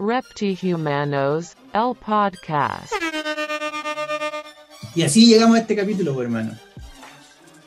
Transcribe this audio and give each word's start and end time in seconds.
Reptihumanos, 0.00 1.56
el 1.74 1.94
podcast. 1.94 2.90
Y 4.94 5.02
así 5.02 5.26
llegamos 5.26 5.58
a 5.58 5.60
este 5.60 5.76
capítulo, 5.76 6.14
pues, 6.14 6.24
hermano. 6.24 6.52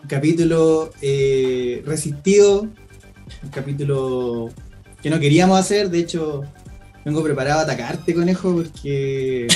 Un 0.01 0.09
capítulo 0.09 0.89
eh, 0.99 1.83
resistido, 1.85 2.61
un 3.43 3.49
capítulo 3.51 4.49
que 5.03 5.11
no 5.11 5.19
queríamos 5.19 5.59
hacer. 5.59 5.91
De 5.91 5.99
hecho, 5.99 6.41
vengo 7.05 7.21
preparado 7.21 7.59
a 7.59 7.63
atacarte, 7.63 8.15
conejo, 8.15 8.51
porque. 8.51 9.47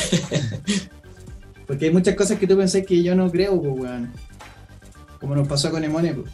porque 1.65 1.85
hay 1.85 1.91
muchas 1.91 2.13
cosas 2.13 2.37
que 2.37 2.45
tú 2.45 2.55
pensás 2.55 2.85
que 2.85 3.01
yo 3.01 3.15
no 3.15 3.31
creo, 3.31 3.59
pues, 3.59 3.73
weón. 3.75 4.13
Como 5.19 5.33
nos 5.33 5.47
pasó 5.47 5.71
con 5.71 5.83
Emone, 5.83 6.13
pues. 6.13 6.31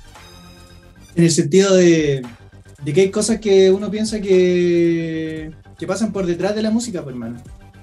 En 1.16 1.24
el 1.24 1.32
sentido 1.32 1.74
de, 1.74 2.22
de 2.84 2.94
que 2.94 3.00
hay 3.00 3.12
cosas 3.12 3.40
que 3.40 3.72
uno 3.72 3.90
piensa 3.90 4.20
que, 4.20 5.54
que 5.84 5.88
pasan 5.88 6.14
por 6.14 6.26
detrás 6.26 6.56
de 6.56 6.62
la 6.62 6.72
música, 6.72 7.04
pues, 7.04 7.14
hermano. 7.14 7.36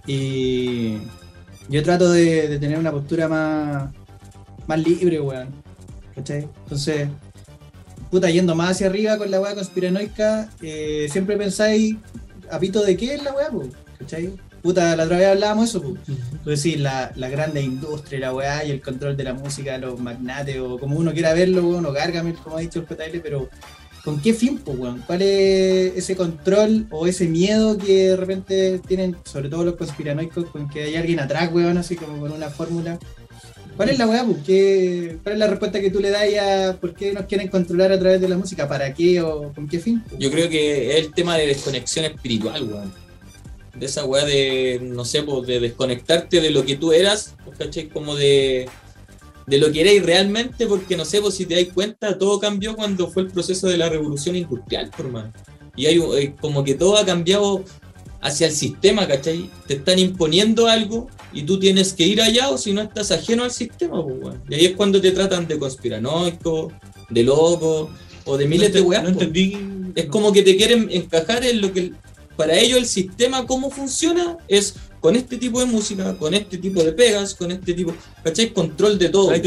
Y 0.07 0.97
yo 1.69 1.83
trato 1.83 2.11
de, 2.11 2.49
de 2.49 2.59
tener 2.59 2.79
una 2.79 2.91
postura 2.91 3.29
más, 3.29 3.93
más 4.67 4.79
libre, 4.79 5.21
weón. 5.21 5.49
¿Cachai? 6.15 6.49
Entonces, 6.63 7.09
puta, 8.11 8.31
yendo 8.31 8.55
más 8.55 8.71
hacia 8.71 8.87
arriba 8.87 9.19
con 9.19 9.31
la 9.31 9.39
weá 9.39 9.55
conspiranoica, 9.55 10.49
eh, 10.63 11.09
siempre 11.11 11.37
pensáis, 11.37 11.97
¿a 12.51 12.59
pito 12.59 12.83
de 12.83 12.97
qué 12.97 13.17
es 13.17 13.23
la 13.23 13.35
weá, 13.35 13.51
po? 13.51 13.65
¿Cachai? 13.99 14.33
Puta, 14.63 14.97
la 14.97 15.05
otra 15.05 15.19
vez 15.19 15.29
hablábamos 15.29 15.69
eso, 15.69 15.83
po. 15.83 15.95
Tú 16.43 16.49
decís, 16.49 16.81
la, 16.81 17.13
la 17.17 17.29
grande 17.29 17.61
industria, 17.61 18.19
la 18.21 18.35
weá 18.35 18.65
y 18.65 18.71
el 18.71 18.81
control 18.81 19.15
de 19.15 19.25
la 19.25 19.35
música, 19.35 19.77
los 19.77 20.01
magnates, 20.01 20.59
o 20.59 20.79
como 20.79 20.97
uno 20.97 21.13
quiera 21.13 21.35
verlo, 21.35 21.69
weón, 21.69 21.85
o 21.85 21.93
Gargamel, 21.93 22.37
como 22.37 22.57
ha 22.57 22.61
dicho 22.61 22.79
el 22.79 22.87
PTL, 22.87 23.21
pero 23.23 23.51
¿con 24.05 24.21
qué 24.21 24.33
fin, 24.35 24.59
po, 24.59 24.73
weón? 24.73 25.03
¿Cuál 25.07 25.23
es 25.23 25.97
ese 25.97 26.17
control 26.17 26.87
o 26.91 27.07
ese 27.07 27.27
miedo 27.27 27.77
que 27.79 28.09
de 28.09 28.17
repente 28.17 28.81
tienen, 28.87 29.17
sobre 29.25 29.49
todo 29.49 29.65
los 29.65 29.77
conspiranoicos, 29.77 30.47
con 30.51 30.69
que 30.69 30.83
hay 30.85 30.97
alguien 30.97 31.21
atrás, 31.21 31.51
weón, 31.53 31.79
así 31.79 31.97
como 31.97 32.19
con 32.21 32.33
una 32.33 32.51
fórmula? 32.51 32.99
¿Cuál 33.77 33.89
es 33.91 33.99
la 33.99 34.07
weá? 34.07 34.27
¿Qué- 34.45 35.17
¿Cuál 35.23 35.35
es 35.35 35.39
la 35.39 35.47
respuesta 35.47 35.81
que 35.81 35.91
tú 35.91 36.01
le 36.01 36.11
das 36.11 36.25
a 36.39 36.77
por 36.79 36.95
qué 36.95 37.13
nos 37.15 37.25
quieren 37.25 37.49
controlar 37.49 37.93
a 37.93 37.99
través 37.99 38.21
de 38.21 38.29
la 38.29 38.37
música? 38.37 38.69
¿Para 38.69 38.93
qué 38.93 39.21
o 39.23 39.53
con 39.55 39.67
qué 39.69 39.79
fin? 39.79 40.03
Yo 40.19 40.31
creo 40.31 40.51
que 40.51 40.91
es 40.99 41.07
el 41.07 41.15
tema 41.15 41.37
de 41.39 41.47
desconexión 41.47 42.05
espiritual, 42.05 42.63
weón. 42.65 42.93
De 43.75 43.87
esa 43.87 44.05
weá 44.05 44.25
de, 44.27 44.81
no 44.83 45.05
sé, 45.07 45.23
pues 45.23 45.47
de 45.47 45.61
desconectarte 45.61 46.41
de 46.43 46.51
lo 46.51 46.65
que 46.67 46.77
tú 46.77 46.93
eras, 46.93 47.35
pues, 47.45 47.57
¿cachai? 47.57 47.89
Como 47.89 48.17
de, 48.17 48.69
de 49.47 49.59
lo 49.59 49.73
que 49.73 49.81
eres 49.81 50.05
realmente, 50.05 50.67
porque 50.67 50.97
no 50.97 51.05
sé, 51.05 51.21
pues 51.21 51.35
si 51.35 51.47
te 51.47 51.55
das 51.55 51.73
cuenta, 51.73 52.19
todo 52.19 52.39
cambió 52.39 52.77
cuando 52.77 53.09
fue 53.09 53.23
el 53.23 53.31
proceso 53.31 53.67
de 53.69 53.77
la 53.77 53.89
revolución 53.89 54.37
industrial, 54.37 54.91
por 54.97 55.11
mano. 55.11 55.33
Y 55.77 55.87
hay 55.87 55.99
eh, 55.99 56.35
como 56.41 56.65
que 56.65 56.75
todo 56.75 56.97
ha 56.97 57.07
cambiado 57.07 57.65
hacia 58.21 58.49
el 58.49 58.53
sistema, 58.53 59.07
¿cachai? 59.07 59.51
Te 59.67 59.75
están 59.75 59.99
imponiendo 59.99 60.67
algo 60.67 61.09
y 61.33 61.43
tú 61.43 61.59
tienes 61.59 61.93
que 61.93 62.07
ir 62.07 62.21
allá 62.21 62.51
o 62.51 62.59
si 62.59 62.73
no 62.73 62.83
estás 62.83 63.11
ajeno 63.11 63.45
al 63.45 63.51
sistema, 63.51 64.03
pues, 64.03 64.17
weón. 64.21 64.43
Y 64.49 64.55
ahí 64.55 64.67
es 64.67 64.77
cuando 64.77 65.01
te 65.01 65.13
tratan 65.13 65.47
de 65.47 65.59
conspiranoico, 65.59 66.73
de 67.09 67.23
loco 67.23 67.91
o 68.25 68.37
de 68.37 68.47
miles 68.47 68.73
de 68.73 68.81
weas. 68.81 69.03
No 69.03 69.13
pues. 69.13 69.27
entendí. 69.27 69.93
Es 69.95 70.07
como 70.07 70.33
que 70.33 70.43
te 70.43 70.57
quieren 70.57 70.89
encajar 70.91 71.45
en 71.45 71.61
lo 71.61 71.73
que 71.73 71.93
para 72.37 72.57
ellos 72.57 72.79
el 72.79 72.87
sistema 72.87 73.47
cómo 73.47 73.71
funciona 73.71 74.37
es 74.49 74.77
con 75.01 75.17
este 75.17 75.39
tipo 75.39 75.61
de 75.61 75.67
música, 75.67 76.17
con 76.19 76.35
este 76.35 76.59
tipo 76.59 76.83
de 76.83 76.93
pegas, 76.93 77.35
con 77.35 77.51
este 77.51 77.73
tipo, 77.75 77.95
¿cachai? 78.23 78.53
Control 78.53 78.99
de 78.99 79.09
todo. 79.09 79.31
Ay, 79.31 79.41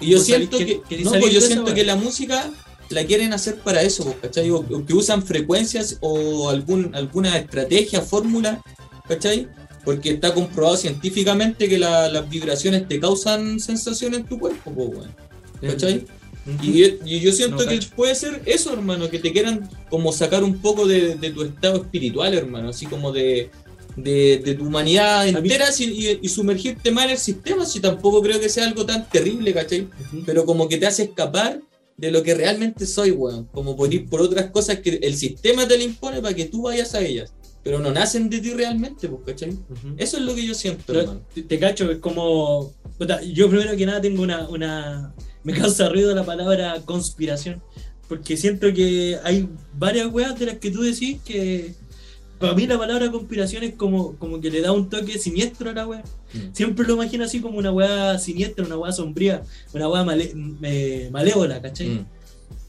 Y 0.00 0.10
yo 0.10 0.20
siento 0.20 0.58
que, 0.58 0.82
querís 0.88 1.04
no, 1.06 1.12
pues 1.12 1.32
yo 1.32 1.40
siento 1.40 1.72
que 1.74 1.84
la 1.84 1.96
música 1.96 2.50
la 2.90 3.04
quieren 3.06 3.32
hacer 3.32 3.56
para 3.56 3.80
eso, 3.82 4.04
pues, 4.04 4.16
¿cachai? 4.20 4.50
O, 4.50 4.56
o 4.58 4.84
que 4.86 4.92
usan 4.92 5.22
frecuencias 5.22 5.96
o 6.00 6.50
algún, 6.50 6.94
alguna 6.94 7.38
estrategia, 7.38 8.02
fórmula, 8.02 8.60
¿cachai? 9.08 9.48
Porque 9.84 10.10
está 10.10 10.34
comprobado 10.34 10.76
científicamente 10.76 11.68
que 11.68 11.78
la- 11.78 12.08
las 12.08 12.28
vibraciones 12.28 12.86
te 12.86 13.00
causan 13.00 13.58
sensación 13.60 14.14
en 14.14 14.24
tu 14.24 14.38
cuerpo, 14.38 14.72
pues, 14.72 14.88
weón. 14.90 15.14
¿cachai? 15.62 16.04
Y, 16.60 16.82
y 17.04 17.20
yo 17.20 17.30
siento 17.32 17.64
No, 17.64 17.68
que 17.70 17.78
puede 17.94 18.14
ser 18.16 18.42
eso, 18.46 18.72
hermano, 18.72 19.08
que 19.08 19.20
te 19.20 19.32
quieran 19.32 19.68
como 19.88 20.12
sacar 20.12 20.42
un 20.42 20.58
poco 20.58 20.86
de, 20.88 21.14
de 21.14 21.30
tu 21.30 21.42
estado 21.44 21.76
espiritual, 21.76 22.34
hermano, 22.34 22.70
así 22.70 22.84
como 22.86 23.12
de, 23.12 23.50
de, 23.96 24.38
de 24.44 24.54
tu 24.54 24.66
humanidad 24.66 25.24
mí- 25.26 25.30
entera 25.38 25.70
si- 25.72 25.84
y, 25.92 26.18
y 26.22 26.28
sumergirte 26.28 26.90
más 26.90 27.04
en 27.06 27.10
el 27.12 27.18
sistema, 27.18 27.66
si 27.66 27.80
tampoco 27.80 28.22
creo 28.22 28.40
que 28.40 28.48
sea 28.48 28.66
algo 28.66 28.86
tan 28.86 29.08
terrible, 29.08 29.52
¿cachai? 29.52 29.88
Pero 30.26 30.44
como 30.46 30.68
que 30.68 30.78
te 30.78 30.86
hace 30.86 31.04
escapar 31.04 31.60
de 31.96 32.10
lo 32.10 32.22
que 32.22 32.34
realmente 32.34 32.86
soy, 32.86 33.10
weón, 33.10 33.46
como 33.52 33.76
por 33.76 33.92
ir 33.92 34.08
por 34.08 34.20
otras 34.22 34.50
cosas 34.50 34.78
que 34.80 34.96
el 35.02 35.14
sistema 35.14 35.68
te 35.68 35.76
le 35.78 35.84
impone 35.84 36.20
para 36.22 36.34
que 36.34 36.46
tú 36.46 36.62
vayas 36.62 36.94
a 36.94 37.00
ellas, 37.00 37.32
pero 37.62 37.78
no 37.78 37.92
nacen 37.92 38.28
de 38.28 38.40
ti 38.40 38.50
realmente, 38.50 39.08
pues, 39.08 39.20
¿cachai? 39.26 39.56
Eso 39.98 40.16
es 40.16 40.22
lo 40.24 40.34
que 40.34 40.44
yo 40.44 40.54
siento, 40.54 40.82
Pero 40.86 41.00
hermano. 41.00 41.20
te, 41.34 41.42
te 41.42 41.58
cacho, 41.58 41.90
es 41.92 41.98
como. 41.98 42.72
yo 43.32 43.48
primero 43.48 43.76
que 43.76 43.86
nada 43.86 44.00
tengo 44.00 44.22
una, 44.22 44.48
una. 44.48 45.14
Me 45.44 45.52
causa 45.52 45.88
ruido 45.88 46.14
la 46.14 46.24
palabra 46.24 46.80
conspiración. 46.84 47.62
Porque 48.08 48.36
siento 48.36 48.72
que 48.74 49.16
hay 49.24 49.48
varias 49.78 50.06
weas 50.12 50.38
de 50.38 50.46
las 50.46 50.56
que 50.58 50.70
tú 50.70 50.82
decís 50.82 51.18
que. 51.24 51.72
Para 52.42 52.54
mí 52.54 52.66
la 52.66 52.78
palabra 52.78 53.10
conspiración 53.10 53.62
es 53.64 53.74
como, 53.74 54.16
como 54.16 54.40
que 54.40 54.50
le 54.50 54.60
da 54.60 54.72
un 54.72 54.88
toque 54.90 55.18
siniestro 55.18 55.70
a 55.70 55.72
la 55.72 55.86
wea. 55.86 56.02
Mm. 56.34 56.38
Siempre 56.54 56.86
lo 56.86 56.94
imagino 56.94 57.24
así 57.24 57.40
como 57.40 57.56
una 57.58 57.72
wea 57.72 58.18
siniestra, 58.18 58.64
una 58.66 58.76
wea 58.76 58.92
sombría, 58.92 59.42
una 59.72 59.88
male- 60.04 60.34
me- 60.34 61.08
malévola, 61.10 61.60
¿cachai? 61.62 61.88
Mm. 61.88 62.06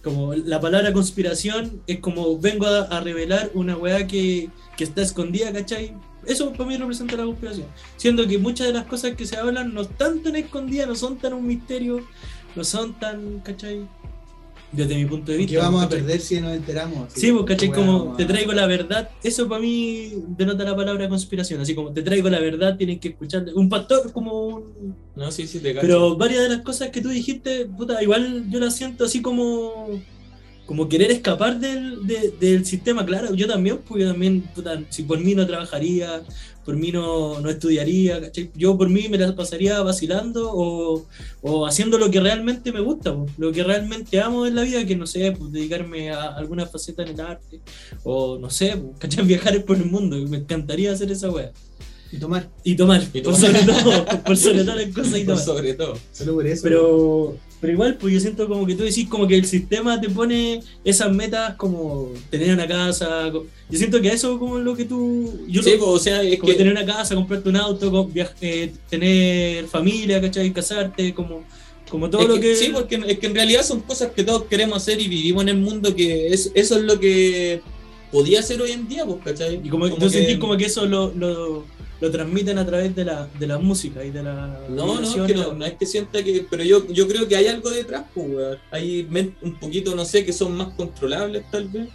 Como 0.04 0.34
la 0.34 0.60
palabra 0.60 0.92
conspiración 0.94 1.82
es 1.88 2.00
como 2.00 2.38
vengo 2.38 2.66
a, 2.68 2.82
a 2.84 3.00
revelar 3.02 3.52
una 3.54 3.78
weá 3.78 4.06
que, 4.08 4.50
que 4.78 4.84
está 4.84 5.02
escondida, 5.02 5.52
¿cachai? 5.54 5.94
Eso 6.26 6.52
para 6.54 6.66
mí 6.70 6.78
representa 6.78 7.16
la 7.18 7.26
conspiración. 7.26 7.68
Siendo 7.98 8.26
que 8.28 8.38
muchas 8.38 8.68
de 8.68 8.74
las 8.74 8.86
cosas 8.86 9.16
que 9.16 9.26
se 9.26 9.36
hablan 9.38 9.74
no 9.74 9.82
están 9.82 10.22
tan 10.24 10.36
escondidas, 10.36 10.88
no 10.88 10.96
son 10.96 11.18
tan 11.18 11.34
un 11.34 11.46
misterio, 11.48 12.02
no 12.56 12.64
son 12.64 12.98
tan, 13.00 13.40
¿cachai? 13.40 13.88
Desde 14.74 14.96
mi 14.96 15.06
punto 15.06 15.32
de 15.32 15.38
¿Qué 15.38 15.44
vista. 15.46 15.60
vamos 15.62 15.84
a 15.84 15.90
perder 15.90 16.20
si 16.20 16.42
nos 16.42 16.56
enteramos? 16.56 17.14
Sí, 17.14 17.32
pues, 17.32 17.46
¿cachai? 17.46 17.72
Como 17.72 18.16
te 18.16 18.26
traigo 18.26 18.54
la 18.54 18.66
verdad, 18.66 19.10
eso 19.24 19.48
para 19.48 19.62
mí 19.62 20.14
denota 20.36 20.64
la 20.64 20.76
palabra 20.76 21.08
conspiración. 21.08 21.62
Así 21.62 21.76
como 21.76 21.94
te 21.94 22.02
traigo 22.02 22.28
la 22.30 22.40
verdad, 22.40 22.76
tienes 22.76 23.00
que 23.00 23.10
escuchar. 23.10 23.46
Un 23.54 23.70
pastor, 23.70 24.12
como 24.12 24.48
un, 24.48 24.96
No, 25.16 25.30
sí, 25.32 25.46
sí, 25.48 25.60
te 25.60 25.74
cacho. 25.74 25.82
pero 25.86 26.18
varias 26.18 26.42
de 26.44 26.50
las 26.50 26.62
cosas 26.62 26.90
que 26.90 27.02
tú 27.02 27.10
dijiste, 27.10 27.66
puta, 27.68 28.02
igual 28.02 28.46
yo 28.50 28.60
las 28.60 28.76
siento 28.76 29.06
así 29.06 29.22
como 29.22 30.02
como 30.66 30.88
querer 30.88 31.12
escapar 31.12 31.60
del, 31.60 32.08
de- 32.08 32.34
del 32.40 32.66
sistema, 32.66 33.06
claro, 33.06 33.34
yo 33.36 33.48
también, 33.48 33.80
pues 33.86 34.02
yo 34.02 34.10
también, 34.10 34.42
puta, 34.56 34.82
si 34.90 35.04
por 35.04 35.20
mí 35.20 35.36
no 35.36 35.46
trabajaría, 35.46 36.24
por 36.66 36.76
mí 36.78 36.92
no, 36.92 37.40
no 37.40 37.50
estudiaría, 37.50 38.22
¿cachai? 38.22 38.50
Yo 38.56 38.78
por 38.78 38.90
mí 38.90 39.08
me 39.10 39.18
las 39.18 39.34
pasaría 39.34 39.82
vacilando 39.82 40.52
o, 40.54 41.06
o 41.42 41.66
haciendo 41.66 41.98
lo 41.98 42.10
que 42.12 42.20
realmente 42.20 42.72
me 42.72 42.80
gusta, 42.82 43.16
lo 43.38 43.52
que 43.52 43.64
realmente 43.64 44.20
amo 44.22 44.46
en 44.46 44.56
la 44.56 44.64
vida, 44.64 44.86
que 44.86 44.96
no 44.96 45.06
sé, 45.08 45.32
pues 45.38 45.52
dedicarme 45.52 46.12
a 46.12 46.30
alguna 46.36 46.66
faceta 46.66 47.04
en 47.04 47.10
el 47.10 47.20
arte, 47.22 47.60
o 48.04 48.38
no 48.38 48.50
sé, 48.50 48.78
pues, 48.78 48.98
¿cachai? 49.00 49.26
Viajar 49.28 49.64
por 49.66 49.78
el 49.78 49.86
mundo, 49.86 50.18
me 50.28 50.38
encantaría 50.38 50.92
hacer 50.92 51.12
esa 51.12 51.30
wea. 51.30 51.52
Y 52.12 52.18
tomar, 52.18 52.48
Y 52.64 52.76
tomar, 52.76 53.02
Y 53.12 53.22
por 53.22 53.34
tomar. 53.36 53.40
sobre 53.64 53.74
todo, 53.82 54.06
por 54.26 54.38
sobre 54.38 54.64
todas 54.64 54.76
las 54.86 54.94
cosas 54.96 55.18
y 55.18 55.24
Por 55.24 55.36
tomar. 55.36 55.44
sobre 55.46 55.74
todo. 55.74 55.98
solo 56.12 56.34
por 56.36 56.46
eso. 56.48 56.62
Pero, 56.64 57.38
pero 57.64 57.72
igual, 57.72 57.96
pues 57.98 58.14
yo 58.14 58.20
siento 58.20 58.46
como 58.50 58.66
que 58.68 58.76
tú 58.76 58.84
decís 58.84 59.08
como 59.08 59.26
que 59.26 59.38
el 59.38 59.46
sistema 59.46 60.02
te 60.02 60.10
pone 60.10 60.60
esas 60.84 61.14
metas 61.14 61.56
como 61.56 62.12
tener 62.30 62.54
una 62.54 62.68
casa. 62.68 63.30
Yo 63.32 63.78
siento 63.78 64.02
que 64.02 64.10
eso 64.10 64.38
como 64.38 64.58
lo 64.60 64.76
que 64.76 64.84
tú... 64.84 65.46
Yo 65.48 65.64
Sí, 65.64 65.72
lo- 65.72 65.78
pues, 65.78 65.90
o 65.90 66.00
sea, 66.00 66.22
es 66.24 66.38
como 66.40 66.52
que 66.52 66.58
tener 66.58 66.74
una 66.74 66.86
casa, 66.86 67.16
comprarte 67.16 67.48
un 67.48 67.56
auto, 67.56 67.90
co- 67.90 68.10
viaj- 68.10 68.34
eh, 68.42 68.74
tener 68.90 69.66
familia, 69.68 70.20
¿cachai? 70.20 70.52
Casarte, 70.52 71.14
como, 71.14 71.46
como 71.90 72.10
todo 72.10 72.24
Es 72.24 72.28
lo 72.28 72.34
que- 72.36 72.42
que... 72.42 72.56
Sí, 72.58 72.72
porque 72.74 73.02
es 73.08 73.18
que 73.20 73.28
en 73.28 73.36
realidad 73.36 73.64
son 73.64 73.80
cosas 73.80 74.12
que 74.12 74.26
todos 74.26 74.44
queremos 74.44 74.76
hacer 74.76 75.00
y 75.00 75.08
vivimos 75.08 75.44
en 75.44 75.50
el 75.50 75.58
mundo 75.60 75.96
que 75.96 76.28
es, 76.34 76.52
eso 76.56 76.76
es 76.78 76.84
lo 76.84 77.00
que 77.00 77.62
podía 78.12 78.44
ser 78.44 78.62
hoy 78.62 78.72
en 78.72 78.90
día, 78.90 79.06
pues, 79.06 79.20
¿cachai? 79.24 79.62
Y 79.64 79.70
como, 79.70 79.90
tú 79.90 79.96
que- 80.02 80.10
sentís 80.10 80.38
como 80.38 80.58
que 80.58 80.66
eso 80.66 80.86
lo, 80.86 81.14
lo, 81.16 81.64
lo 82.04 82.12
transmiten 82.12 82.58
a 82.58 82.66
través 82.66 82.94
de 82.94 83.06
la, 83.06 83.30
de 83.40 83.48
la 83.48 83.58
música 83.58 84.04
y 84.04 84.12
de 84.12 84.22
la... 84.22 84.60
No, 84.68 85.00
no, 85.00 85.26
que 85.26 85.34
no, 85.34 85.54
no 85.54 85.66
es 85.66 85.76
que 85.76 85.86
sienta 85.86 86.22
que. 86.22 86.46
Pero 86.50 86.62
yo, 86.62 86.86
yo 86.90 87.08
creo 87.08 87.30
que 87.30 87.38
hay 87.38 87.48
algo 87.48 87.70
detrás, 87.70 88.04
pues. 88.14 88.58
Hay 88.72 89.08
un 89.42 89.58
poquito, 89.58 89.96
no 89.96 90.04
sé, 90.04 90.26
que 90.26 90.34
son 90.34 90.54
más 90.54 90.74
controlables, 90.74 91.50
tal 91.50 91.70
vez. 91.70 91.88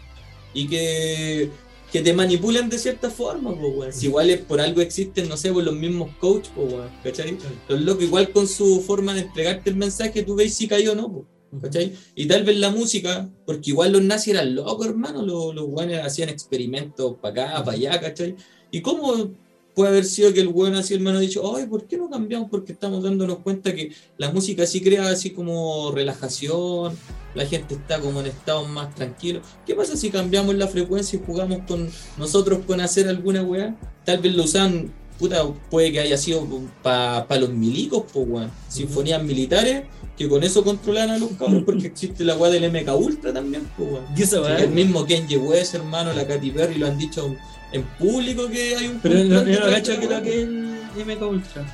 Y 0.54 0.66
que, 0.66 1.50
que 1.92 2.00
te 2.00 2.14
manipulan 2.14 2.70
de 2.70 2.78
cierta 2.78 3.10
forma, 3.10 3.54
pues. 3.54 3.96
Si 3.96 4.06
igual 4.06 4.30
es 4.30 4.40
por 4.40 4.62
algo 4.62 4.80
existen, 4.80 5.28
no 5.28 5.36
sé, 5.36 5.52
por 5.52 5.62
los 5.62 5.74
mismos 5.74 6.08
coaches, 6.18 6.52
pues. 6.56 6.72
¿Cachai? 7.04 7.36
Los 7.68 7.82
locos, 7.82 8.04
igual 8.04 8.30
con 8.30 8.48
su 8.48 8.80
forma 8.80 9.12
de 9.12 9.20
entregarte 9.20 9.68
el 9.68 9.76
mensaje, 9.76 10.22
tú 10.22 10.36
ves 10.36 10.54
si 10.54 10.66
cayó 10.66 10.92
o 10.92 10.94
no, 10.94 11.12
pues. 11.12 11.62
¿Cachai? 11.64 11.92
Y 12.14 12.24
tal 12.26 12.44
vez 12.44 12.56
la 12.56 12.70
música, 12.70 13.28
porque 13.44 13.72
igual 13.72 13.92
los 13.92 14.00
nazis 14.00 14.32
eran 14.32 14.54
locos, 14.54 14.86
hermano, 14.86 15.20
los, 15.20 15.54
los 15.54 15.66
weones 15.68 16.02
hacían 16.02 16.30
experimentos 16.30 17.16
para 17.20 17.42
acá, 17.42 17.62
para 17.62 17.76
allá, 17.76 18.00
¿cachai? 18.00 18.36
¿Y 18.70 18.80
cómo 18.80 19.34
puede 19.78 19.90
haber 19.90 20.06
sido 20.06 20.32
que 20.32 20.40
el 20.40 20.48
weón 20.48 20.74
así, 20.74 20.94
hermano, 20.94 21.18
ha 21.18 21.20
dicho, 21.20 21.56
ay, 21.56 21.66
¿por 21.66 21.86
qué 21.86 21.96
no 21.96 22.10
cambiamos? 22.10 22.50
Porque 22.50 22.72
estamos 22.72 23.00
dándonos 23.00 23.38
cuenta 23.38 23.72
que 23.72 23.92
la 24.16 24.28
música 24.32 24.66
sí 24.66 24.80
crea 24.80 25.08
así 25.08 25.30
como 25.30 25.92
relajación, 25.92 26.98
la 27.36 27.46
gente 27.46 27.76
está 27.76 28.00
como 28.00 28.18
en 28.18 28.26
estados 28.26 28.68
más 28.68 28.92
tranquilos. 28.96 29.46
¿Qué 29.64 29.76
pasa 29.76 29.96
si 29.96 30.10
cambiamos 30.10 30.56
la 30.56 30.66
frecuencia 30.66 31.16
y 31.16 31.22
jugamos 31.24 31.60
con 31.68 31.88
nosotros 32.16 32.58
con 32.66 32.80
hacer 32.80 33.06
alguna 33.06 33.44
weá? 33.44 33.76
Tal 34.04 34.18
vez 34.18 34.34
lo 34.34 34.42
usan, 34.42 34.92
puta, 35.16 35.46
puede 35.70 35.92
que 35.92 36.00
haya 36.00 36.18
sido 36.18 36.44
para 36.82 37.24
los 37.38 37.50
milicos, 37.50 38.02
pues 38.12 38.26
weón. 38.28 38.50
Sinfonías 38.66 39.22
militares 39.22 39.84
que 40.16 40.28
con 40.28 40.42
eso 40.42 40.64
controlan 40.64 41.10
a 41.10 41.18
los 41.18 41.30
cabros 41.38 41.62
porque 41.62 41.86
existe 41.92 42.24
la 42.24 42.36
weá 42.36 42.50
del 42.50 42.68
MK 42.68 42.96
Ultra 42.96 43.32
también, 43.32 43.70
pues 43.76 43.90
weón. 44.32 44.50
El 44.58 44.70
mismo 44.70 45.06
Kenji 45.06 45.36
West, 45.36 45.76
hermano, 45.76 46.12
la 46.14 46.26
Katy 46.26 46.50
Perry 46.50 46.74
lo 46.78 46.88
han 46.88 46.98
dicho 46.98 47.36
en 47.72 47.82
público 47.82 48.48
que 48.48 48.76
hay 48.76 48.86
un 48.88 49.00
Pero 49.00 49.14
no, 49.24 49.44
yo 49.44 49.60
no 49.60 49.66
cacho 49.66 49.98
que 49.98 50.06
la 50.06 50.18
lo 50.18 50.22
que 50.24 50.42
es 50.42 50.48
el 50.48 51.06
MK 51.06 51.22
Ultra. 51.22 51.64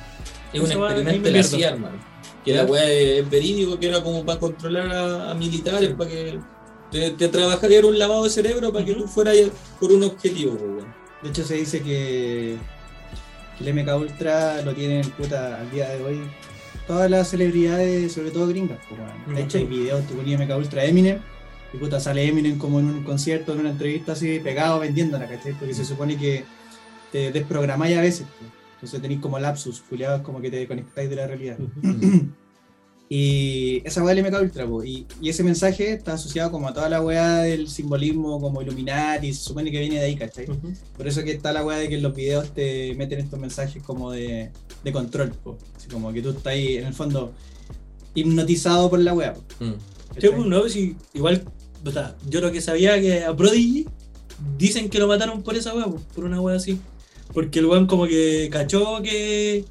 Es 0.53 0.61
un 0.61 0.71
experimento 0.71 1.21
me 1.21 1.29
de 1.29 1.31
la. 1.31 1.43
CIA, 1.43 1.69
hermano. 1.69 1.97
Que 2.43 2.53
la 2.53 2.65
weá 2.65 2.89
es 2.89 3.29
verídico, 3.29 3.79
que 3.79 3.87
era 3.87 4.03
como 4.03 4.23
para 4.23 4.39
controlar 4.39 4.91
a, 4.91 5.31
a 5.31 5.33
militares, 5.33 5.93
para 5.97 6.09
que 6.09 6.39
te, 6.91 7.11
te 7.11 7.27
trabajaría 7.27 7.85
un 7.85 7.97
lavado 7.97 8.23
de 8.23 8.29
cerebro 8.29 8.71
para 8.71 8.85
que 8.85 8.93
tú 8.93 9.07
fueras 9.07 9.35
por 9.79 9.91
un 9.91 10.03
objetivo, 10.03 10.53
weón. 10.53 10.93
De 11.23 11.29
hecho, 11.29 11.43
se 11.43 11.55
dice 11.55 11.81
que, 11.81 12.57
que 13.57 13.69
el 13.69 13.73
MK 13.73 13.95
Ultra 13.95 14.61
lo 14.61 14.73
tienen 14.73 15.09
puta 15.11 15.59
al 15.59 15.71
día 15.71 15.89
de 15.89 16.03
hoy 16.03 16.21
todas 16.85 17.09
las 17.09 17.29
celebridades, 17.29 18.13
sobre 18.13 18.29
todo 18.29 18.47
gringas. 18.47 18.79
weón. 18.91 19.35
De 19.35 19.41
hecho, 19.41 19.57
hay 19.57 19.65
videos, 19.65 20.05
tú 20.07 20.15
ponías 20.15 20.39
MK 20.39 20.55
Ultra 20.55 20.85
Eminem 20.85 21.19
y 21.75 21.77
puta 21.77 21.99
sale 21.99 22.25
Eminem 22.25 22.57
como 22.57 22.79
en 22.79 22.85
un 22.85 23.03
concierto, 23.03 23.53
en 23.53 23.59
una 23.59 23.71
entrevista 23.71 24.13
así, 24.13 24.39
pegado 24.39 24.79
vendiéndola, 24.79 25.27
¿cachai? 25.27 25.53
Porque 25.53 25.73
se 25.73 25.83
supone 25.83 26.17
que 26.17 26.45
te 27.11 27.31
desprogramáis 27.31 27.97
a 27.97 28.01
veces. 28.01 28.25
pues. 28.39 28.51
Entonces 28.75 29.01
tenéis 29.01 29.19
como 29.19 29.39
lapsus, 29.39 29.81
culiados, 29.81 30.21
como 30.21 30.41
que 30.41 30.49
te 30.49 30.57
desconectáis 30.57 31.09
de 31.09 31.15
la 31.15 31.27
realidad. 31.27 31.57
Y 33.07 33.83
esa 33.85 34.03
weá 34.03 34.15
del 34.15 34.25
MK 34.25 34.41
Ultra, 34.41 34.65
po, 34.65 34.83
y, 34.83 35.05
y 35.21 35.29
ese 35.29 35.43
mensaje 35.43 35.93
está 35.93 36.13
asociado 36.13 36.49
como 36.51 36.67
a 36.67 36.73
toda 36.73 36.89
la 36.89 37.01
weá 37.01 37.37
del 37.37 37.67
simbolismo 37.67 38.41
como 38.41 38.63
Illuminati, 38.63 39.31
se 39.31 39.43
supone 39.43 39.69
que 39.69 39.79
viene 39.79 39.99
de 39.99 40.05
ahí, 40.05 40.15
¿cachai? 40.15 40.47
Por 40.97 41.07
eso 41.07 41.23
que 41.23 41.33
está 41.33 41.53
la 41.53 41.63
weá 41.63 41.77
de 41.77 41.87
que 41.87 41.97
en 41.97 42.01
los 42.01 42.15
videos 42.15 42.51
te 42.51 42.95
meten 42.95 43.19
estos 43.19 43.39
mensajes 43.39 43.83
como 43.83 44.09
de, 44.09 44.49
de 44.83 44.91
control, 44.91 45.29
po. 45.43 45.55
Así 45.75 45.87
como 45.87 46.11
que 46.11 46.23
tú 46.23 46.31
estás 46.31 46.47
ahí, 46.47 46.77
en 46.77 46.87
el 46.87 46.95
fondo, 46.95 47.31
hipnotizado 48.15 48.89
por 48.89 48.97
la 48.97 49.13
weá. 49.13 49.35
Mm. 49.59 49.73
Sí, 50.19 50.27
pues, 50.29 50.45
no, 50.47 50.67
si 50.67 50.95
igual, 51.13 51.43
o 51.85 51.91
sea, 51.91 52.15
yo 52.29 52.41
lo 52.41 52.51
que 52.51 52.61
sabía 52.61 52.99
que 52.99 53.23
a 53.23 53.35
Prodigy 53.35 53.85
dicen 54.57 54.89
que 54.89 54.99
lo 54.99 55.07
mataron 55.07 55.43
por 55.43 55.55
esa 55.55 55.73
weá, 55.73 55.85
por 56.13 56.23
una 56.25 56.41
weá 56.41 56.55
así. 56.57 56.79
Porque 57.33 57.59
el 57.59 57.65
weón 57.65 57.87
como 57.87 58.07
que 58.07 58.49
cachó 58.51 59.01
que, 59.01 59.65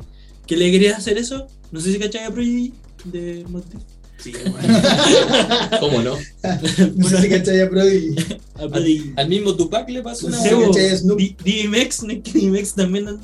que 0.46 0.56
le 0.56 0.70
quería 0.70 0.96
hacer 0.96 1.18
eso. 1.18 1.46
No 1.72 1.80
sé 1.80 1.92
si 1.92 1.98
cachai 1.98 2.24
a 2.24 2.30
Prodigy 2.30 2.72
de 3.04 3.44
Monty. 3.48 3.78
Sí, 4.18 4.32
weón. 4.44 5.80
¿Cómo 5.80 6.02
no? 6.02 6.16
no 6.96 7.08
sé 7.08 7.20
si 7.22 7.28
cachai 7.28 7.60
a 7.60 7.70
Prodigy. 7.70 8.14
A 8.56 8.68
Prodigy. 8.68 9.12
Al 9.16 9.28
mismo 9.28 9.56
Tupac 9.56 9.88
le 9.90 10.00
pasó 10.02 10.28
una 10.28 10.40
weá. 10.40 10.50
po. 10.52 10.56
pues, 10.58 10.68
¿cachai 10.76 10.90
a 10.90 10.96
Snoop? 10.98 11.18
D- 11.18 11.36
DMX, 11.44 12.02
¿no 12.04 12.12
es 12.12 12.20
que 12.22 12.38
DMX 12.38 12.74
también 12.74 13.18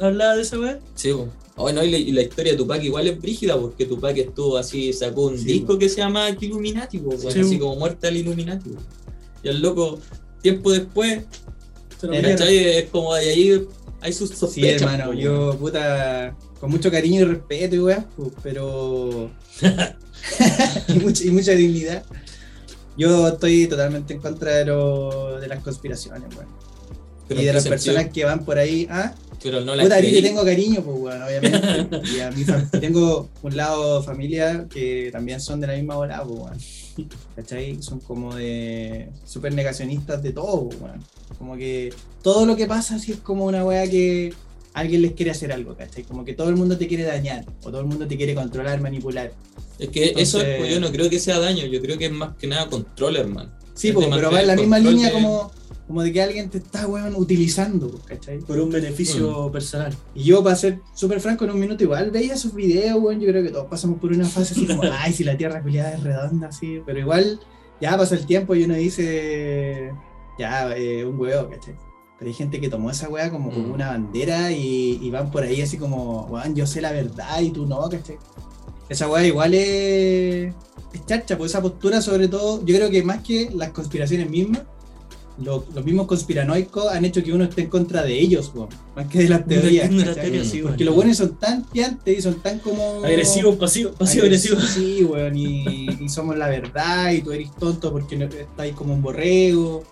hablaba 0.00 0.34
de 0.36 0.42
esa 0.42 0.58
weá? 0.58 0.78
Sí, 0.96 1.12
po. 1.12 1.28
Oh, 1.58 1.72
no, 1.72 1.82
y, 1.82 2.12
la, 2.12 2.20
historia 2.20 2.52
de 2.52 2.58
Tupac 2.58 2.82
igual 2.82 3.08
es 3.08 3.18
brígida 3.18 3.58
porque 3.58 3.86
Tupac 3.86 4.16
estuvo 4.18 4.58
así, 4.58 4.92
sacó 4.92 5.26
un 5.28 5.38
Sí, 5.38 5.44
disco 5.44 5.78
que 5.78 5.88
se 5.88 5.96
llama 5.96 6.28
Illuminati, 6.38 7.02
Sí, 7.18 7.40
así 7.40 7.58
como 7.58 7.76
muerta 7.76 8.08
al 8.08 8.16
Illuminati. 8.16 8.70
Y 9.42 9.48
el 9.48 9.62
loco, 9.62 9.98
tiempo 10.42 10.70
después. 10.70 11.24
Es 12.02 12.90
como 12.90 13.14
de 13.14 13.30
ahí 13.30 13.66
hay 14.02 14.12
sus 14.12 14.30
Sí, 14.30 14.36
sospechas. 14.36 14.82
hermano, 14.82 15.06
po, 15.06 15.12
yo, 15.14 15.56
puta, 15.58 16.36
con 16.60 16.70
mucho 16.70 16.90
cariño 16.90 17.22
y 17.22 17.24
respeto 17.24 17.74
y 17.74 17.78
weá, 17.78 18.06
pero. 18.42 19.30
y, 20.88 20.92
mucha, 20.98 21.24
y 21.24 21.30
mucha 21.30 21.52
dignidad. 21.52 22.04
Yo 22.98 23.28
estoy 23.28 23.66
totalmente 23.66 24.14
en 24.14 24.20
contra 24.20 24.56
de, 24.56 24.66
lo, 24.66 25.40
de 25.40 25.48
las 25.48 25.62
conspiraciones, 25.62 26.34
weón. 26.36 26.48
Pero 27.28 27.40
Y 27.40 27.42
¿en 27.42 27.46
de 27.48 27.52
las 27.54 27.62
sentido? 27.64 27.94
personas 27.94 28.12
que 28.12 28.24
van 28.24 28.44
por 28.44 28.58
ahí, 28.58 28.86
ah, 28.90 29.14
Pero 29.42 29.60
no 29.60 29.74
la 29.74 29.82
puta, 29.82 29.96
a 29.96 30.00
ti 30.00 30.22
tengo 30.22 30.44
cariño, 30.44 30.82
pues, 30.82 30.96
weón, 30.98 31.22
obviamente. 31.22 32.00
y 32.16 32.20
a 32.20 32.30
mi 32.30 32.44
tengo 32.80 33.28
un 33.42 33.56
lado 33.56 34.02
familia 34.02 34.66
que 34.70 35.10
también 35.12 35.40
son 35.40 35.60
de 35.60 35.66
la 35.66 35.74
misma 35.74 35.96
bola, 35.96 36.22
pues, 36.24 36.38
weón. 36.40 36.58
¿Cachai? 37.36 37.82
Son 37.82 38.00
como 38.00 38.34
de 38.34 39.10
súper 39.24 39.52
negacionistas 39.54 40.22
de 40.22 40.32
todo, 40.32 40.68
pues, 40.68 40.80
weón. 40.80 41.04
Como 41.38 41.56
que 41.56 41.92
todo 42.22 42.46
lo 42.46 42.56
que 42.56 42.66
pasa 42.66 42.96
es 42.96 43.16
como 43.22 43.44
una 43.44 43.64
weá 43.64 43.88
que 43.88 44.32
alguien 44.72 45.02
les 45.02 45.12
quiere 45.12 45.30
hacer 45.30 45.52
algo, 45.52 45.74
¿cachai? 45.76 46.04
Como 46.04 46.24
que 46.24 46.32
todo 46.34 46.48
el 46.48 46.56
mundo 46.56 46.76
te 46.78 46.86
quiere 46.86 47.02
dañar, 47.04 47.44
o 47.62 47.70
todo 47.70 47.80
el 47.80 47.86
mundo 47.86 48.06
te 48.06 48.16
quiere 48.16 48.34
controlar, 48.34 48.80
manipular. 48.80 49.32
Es 49.78 49.88
que 49.90 50.14
eso 50.16 50.38
pues, 50.38 50.70
yo 50.72 50.80
no 50.80 50.90
creo 50.90 51.10
que 51.10 51.18
sea 51.18 51.38
daño, 51.38 51.66
yo 51.66 51.80
creo 51.82 51.98
que 51.98 52.06
es 52.06 52.12
más 52.12 52.36
que 52.36 52.46
nada 52.46 52.66
control, 52.68 53.16
hermano. 53.16 53.50
Sí, 53.74 53.88
Es 53.88 53.94
po, 53.94 54.00
de 54.00 54.08
pero 54.08 54.30
va 54.30 54.40
en 54.40 54.46
la 54.46 54.56
misma 54.56 54.78
línea 54.78 55.08
de- 55.08 55.12
como, 55.12 55.50
como 55.86 56.02
de 56.02 56.12
que 56.12 56.20
alguien 56.22 56.50
te 56.50 56.58
está, 56.58 56.86
weón, 56.86 57.14
utilizando, 57.14 57.90
¿cachai? 58.06 58.38
Por 58.38 58.58
un 58.58 58.70
beneficio 58.70 59.50
personal. 59.52 59.94
Y 60.14 60.24
yo, 60.24 60.42
para 60.42 60.56
ser 60.56 60.80
súper 60.94 61.20
franco, 61.20 61.44
en 61.44 61.50
un 61.52 61.60
minuto 61.60 61.84
igual 61.84 62.10
veía 62.10 62.36
sus 62.36 62.52
videos, 62.54 62.98
weón. 63.00 63.20
Yo 63.20 63.28
creo 63.28 63.42
que 63.42 63.50
todos 63.50 63.66
pasamos 63.66 63.98
por 64.00 64.10
una 64.12 64.26
fase 64.26 64.54
así 64.54 64.66
como, 64.66 64.82
ay, 64.92 65.12
si 65.12 65.22
la 65.24 65.36
tierra 65.36 65.62
culiada 65.62 65.92
es 65.94 66.02
redonda, 66.02 66.48
así. 66.48 66.80
Pero 66.84 66.98
igual, 66.98 67.38
ya 67.80 67.96
pasa 67.96 68.14
el 68.16 68.26
tiempo 68.26 68.54
y 68.54 68.64
uno 68.64 68.74
dice, 68.74 69.92
ya, 70.38 70.76
eh, 70.76 71.04
un 71.04 71.18
huevo, 71.20 71.48
¿cachai? 71.50 71.74
Pero 72.18 72.28
hay 72.30 72.34
gente 72.34 72.60
que 72.60 72.68
tomó 72.68 72.90
esa 72.90 73.08
weá 73.08 73.30
como, 73.30 73.50
como 73.50 73.68
Mm. 73.68 73.72
una 73.72 73.88
bandera 73.88 74.50
y, 74.50 74.98
y 75.02 75.10
van 75.10 75.30
por 75.30 75.42
ahí 75.44 75.60
así 75.60 75.76
como, 75.76 76.22
weón, 76.26 76.54
yo 76.56 76.66
sé 76.66 76.80
la 76.80 76.90
verdad 76.92 77.40
y 77.40 77.50
tú 77.50 77.66
no, 77.66 77.88
¿cachai? 77.88 78.16
Esa 78.88 79.08
weá 79.08 79.24
igual 79.26 79.52
es, 79.54 80.54
es 80.92 81.06
chacha, 81.06 81.36
pues 81.36 81.52
esa 81.52 81.60
postura, 81.60 82.00
sobre 82.00 82.28
todo, 82.28 82.64
yo 82.64 82.74
creo 82.74 82.90
que 82.90 83.02
más 83.02 83.22
que 83.22 83.50
las 83.54 83.70
conspiraciones 83.70 84.30
mismas, 84.30 84.62
lo- 85.38 85.66
los 85.74 85.84
mismos 85.84 86.06
conspiranoicos 86.06 86.86
han 86.90 87.04
hecho 87.04 87.22
que 87.22 87.32
uno 87.32 87.44
esté 87.44 87.62
en 87.62 87.68
contra 87.68 88.02
de 88.02 88.18
ellos, 88.18 88.50
weón, 88.54 88.68
más 88.94 89.06
que 89.08 89.18
de 89.18 89.28
las 89.28 89.44
teorías. 89.46 89.90
De 89.90 89.96
la 89.96 90.04
¿cachai? 90.06 90.22
teoría, 90.22 90.44
sí, 90.44 90.62
Porque 90.62 90.84
los 90.84 90.94
buenos 90.94 91.16
son 91.18 91.36
tan 91.36 91.64
piantes 91.64 92.18
y 92.18 92.22
son 92.22 92.40
tan 92.40 92.58
como. 92.60 93.04
Agresivo, 93.04 93.56
pasivo, 93.56 93.92
pasivo, 93.92 94.24
agresivo. 94.24 94.60
Sí, 94.60 95.04
weón, 95.04 95.36
y, 95.36 95.64
y 96.04 96.08
somos 96.08 96.36
la 96.38 96.48
verdad, 96.48 97.10
y 97.12 97.20
tú 97.22 97.32
eres 97.32 97.50
tonto 97.58 97.92
porque 97.92 98.16
no, 98.16 98.24
estás 98.24 98.46
ahí 98.58 98.72
como 98.72 98.94
un 98.94 99.02
borrego. 99.02 99.84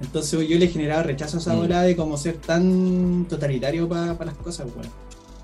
Entonces 0.00 0.48
yo 0.48 0.56
le 0.58 0.66
he 0.66 0.68
generado 0.68 1.02
rechazo 1.02 1.38
a 1.38 1.40
esa 1.40 1.54
Mm. 1.54 1.58
bola 1.58 1.82
de 1.82 1.96
como 1.96 2.16
ser 2.16 2.36
tan 2.36 3.26
totalitario 3.28 3.88
para 3.88 4.24
las 4.24 4.36
cosas, 4.36 4.66
weón. 4.76 4.88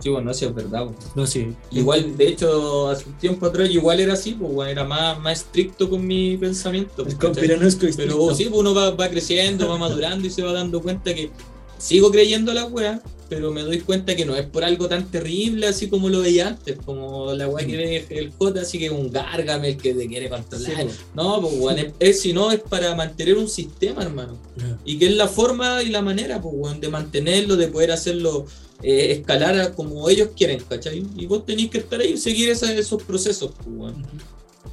Sí, 0.00 0.08
bueno, 0.10 0.34
sí 0.34 0.44
es 0.44 0.54
verdad. 0.54 0.86
pues. 0.86 1.16
No, 1.16 1.26
sí. 1.26 1.54
Igual, 1.70 2.16
de 2.16 2.28
hecho, 2.28 2.88
hace 2.88 3.08
un 3.08 3.16
tiempo 3.18 3.46
atrás 3.46 3.70
igual 3.70 4.00
era 4.00 4.14
así, 4.14 4.32
pues, 4.32 4.52
bueno, 4.52 4.70
era 4.70 4.84
más, 4.84 5.18
más 5.20 5.38
estricto 5.40 5.88
con 5.88 6.06
mi 6.06 6.36
pensamiento. 6.36 7.04
pues, 7.04 7.08
Es 7.08 7.14
¿cachai? 7.14 7.30
conspiranoico 7.34 7.86
y 7.86 7.92
Pero 7.92 8.10
estricto. 8.12 8.34
sí, 8.34 8.44
pues 8.46 8.60
uno 8.60 8.74
va, 8.74 8.90
va 8.90 9.08
creciendo, 9.08 9.68
va 9.68 9.78
madurando 9.78 10.26
y 10.26 10.30
se 10.30 10.42
va 10.42 10.52
dando 10.52 10.82
cuenta 10.82 11.14
que 11.14 11.30
sigo 11.78 12.10
creyendo 12.10 12.52
la 12.54 12.66
wea, 12.66 13.00
pero 13.28 13.50
me 13.50 13.62
doy 13.62 13.80
cuenta 13.80 14.14
que 14.14 14.24
no 14.24 14.34
es 14.36 14.46
por 14.46 14.64
algo 14.64 14.88
tan 14.88 15.10
terrible 15.10 15.66
así 15.66 15.88
como 15.88 16.08
lo 16.08 16.20
veía 16.20 16.48
antes, 16.48 16.76
como 16.84 17.32
la 17.32 17.48
wea 17.48 17.66
que 17.66 17.76
ve 17.76 18.06
el 18.10 18.30
J, 18.32 18.60
así 18.60 18.78
que 18.78 18.86
es 18.86 18.92
un 18.92 19.10
Gargamel 19.10 19.76
que 19.76 19.92
te 19.94 20.06
quiere 20.06 20.26
Sí, 20.26 20.30
controlar. 20.30 20.82
pues. 20.84 20.98
no, 21.14 21.40
pues 21.40 21.54
weón, 21.58 21.78
es, 21.78 21.92
es- 21.98 22.20
si 22.20 22.32
no 22.32 22.50
es 22.52 22.60
para 22.60 22.94
mantener 22.94 23.36
un 23.38 23.48
sistema, 23.48 24.02
hermano. 24.02 24.38
Y 24.84 24.98
que 24.98 25.06
es 25.06 25.16
la 25.16 25.28
forma 25.28 25.82
y 25.82 25.88
la 25.88 26.02
manera, 26.02 26.40
pues, 26.40 26.54
weón, 26.56 26.80
de 26.80 26.88
mantenerlo, 26.88 27.56
de 27.56 27.68
poder 27.68 27.90
hacerlo 27.92 28.46
eh, 28.82 29.12
escalar 29.12 29.58
a 29.58 29.72
como 29.74 30.08
ellos 30.08 30.30
quieren, 30.36 30.60
¿cachai? 30.68 31.06
Y 31.16 31.26
vos 31.26 31.44
tenéis 31.46 31.70
que 31.70 31.78
estar 31.78 32.00
ahí 32.00 32.12
y 32.12 32.16
seguir 32.18 32.50
esos 32.50 33.02
procesos, 33.02 33.52
pues. 33.64 33.94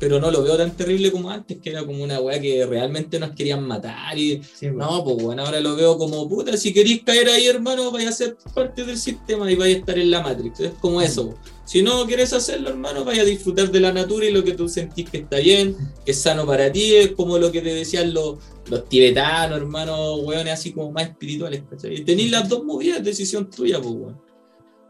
Pero 0.02 0.20
no 0.20 0.32
lo 0.32 0.42
veo 0.42 0.58
tan 0.58 0.76
terrible 0.76 1.12
como 1.12 1.30
antes, 1.30 1.60
que 1.60 1.70
era 1.70 1.86
como 1.86 2.04
una 2.04 2.20
weá 2.20 2.42
que 2.42 2.66
realmente 2.66 3.20
nos 3.20 3.34
querían 3.34 3.68
matar 3.68 4.18
y... 4.18 4.42
Sí. 4.44 4.66
No, 4.72 5.04
pues 5.04 5.18
bueno, 5.18 5.46
ahora 5.46 5.62
lo 5.62 5.76
veo 5.76 5.96
como 5.96 6.28
puta, 6.28 6.58
si 6.58 6.74
queréis 6.74 7.04
caer 7.04 7.30
ahí, 7.30 7.46
hermano, 7.46 7.92
vaya 7.92 8.10
a 8.10 8.12
ser 8.12 8.36
parte 8.56 8.84
del 8.84 8.98
sistema 8.98 9.52
y 9.52 9.56
vaya 9.56 9.76
a 9.76 9.78
estar 9.78 10.00
en 10.00 10.10
la 10.10 10.22
Matrix. 10.22 10.60
Es 10.60 10.72
como 10.82 11.04
eso. 11.04 11.30
po. 11.30 11.38
Si 11.66 11.84
no 11.84 12.08
quieres 12.08 12.34
hacerlo, 12.34 12.70
hermano, 12.70 13.06
vaya 13.06 13.22
a 13.22 13.26
disfrutar 13.26 13.70
de 13.70 13.80
la 13.80 13.94
natura 13.94 14.26
y 14.26 14.32
lo 14.32 14.44
que 14.44 14.54
tú 14.54 14.68
sentís 14.68 15.08
que 15.08 15.20
está 15.20 15.38
bien, 15.38 15.78
que 16.04 16.14
es 16.14 16.20
sano 16.20 16.48
para 16.48 16.72
ti, 16.72 16.96
es 16.96 17.12
como 17.12 17.38
lo 17.38 17.52
que 17.52 17.62
te 17.62 17.72
decían 17.72 18.12
los, 18.12 18.40
los 18.72 18.90
tibetanos, 18.90 19.60
hermano, 19.60 20.16
weones 20.16 20.54
así 20.54 20.72
como 20.72 20.92
más 20.92 21.10
espirituales, 21.10 21.62
¿cachai? 21.70 21.98
Y 21.98 22.04
tenéis 22.04 22.32
las 22.32 22.50
dos 22.50 22.64
movidas, 22.64 23.04
decisión 23.04 23.52
tuya, 23.52 23.80
pues, 23.80 23.94
weón. 23.94 24.31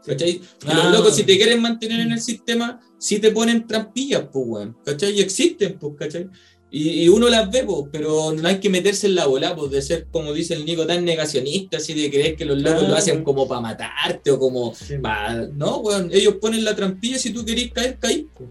¿Cachai? 0.06 0.40
Ah. 0.66 0.74
los 0.74 0.92
locos, 0.98 1.16
si 1.16 1.22
te 1.24 1.36
quieren 1.36 1.60
mantener 1.62 2.00
en 2.00 2.12
el 2.12 2.20
sistema, 2.20 2.80
si 2.98 3.18
te 3.18 3.30
ponen 3.30 3.66
trampillas, 3.66 4.22
pues, 4.32 4.44
weón. 4.46 4.76
¿Cachai? 4.84 5.12
Y 5.18 5.20
existen, 5.20 5.78
pues, 5.78 5.94
¿cachai? 5.98 6.28
Y, 6.70 7.02
y 7.04 7.08
uno 7.08 7.28
las 7.28 7.50
ve, 7.50 7.64
pues, 7.64 7.88
pero 7.92 8.32
no 8.32 8.48
hay 8.48 8.58
que 8.58 8.70
meterse 8.70 9.06
en 9.06 9.14
la 9.14 9.26
bola, 9.26 9.54
pues, 9.54 9.70
de 9.70 9.82
ser, 9.82 10.06
como 10.10 10.32
dice 10.32 10.54
el 10.54 10.64
Nico, 10.64 10.86
tan 10.86 11.04
negacionista, 11.04 11.76
así 11.76 11.92
de 11.94 12.10
creer 12.10 12.34
que 12.34 12.44
los 12.46 12.56
locos 12.58 12.78
Claro. 12.80 12.88
lo 12.88 12.96
hacen 12.96 13.22
como 13.22 13.46
para 13.46 13.60
matarte 13.60 14.30
o 14.30 14.38
como 14.38 14.74
Sí, 14.74 14.94
pa- 15.02 15.34
No, 15.54 15.78
weón, 15.78 16.10
ellos 16.12 16.36
ponen 16.40 16.64
la 16.64 16.74
trampilla, 16.74 17.18
si 17.18 17.30
tú 17.30 17.44
querés 17.44 17.70
caer, 17.72 17.98
pues. 18.00 18.50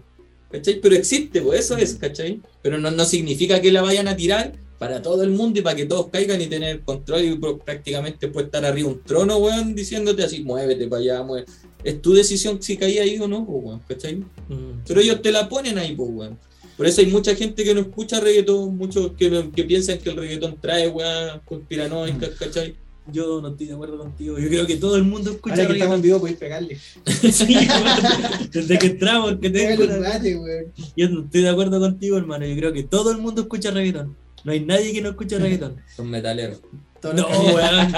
¿Cachai? 0.50 0.80
Pero 0.80 0.94
existe, 0.94 1.40
pues 1.42 1.60
eso 1.60 1.76
es, 1.78 1.94
¿cachai? 1.94 2.40
Pero 2.62 2.78
no, 2.78 2.90
no 2.90 3.04
significa 3.06 3.60
que 3.60 3.72
la 3.72 3.80
vayan 3.82 4.06
a 4.06 4.14
tirar 4.14 4.52
para 4.82 5.00
todo 5.00 5.22
el 5.22 5.30
mundo 5.30 5.60
y 5.60 5.62
para 5.62 5.76
que 5.76 5.86
todos 5.86 6.08
caigan 6.08 6.40
y 6.40 6.48
tener 6.48 6.80
control 6.80 7.22
y 7.22 7.38
prácticamente 7.64 8.26
puede 8.26 8.46
estar 8.46 8.64
arriba 8.64 8.88
un 8.88 9.00
trono, 9.04 9.36
weón, 9.36 9.76
diciéndote 9.76 10.24
así, 10.24 10.42
muévete 10.42 10.88
para 10.88 11.00
allá, 11.00 11.22
mueve. 11.22 11.46
Es 11.84 12.02
tu 12.02 12.12
decisión 12.14 12.60
si 12.60 12.76
caí 12.76 12.98
ahí 12.98 13.16
o 13.20 13.28
no, 13.28 13.42
weón, 13.42 13.80
¿cachai? 13.86 14.16
Mm. 14.16 14.82
Pero 14.84 15.00
ellos 15.00 15.22
te 15.22 15.30
la 15.30 15.48
ponen 15.48 15.78
ahí, 15.78 15.94
pues, 15.94 16.10
weón. 16.12 16.36
Por 16.76 16.84
eso 16.84 17.00
hay 17.00 17.06
mucha 17.06 17.32
gente 17.36 17.62
que 17.62 17.74
no 17.74 17.82
escucha 17.82 18.18
reggaetón, 18.18 18.76
muchos 18.76 19.12
que, 19.12 19.50
que 19.54 19.62
piensan 19.62 19.98
que 19.98 20.10
el 20.10 20.16
reggaetón 20.16 20.60
trae 20.60 20.88
weas 20.88 21.40
conspiranoicas, 21.44 22.30
¿cachai? 22.30 22.74
Yo 23.06 23.40
no 23.40 23.50
estoy 23.50 23.68
de 23.68 23.74
acuerdo 23.74 23.98
contigo. 23.98 24.36
Yo 24.36 24.48
creo 24.48 24.66
que 24.66 24.76
todo 24.78 24.96
el 24.96 25.04
mundo 25.04 25.30
escucha 25.30 25.54
Ahora 25.54 25.68
que 25.68 25.72
estamos 25.74 25.94
en 25.94 26.02
vivo 26.02 26.18
podéis 26.18 26.38
pegarle. 26.38 26.76
Sí, 27.32 27.54
weón. 27.54 28.50
Desde 28.50 28.78
que 28.80 28.86
entramos, 28.86 29.36
que 29.40 29.48
Pégale 29.48 30.36
un 30.36 30.44
weón. 30.44 30.72
Yo 30.96 31.08
no 31.08 31.20
estoy 31.20 31.42
de 31.42 31.48
acuerdo 31.50 31.78
contigo, 31.78 32.16
hermano. 32.16 32.46
Yo 32.46 32.56
creo 32.56 32.72
que 32.72 32.82
todo 32.82 33.12
el 33.12 33.18
mundo 33.18 33.42
escucha 33.42 33.70
reggaetón. 33.70 34.16
No 34.44 34.52
hay 34.52 34.60
nadie 34.60 34.92
que 34.92 35.00
no 35.02 35.10
escuche 35.10 35.38
reggaetón. 35.38 35.76
Son 35.96 36.08
metaleros. 36.10 36.60
No, 37.02 37.26
weón. 37.26 37.92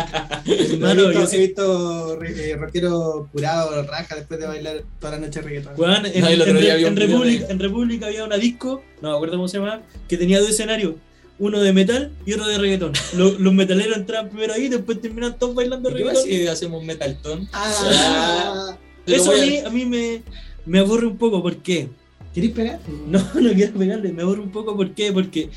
Hermano, 0.47 1.13
yo 1.13 1.27
he 1.31 1.39
visto 1.39 2.23
eh, 2.23 2.57
rockero 2.57 3.29
curado, 3.33 3.83
raja, 3.83 4.17
después 4.17 4.41
de 4.41 4.47
bailar 4.47 4.83
toda 4.99 5.13
la 5.13 5.27
noche 5.27 5.43
reggaetón. 5.43 5.75
Weón, 5.77 6.07
en, 6.07 6.21
No, 6.23 6.29
en- 6.29 6.41
en 6.41 6.97
República, 6.97 7.47
de- 7.47 7.53
en 7.53 7.59
República 7.59 8.07
había 8.07 8.25
una 8.25 8.37
disco, 8.39 8.83
no 9.03 9.11
me 9.11 9.15
acuerdo 9.17 9.37
cómo 9.37 9.49
se 9.49 9.59
llama, 9.59 9.83
que 10.09 10.17
tenía 10.17 10.41
dos 10.41 10.49
escenarios. 10.51 10.95
Uno 11.39 11.61
de 11.61 11.73
metal 11.73 12.13
y 12.25 12.33
otro 12.33 12.47
de 12.47 12.57
reggaetón. 12.59 12.93
Los, 13.17 13.41
los 13.41 13.53
metaleros 13.53 13.97
entraban 13.99 14.31
primero 14.31 14.55
ahí 14.55 14.67
y 14.67 14.69
después 14.69 15.01
terminan 15.03 15.37
todos 15.39 15.55
bailando 15.55 15.91
¿Y 15.91 15.95
¿Qué 15.95 16.05
pasa 16.05 16.21
reggaetón. 16.23 16.41
si 16.43 16.47
hacemos 16.47 16.85
metaltón? 16.85 17.49
Ah, 17.53 18.77
Eso 19.07 19.33
a 19.33 19.35
mí, 19.35 19.59
a 19.59 19.69
mí 19.71 19.85
me, 19.85 20.23
me 20.65 20.79
aburre 20.79 21.07
un 21.07 21.19
poco. 21.19 21.43
¿Por 21.43 21.57
qué? 21.59 21.89
¿Querés 22.33 22.51
pegar? 22.53 22.79
No, 23.09 23.19
no 23.41 23.53
quiero 23.53 23.75
pegarle, 23.75 24.13
me 24.13 24.23
aburre 24.23 24.41
un 24.41 24.51
poco. 24.53 24.77
¿Por 24.77 24.95
qué? 24.95 25.13
Porque 25.13 25.51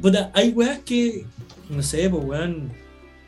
puta, 0.00 0.30
hay 0.34 0.50
weas 0.50 0.80
que, 0.80 1.26
no 1.68 1.82
sé, 1.82 2.08
pues 2.10 2.24
weón, 2.24 2.72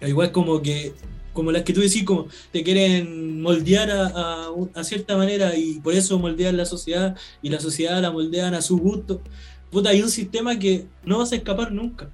igual 0.02 0.32
como 0.32 0.62
que, 0.62 0.94
como 1.32 1.52
las 1.52 1.62
que 1.62 1.72
tú 1.72 1.80
decís, 1.80 2.04
como 2.04 2.26
te 2.52 2.62
quieren 2.64 3.40
moldear 3.42 3.90
a, 3.90 4.48
a 4.75 4.84
cierta 4.84 5.16
manera 5.16 5.56
y 5.56 5.80
por 5.80 5.94
eso 5.94 6.18
moldean 6.18 6.56
la 6.56 6.64
sociedad 6.66 7.16
y 7.42 7.50
la 7.50 7.60
sociedad 7.60 8.00
la 8.02 8.10
moldean 8.10 8.54
a 8.54 8.62
su 8.62 8.78
gusto. 8.78 9.22
Puta, 9.70 9.90
hay 9.90 10.02
un 10.02 10.10
sistema 10.10 10.58
que 10.58 10.90
no 11.04 11.18
vas 11.18 11.32
a 11.32 11.37
escapar 11.37 11.72
nunca. 11.72 12.10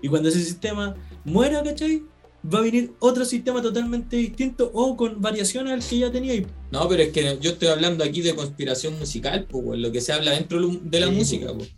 Y 0.00 0.08
cuando 0.08 0.28
ese 0.28 0.44
sistema 0.44 0.94
muera, 1.24 1.62
¿cachai? 1.62 2.08
Va 2.44 2.58
a 2.58 2.62
venir 2.62 2.96
otro 2.98 3.24
sistema 3.24 3.62
totalmente 3.62 4.16
distinto 4.16 4.70
o 4.74 4.96
con 4.96 5.20
variaciones 5.20 5.72
al 5.72 5.84
que 5.84 5.98
ya 5.98 6.10
teníais. 6.10 6.48
No, 6.70 6.88
pero 6.88 7.02
es 7.04 7.12
que 7.12 7.38
yo 7.40 7.50
estoy 7.52 7.68
hablando 7.68 8.02
aquí 8.04 8.20
de 8.22 8.34
conspiración 8.34 8.98
musical, 8.98 9.46
pues, 9.48 9.78
lo 9.78 9.92
que 9.92 10.00
se 10.00 10.12
habla 10.12 10.32
dentro 10.32 10.60
de 10.82 11.00
la 11.00 11.08
Sí, 11.08 11.12
música, 11.12 11.52
pues. 11.54 11.72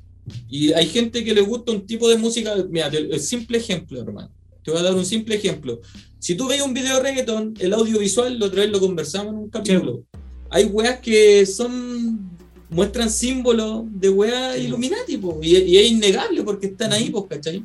Y 0.49 0.73
hay 0.73 0.87
gente 0.87 1.25
que 1.25 1.35
le 1.35 1.41
gusta 1.43 1.73
un 1.73 1.87
tipo 1.87 2.09
de 2.09 2.17
música, 2.17 2.55
mira, 2.71 2.89
el 2.89 3.21
simple 3.21 3.59
ejemplo, 3.59 4.01
hermano. 4.01 4.31
Te 4.63 4.71
voy 4.71 4.81
a 4.81 4.85
dar 4.85 4.95
un 4.95 5.05
simple 5.05 5.35
ejemplo. 5.35 5.81
Si 6.19 6.35
tú 6.35 6.49
ves 6.49 6.63
un 6.63 6.73
video 6.73 6.97
de 6.97 7.03
reggaetón, 7.03 7.55
el 7.59 7.75
audiovisual, 7.75 8.39
la 8.39 8.47
otra 8.47 8.63
vez 8.63 8.71
lo 8.71 8.81
conversamos 8.81 9.35
en 9.35 9.39
un 9.41 9.51
capítulo. 9.51 10.05
Hay 10.49 10.65
weas 10.65 11.01
que 11.01 11.45
son 11.45 12.31
muestran 12.71 13.11
símbolos 13.11 13.85
de 13.91 14.09
weas 14.09 14.57
Sí. 14.57 14.63
Illuminati, 14.63 15.17
po, 15.19 15.39
y, 15.43 15.57
y 15.57 15.77
es 15.77 15.91
innegable 15.91 16.43
porque 16.43 16.69
están 16.69 16.93
ahí, 16.93 17.11
pues, 17.11 17.25
¿cachai? 17.29 17.65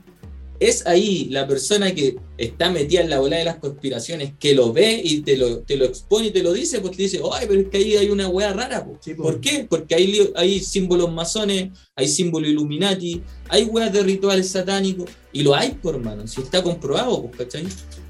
Es 0.60 0.86
ahí 0.86 1.28
la 1.30 1.48
persona 1.48 1.96
que 1.96 2.18
está 2.38 2.70
metida 2.70 3.02
en 3.02 3.10
la 3.10 3.20
bola 3.20 3.38
de 3.38 3.46
las 3.46 3.58
conspiraciones, 3.58 4.34
que 4.40 4.54
lo 4.54 4.74
ve 4.74 5.02
y 5.04 5.22
te 5.22 5.38
lo, 5.38 5.60
te 5.60 5.78
lo 5.78 5.86
expone 5.86 6.28
y 6.28 6.32
te 6.32 6.44
lo 6.44 6.52
dice, 6.52 6.82
pues 6.82 6.98
te 6.98 7.04
dice, 7.04 7.22
ay, 7.32 7.46
pero 7.48 7.62
es 7.62 7.70
que 7.70 7.78
ahí 7.78 7.96
hay 7.96 8.10
una 8.10 8.28
wea 8.28 8.52
rara, 8.52 8.86
po". 8.86 8.98
Sí, 9.00 9.14
po. 9.14 9.24
¿Por 9.24 9.40
qué? 9.40 9.66
Porque 9.70 9.96
hay, 9.96 10.32
hay 10.36 10.60
símbolos 10.60 11.12
masones, 11.12 11.70
hay 11.96 12.08
símbolos 12.08 12.50
Illuminati, 12.50 13.22
hay 13.48 13.64
weas 13.66 13.94
de 13.94 14.04
rituales 14.04 14.50
satánicos, 14.50 15.10
y 15.32 15.44
lo 15.44 15.56
hay, 15.56 15.72
por 15.72 15.96
hermano, 15.96 16.28
si 16.28 16.42
está 16.42 16.62
comprobado, 16.62 17.22
pues, 17.24 17.38
¿cachai? 17.38 17.68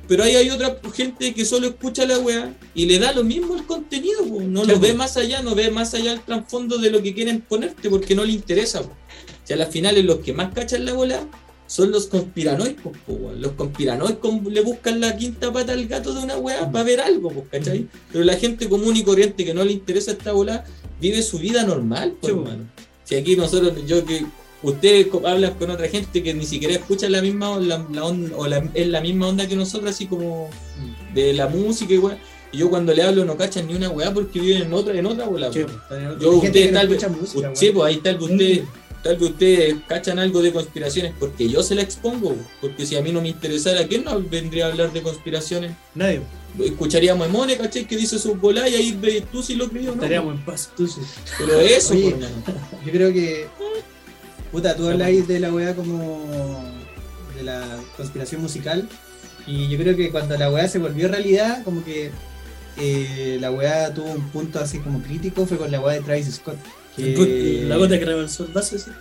Pero 0.07 0.23
ahí 0.23 0.35
hay 0.35 0.49
otra 0.49 0.79
gente 0.95 1.35
que 1.35 1.45
solo 1.45 1.67
escucha 1.67 2.03
la 2.07 2.17
wea 2.17 2.57
y 2.73 2.87
le 2.87 2.97
da 2.97 3.13
lo 3.13 3.23
mismo 3.23 3.55
el 3.55 3.67
contenido, 3.67 4.25
po. 4.25 4.41
no 4.41 4.63
lo 4.63 4.73
po. 4.73 4.79
ve 4.79 4.93
más 4.95 5.17
allá, 5.17 5.43
no 5.43 5.53
ve 5.53 5.69
más 5.69 5.93
allá 5.93 6.13
el 6.13 6.21
trasfondo 6.21 6.79
de 6.79 6.89
lo 6.89 7.03
que 7.03 7.13
quieren 7.13 7.41
ponerte 7.41 7.91
porque 7.91 8.15
no 8.15 8.25
le 8.25 8.31
interesa. 8.31 8.81
Po. 8.81 8.89
O 8.89 9.47
sea, 9.47 9.57
al 9.57 9.71
final 9.71 10.01
los 10.03 10.17
que 10.19 10.33
más 10.33 10.51
cachan 10.51 10.85
la 10.85 10.93
bola 10.93 11.27
son 11.69 11.91
los 11.91 12.07
conspiranoicos, 12.07 12.97
po, 13.05 13.31
los 13.37 13.51
conspiranoicos 13.51 14.43
le 14.45 14.61
buscan 14.61 14.99
la 14.99 15.15
quinta 15.15 15.53
pata 15.53 15.73
al 15.73 15.85
gato 15.87 16.13
de 16.15 16.23
una 16.23 16.35
wea 16.37 16.71
para 16.71 16.83
ver 16.83 16.99
algo, 16.99 17.29
po, 17.29 17.45
¿cachai? 17.51 17.87
Pero 18.11 18.23
la 18.25 18.35
gente 18.37 18.67
común 18.67 18.97
y 18.97 19.03
corriente 19.03 19.45
que 19.45 19.53
no 19.53 19.63
le 19.63 19.73
interesa 19.73 20.11
esta 20.13 20.31
bola 20.31 20.65
vive 20.99 21.21
su 21.21 21.37
vida 21.37 21.63
normal, 21.63 22.13
po, 22.19 22.27
Sí, 22.27 22.33
hermano. 22.33 22.63
Si 23.03 23.15
aquí 23.15 23.35
nosotros, 23.35 23.73
yo 23.85 24.03
que 24.03 24.25
ustedes 24.63 25.07
hablan 25.25 25.53
con 25.59 25.69
otra 25.69 25.87
gente 25.87 26.23
que 26.23 26.33
ni 26.33 26.45
siquiera 26.45 26.73
escucha 26.73 27.07
la 27.07 27.21
misma 27.21 27.59
la, 27.59 27.85
la 27.93 28.03
on- 28.03 28.33
o 28.35 28.47
la, 28.47 28.67
es 28.73 28.87
la 28.87 29.01
misma 29.01 29.27
onda 29.27 29.47
que 29.47 29.55
nosotros, 29.55 29.91
así 29.91 30.07
como 30.07 30.49
de 31.13 31.33
la 31.33 31.47
música 31.47 31.93
y 31.93 31.97
weá. 31.99 32.17
Y 32.51 32.57
yo 32.57 32.69
cuando 32.71 32.95
le 32.95 33.03
hablo 33.03 33.25
no 33.25 33.37
cachan 33.37 33.67
ni 33.67 33.75
una 33.75 33.89
weá 33.91 34.11
porque 34.11 34.39
viven 34.39 34.63
en 34.63 34.73
otra, 34.73 34.97
en 34.97 35.05
otra 35.05 35.25
bola. 35.27 35.53
Sí, 35.53 35.59
Yo, 36.19 36.31
ustedes 36.47 36.73
tal 36.73 36.87
vez, 36.87 37.01
sí, 37.53 37.69
pues 37.71 37.85
ahí 37.85 37.97
tal 38.01 38.15
vez 38.17 38.23
ustedes, 38.31 38.63
tal 39.03 39.17
vez 39.17 39.29
ustedes 39.31 39.75
cachan 39.87 40.19
algo 40.19 40.41
de 40.41 40.51
conspiraciones 40.51 41.13
porque 41.19 41.47
yo 41.49 41.63
se 41.63 41.75
la 41.75 41.81
expongo, 41.81 42.35
porque 42.61 42.85
si 42.85 42.95
a 42.95 43.01
mí 43.01 43.11
no 43.11 43.21
me 43.21 43.29
interesara, 43.29 43.87
¿quién 43.87 44.03
no 44.03 44.21
vendría 44.21 44.65
a 44.65 44.71
hablar 44.71 44.91
de 44.93 45.01
conspiraciones? 45.01 45.71
Nadie. 45.95 46.21
Escucharíamos 46.63 47.27
a 47.27 47.31
Mone, 47.31 47.57
¿cachai? 47.57 47.85
Que 47.85 47.95
dice 47.95 48.17
su 48.19 48.35
bola 48.35 48.67
y 48.67 48.75
ahí 48.75 48.97
ve 48.99 49.23
tú 49.31 49.43
si 49.43 49.55
lo 49.55 49.69
creo, 49.69 49.87
¿no? 49.87 49.93
Estaríamos 49.93 50.35
en 50.35 50.45
paz. 50.45 50.69
Entonces, 50.71 51.05
Pero 51.37 51.59
eso, 51.59 51.93
Oye. 51.93 52.11
por. 52.11 52.19
Yo 52.85 52.91
creo 52.91 53.13
que. 53.13 53.47
Puta, 54.51 54.75
tú 54.75 54.87
habláis 54.87 55.27
de 55.27 55.39
la 55.39 55.53
weá 55.53 55.75
como. 55.75 56.63
de 57.37 57.43
la 57.43 57.79
conspiración 57.95 58.41
musical. 58.41 58.89
Y 59.45 59.67
yo 59.69 59.77
creo 59.79 59.95
que 59.95 60.11
cuando 60.11 60.37
la 60.37 60.51
weá 60.51 60.67
se 60.67 60.79
volvió 60.79 61.07
realidad, 61.07 61.63
como 61.63 61.83
que. 61.83 62.11
eh, 62.77 63.37
la 63.39 63.51
weá 63.51 63.93
tuvo 63.93 64.11
un 64.11 64.29
punto 64.29 64.59
así 64.59 64.79
como 64.79 65.01
crítico, 65.01 65.45
fue 65.45 65.57
con 65.57 65.71
la 65.71 65.79
weá 65.81 65.95
de 65.95 66.01
Travis 66.01 66.33
Scott. 66.35 66.57
Que- 66.95 67.65
la 67.67 67.77
gota 67.77 67.97
que 67.99 68.05
rebalsó 68.05 68.45
el 68.45 68.51
vaso, 68.51 68.77
¿sí? 68.77 68.91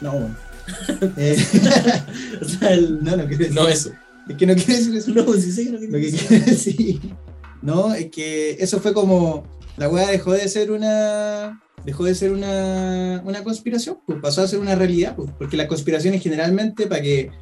No, 0.00 0.12
bueno. 0.12 0.36
Eh, 1.16 1.36
O 2.40 2.44
sea, 2.44 2.72
el. 2.72 3.02
no, 3.04 3.16
no 3.16 3.26
quiero 3.26 3.38
decir 3.38 3.54
No 3.54 3.66
eso. 3.68 3.90
Es 4.28 4.36
que 4.36 4.46
no 4.46 4.54
quiero 4.54 4.72
decir 4.74 4.96
eso. 4.96 5.10
No, 5.12 5.32
sí 5.34 5.50
sé 5.52 5.64
que 5.64 5.70
no 5.72 5.78
Lo 5.80 5.98
que 5.98 6.10
quiero 6.12 6.44
decir. 6.46 7.00
No, 7.62 7.94
es 7.94 8.10
que 8.10 8.52
eso 8.60 8.80
fue 8.80 8.92
como. 8.92 9.44
La 9.76 9.88
weá 9.88 10.08
dejó 10.08 10.32
de 10.32 10.48
ser 10.48 10.70
una. 10.70 11.60
Dejó 11.84 12.04
de 12.04 12.14
ser 12.14 12.30
una, 12.30 13.20
una 13.24 13.42
conspiración, 13.42 13.98
pues 14.06 14.20
pasó 14.20 14.42
a 14.42 14.46
ser 14.46 14.60
una 14.60 14.76
realidad, 14.76 15.16
pues, 15.16 15.30
porque 15.36 15.56
las 15.56 15.66
conspiraciones 15.66 16.22
generalmente, 16.22 16.86
para 16.86 17.02
que 17.02 17.32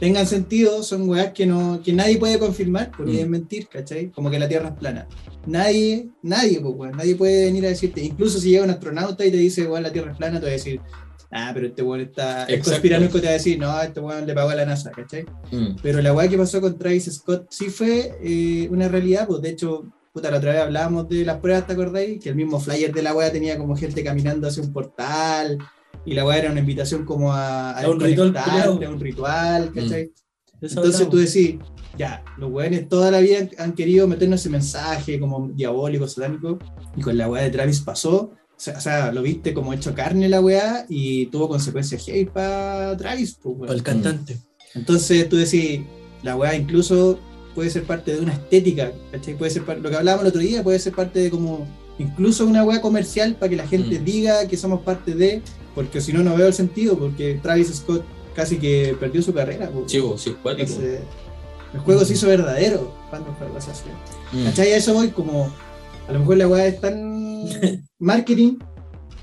tengan 0.00 0.26
sentido, 0.26 0.82
son 0.82 1.08
weas 1.08 1.32
que, 1.32 1.46
no, 1.46 1.80
que 1.84 1.92
nadie 1.92 2.18
puede 2.18 2.38
confirmar, 2.38 2.90
porque 2.96 3.12
Mm. 3.12 3.18
es 3.18 3.28
mentir, 3.28 3.68
¿cachai? 3.68 4.10
Como 4.10 4.30
que 4.30 4.38
la 4.38 4.48
Tierra 4.48 4.68
es 4.68 4.74
plana. 4.74 5.06
Nadie, 5.46 6.08
nadie, 6.22 6.60
pues, 6.60 6.74
weón, 6.76 6.96
nadie 6.96 7.16
puede 7.16 7.46
venir 7.46 7.64
a 7.66 7.68
decirte, 7.68 8.02
incluso 8.02 8.38
si 8.38 8.50
llega 8.50 8.64
un 8.64 8.70
astronauta 8.70 9.24
y 9.24 9.30
te 9.30 9.36
dice, 9.36 9.66
weón, 9.66 9.82
la 9.82 9.92
Tierra 9.92 10.12
es 10.12 10.18
plana, 10.18 10.38
te 10.38 10.46
va 10.46 10.50
a 10.50 10.52
decir, 10.52 10.80
ah, 11.30 11.50
pero 11.54 11.66
este 11.66 11.82
weón 11.82 12.00
está. 12.02 12.44
El 12.44 12.62
conspiranoico 12.62 13.18
te 13.20 13.26
va 13.26 13.30
a 13.30 13.34
decir, 13.34 13.58
no, 13.58 13.80
este 13.82 14.00
weón 14.00 14.26
le 14.26 14.34
pagó 14.34 14.50
a 14.50 14.54
la 14.54 14.66
NASA, 14.66 14.90
¿cachai? 14.90 15.24
Mm. 15.50 15.76
Pero 15.82 16.00
la 16.02 16.12
weá 16.12 16.28
que 16.28 16.38
pasó 16.38 16.60
con 16.60 16.78
Travis 16.78 17.12
Scott 17.12 17.46
sí 17.50 17.66
fue 17.70 18.16
eh, 18.22 18.68
una 18.70 18.88
realidad, 18.88 19.26
pues 19.26 19.42
de 19.42 19.50
hecho, 19.50 19.84
puta, 20.12 20.30
la 20.30 20.38
otra 20.38 20.52
vez 20.52 20.60
hablábamos 20.62 21.08
de 21.08 21.24
las 21.24 21.38
pruebas, 21.38 21.66
¿te 21.66 21.72
acordáis? 21.72 22.20
Que 22.22 22.28
el 22.30 22.34
mismo 22.36 22.60
flyer 22.60 22.92
de 22.92 23.02
la 23.02 23.14
weá 23.14 23.30
tenía 23.32 23.56
como 23.58 23.76
gente 23.76 24.02
caminando 24.04 24.48
hacia 24.48 24.62
un 24.62 24.72
portal 24.72 25.58
y 26.04 26.14
la 26.14 26.24
weá 26.24 26.38
era 26.38 26.50
una 26.50 26.60
invitación 26.60 27.04
como 27.04 27.32
a, 27.32 27.72
A 27.72 27.88
un 27.88 28.00
ritual 28.00 28.36
a 28.36 28.70
un 28.70 29.00
ritual, 29.00 29.72
¿cachai? 29.72 30.12
Eso 30.60 30.80
Entonces 30.80 31.08
tú 31.08 31.16
decís, 31.18 31.56
ya, 31.96 32.24
los 32.36 32.50
weones 32.50 32.88
toda 32.88 33.10
la 33.10 33.20
vida 33.20 33.48
han, 33.58 33.72
querido 33.72 34.08
meternos 34.08 34.40
ese 34.40 34.50
mensaje 34.50 35.20
como 35.20 35.48
diabólico, 35.48 36.08
satánico, 36.08 36.58
y 36.96 37.00
con 37.00 37.16
la 37.16 37.28
weá 37.28 37.42
de 37.44 37.50
Travis 37.50 37.80
pasó. 37.80 38.32
O 38.32 38.60
sea, 38.60 38.76
o 38.76 38.80
sea, 38.80 39.12
lo 39.12 39.22
viste 39.22 39.54
como 39.54 39.72
hecho 39.72 39.94
carne 39.94 40.28
la 40.28 40.40
weá 40.40 40.84
y 40.88 41.26
tuvo 41.26 41.48
consecuencias 41.48 42.04
heavy 42.04 42.24
para 42.24 42.96
Travis, 42.96 43.38
pues. 43.40 43.56
Para 43.58 43.74
el 43.74 43.82
cantante. 43.84 44.36
Entonces 44.74 45.28
tú 45.28 45.36
decís, 45.36 45.80
la 46.22 46.34
weá 46.36 46.54
incluso 46.56 47.20
puede 47.54 47.70
ser 47.70 47.84
parte 47.84 48.14
de 48.14 48.20
una 48.20 48.32
estética, 48.32 48.92
¿cachai? 49.12 49.36
Puede 49.36 49.50
ser 49.52 49.62
lo 49.62 49.90
que 49.90 49.96
hablábamos 49.96 50.24
el 50.24 50.28
otro 50.28 50.40
día, 50.40 50.62
puede 50.62 50.78
ser 50.78 50.92
parte 50.92 51.20
de 51.20 51.30
como, 51.30 51.66
incluso 51.98 52.46
una 52.46 52.64
weá 52.64 52.80
comercial 52.80 53.34
para 53.36 53.50
que 53.50 53.56
la 53.56 53.66
gente 53.66 54.00
Mm. 54.00 54.04
diga 54.04 54.48
que 54.48 54.56
somos 54.56 54.80
parte 54.82 55.14
de, 55.14 55.42
porque 55.78 56.00
si 56.00 56.12
no, 56.12 56.24
no 56.24 56.34
veo 56.36 56.48
el 56.48 56.52
sentido, 56.54 56.98
porque 56.98 57.38
Travis 57.40 57.68
Scott 57.72 58.02
casi 58.34 58.58
que 58.58 58.96
perdió 58.98 59.22
su 59.22 59.32
carrera. 59.32 59.70
Chivo, 59.86 60.18
sí. 60.18 60.34
Ese- 60.56 61.02
el 61.72 61.78
juego 61.80 62.04
se 62.04 62.14
hizo 62.14 62.26
verdadero 62.26 62.92
cuando 63.10 63.32
fue. 63.36 63.46
Mm. 63.46 64.44
¿Cachai? 64.46 64.72
A 64.72 64.76
eso 64.76 64.92
voy 64.92 65.10
como, 65.10 65.52
a 66.08 66.12
lo 66.12 66.18
mejor 66.18 66.36
la 66.38 66.48
weá 66.48 66.66
es 66.66 66.80
tan 66.80 67.44
marketing 68.00 68.56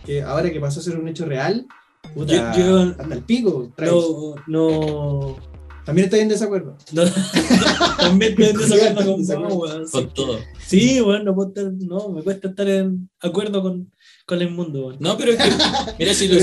que 0.06 0.22
ahora 0.22 0.50
que 0.50 0.62
pasó 0.62 0.80
a 0.80 0.84
ser 0.84 0.98
un 0.98 1.10
hecho 1.10 1.26
real, 1.26 1.66
puta, 2.14 2.56
Yo- 2.56 2.64
yo- 2.86 2.96
hasta 2.98 3.14
el 3.16 3.22
pico. 3.24 3.74
Travis. 3.76 3.94
No, 3.94 4.36
no, 4.48 5.36
También 5.84 6.06
estoy 6.06 6.22
en 6.22 6.30
desacuerdo. 6.30 6.78
no. 6.94 7.04
También 8.00 8.32
estoy 8.32 8.46
en 8.46 8.58
desacuerdo 8.58 9.16
con. 9.60 9.86
Con 9.92 10.14
todo. 10.14 10.40
Sí, 10.66 11.02
bueno, 11.02 11.26
no 11.26 11.36
puedo 11.36 11.50
estar, 11.50 11.66
no, 11.66 12.10
me 12.10 12.24
cuesta 12.24 12.48
estar 12.48 12.68
en 12.70 13.10
acuerdo 13.20 13.62
con, 13.62 13.92
con 14.26 14.42
el 14.42 14.50
mundo. 14.50 14.96
No, 15.00 15.18
pero 15.18 15.32
es 15.34 15.38
que, 15.38 15.50
mira, 16.00 16.14
si 16.14 16.28
lo, 16.28 16.40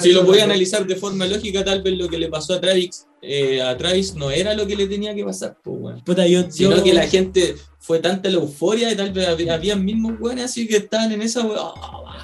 si, 0.00 0.12
lo 0.12 0.24
voy 0.24 0.40
a 0.40 0.44
analizar 0.44 0.86
de 0.86 0.96
forma 0.96 1.26
lógica, 1.26 1.64
tal 1.64 1.82
vez 1.82 1.96
lo 1.96 2.08
que 2.08 2.18
le 2.18 2.28
pasó 2.28 2.54
a 2.54 2.60
Travis, 2.60 3.06
eh, 3.22 3.60
a 3.62 3.76
Travis 3.76 4.14
no 4.14 4.30
era 4.30 4.54
lo 4.54 4.66
que 4.66 4.74
le 4.76 4.86
tenía 4.86 5.14
que 5.14 5.24
pasar, 5.24 5.56
pues, 5.62 5.76
weón. 5.80 6.00
Puta, 6.04 6.26
yo, 6.26 6.50
Sino 6.50 6.76
yo- 6.76 6.82
que 6.84 6.92
la 6.94 7.06
gente 7.06 7.54
fue 7.78 7.98
tanta 7.98 8.28
la 8.28 8.36
euforia 8.36 8.92
y 8.92 8.96
tal 8.96 9.12
vez 9.12 9.26
había, 9.28 9.54
había 9.54 9.76
mismos 9.76 10.14
weones 10.20 10.44
así 10.46 10.66
que 10.66 10.76
estaban 10.78 11.12
en 11.12 11.22
esa 11.22 11.42
weá. 11.46 11.72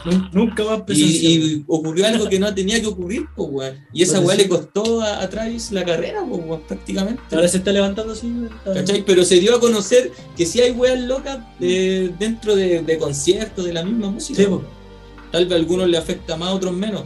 Nun- 0.05 0.31
Nunca 0.33 0.63
más 0.65 0.83
presenciado. 0.83 1.35
Y, 1.47 1.53
y 1.59 1.65
ocurrió 1.67 2.07
algo 2.07 2.29
que 2.29 2.39
no 2.39 2.53
tenía 2.55 2.81
que 2.81 2.87
ocurrir, 2.87 3.27
pues, 3.37 3.49
weón. 3.53 3.75
Y 3.93 4.03
esa 4.03 4.15
Pues 4.17 4.27
weá 4.29 4.37
sí. 4.37 4.43
le 4.43 4.49
costó 4.49 5.01
a, 5.03 5.23
a 5.23 5.31
Travis 5.31 5.71
la 5.73 5.85
carrera, 5.85 6.25
pues, 6.29 6.43
weón, 6.45 6.63
prácticamente. 6.63 7.23
Ahora 7.33 7.47
se 7.49 7.59
está 7.59 7.73
levantando 7.73 8.13
así. 8.13 8.33
Pero 9.07 9.25
se 9.25 9.39
dio 9.41 9.55
a 9.57 9.61
conocer 9.61 10.11
que 10.37 10.47
sí 10.47 10.61
hay 10.61 10.73
weas 10.73 11.01
locas 11.01 11.39
de- 11.61 12.13
dentro 12.19 12.57
de, 12.57 12.83
de 12.83 12.99
conciertos, 12.99 13.65
de 13.65 13.73
la 13.73 13.85
misma 13.85 14.11
música. 14.11 14.43
Sí, 14.43 14.49
po. 14.49 14.63
Tal 15.33 15.45
vez 15.45 15.53
a 15.53 15.57
algunos 15.57 15.89
le 15.89 15.99
afecta 15.99 16.37
más, 16.37 16.51
a 16.51 16.55
otros 16.55 16.73
menos. 16.73 17.03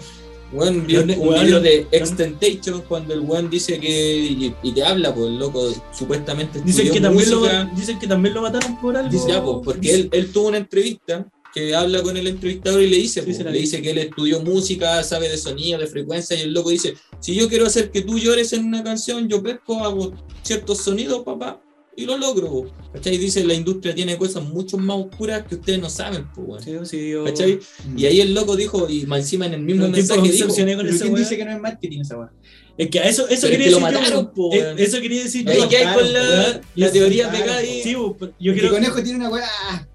Weón, 0.52 0.84
vi 0.86 0.96
un 0.96 1.10
un 1.10 1.34
video 1.34 1.60
de. 1.60 1.86
Extentation 1.92 2.82
cuando 2.88 3.14
el 3.14 3.20
weón 3.20 3.48
dice 3.50 3.78
que. 3.78 4.16
Y, 4.16 4.54
y 4.62 4.72
te 4.72 4.82
habla, 4.82 5.14
pues 5.14 5.28
el 5.28 5.38
loco 5.38 5.72
supuestamente 5.92 6.60
Dicen 6.62 6.90
que, 6.90 7.00
también 7.00 7.30
lo, 7.30 7.40
música. 7.40 7.70
dicen 7.76 7.98
que 7.98 8.06
también 8.06 8.34
lo 8.34 8.42
mataron 8.42 8.80
por 8.80 8.96
algo. 8.96 9.10
Dice, 9.10 9.28
ya, 9.28 9.42
pues, 9.44 9.58
porque 9.64 9.94
él, 9.94 10.08
él 10.12 10.32
tuvo 10.32 10.48
una 10.48 10.58
entrevista 10.58 11.26
que 11.52 11.74
habla 11.74 12.02
con 12.02 12.16
el 12.16 12.26
entrevistador 12.26 12.80
y 12.82 12.88
le 12.88 12.96
dice, 12.96 13.22
pues, 13.22 13.38
le 13.38 13.52
dice 13.52 13.82
que 13.82 13.90
él 13.90 13.98
estudió 13.98 14.40
música, 14.40 15.02
sabe 15.02 15.28
de 15.28 15.36
sonido, 15.36 15.78
de 15.78 15.86
frecuencia, 15.86 16.36
y 16.36 16.42
el 16.42 16.52
loco 16.52 16.70
dice, 16.70 16.94
si 17.20 17.34
yo 17.34 17.48
quiero 17.48 17.66
hacer 17.66 17.90
que 17.90 18.02
tú 18.02 18.18
llores 18.18 18.52
en 18.52 18.64
una 18.64 18.84
canción, 18.84 19.28
yo 19.28 19.42
pesco, 19.42 19.84
hago 19.84 20.12
ciertos 20.42 20.78
sonidos, 20.78 21.22
papá, 21.24 21.60
y 22.00 22.06
lo 22.06 22.16
logro. 22.16 22.48
po". 22.48 22.66
¿Cachai? 22.92 23.18
Dice, 23.18 23.44
la 23.44 23.54
industria 23.54 23.94
tiene 23.94 24.16
cosas 24.16 24.42
mucho 24.44 24.76
más 24.78 24.96
oscuras 24.98 25.44
que 25.48 25.54
ustedes 25.56 25.78
no 25.80 25.88
saben, 25.90 26.26
pues, 26.34 26.46
weón. 26.66 26.86
Sí, 26.86 26.96
sí, 26.98 27.10
yo- 27.10 27.24
¿Cachai? 27.24 27.58
Y 27.96 28.06
ahí 28.06 28.20
el 28.20 28.34
loco 28.34 28.56
dijo, 28.56 28.88
y 28.88 29.06
más 29.06 29.20
encima 29.20 29.46
en 29.46 29.54
el 29.54 29.60
mismo 29.60 29.82
Pero 29.82 29.92
mensaje 29.92 30.20
dijo, 30.22 30.48
con 30.48 30.56
Pero 30.56 30.80
esa 30.88 30.98
¿quién 31.04 31.14
weá. 31.14 31.22
dice 31.22 31.36
que 31.36 31.44
no 31.44 31.52
es 31.52 31.60
marketing 31.60 32.00
esa 32.00 32.18
weá? 32.18 32.30
Es 32.78 32.88
que 32.88 32.98
a 33.00 33.04
eso, 33.08 33.28
eso 33.28 33.46
quería 33.48 33.66
que 33.66 33.70
lo 33.72 33.78
decir 33.80 33.92
yo, 33.94 34.00
mataron, 34.00 34.32
po, 34.32 34.54
Eh. 34.54 34.74
Eso 34.78 35.00
quería 35.02 35.22
decir 35.22 35.46
ahí 35.48 35.58
yo. 35.58 35.68
que 35.68 35.76
hay 35.76 35.94
con 35.94 36.12
la, 36.12 36.60
la 36.76 36.90
teoría 36.92 37.30
pegada. 37.30 37.60
Sí, 37.60 37.92
yo 37.92 38.16
creo 38.54 38.70
Conejo 38.70 39.02
tiene 39.02 39.18
una 39.18 39.28
weá. 39.28 39.88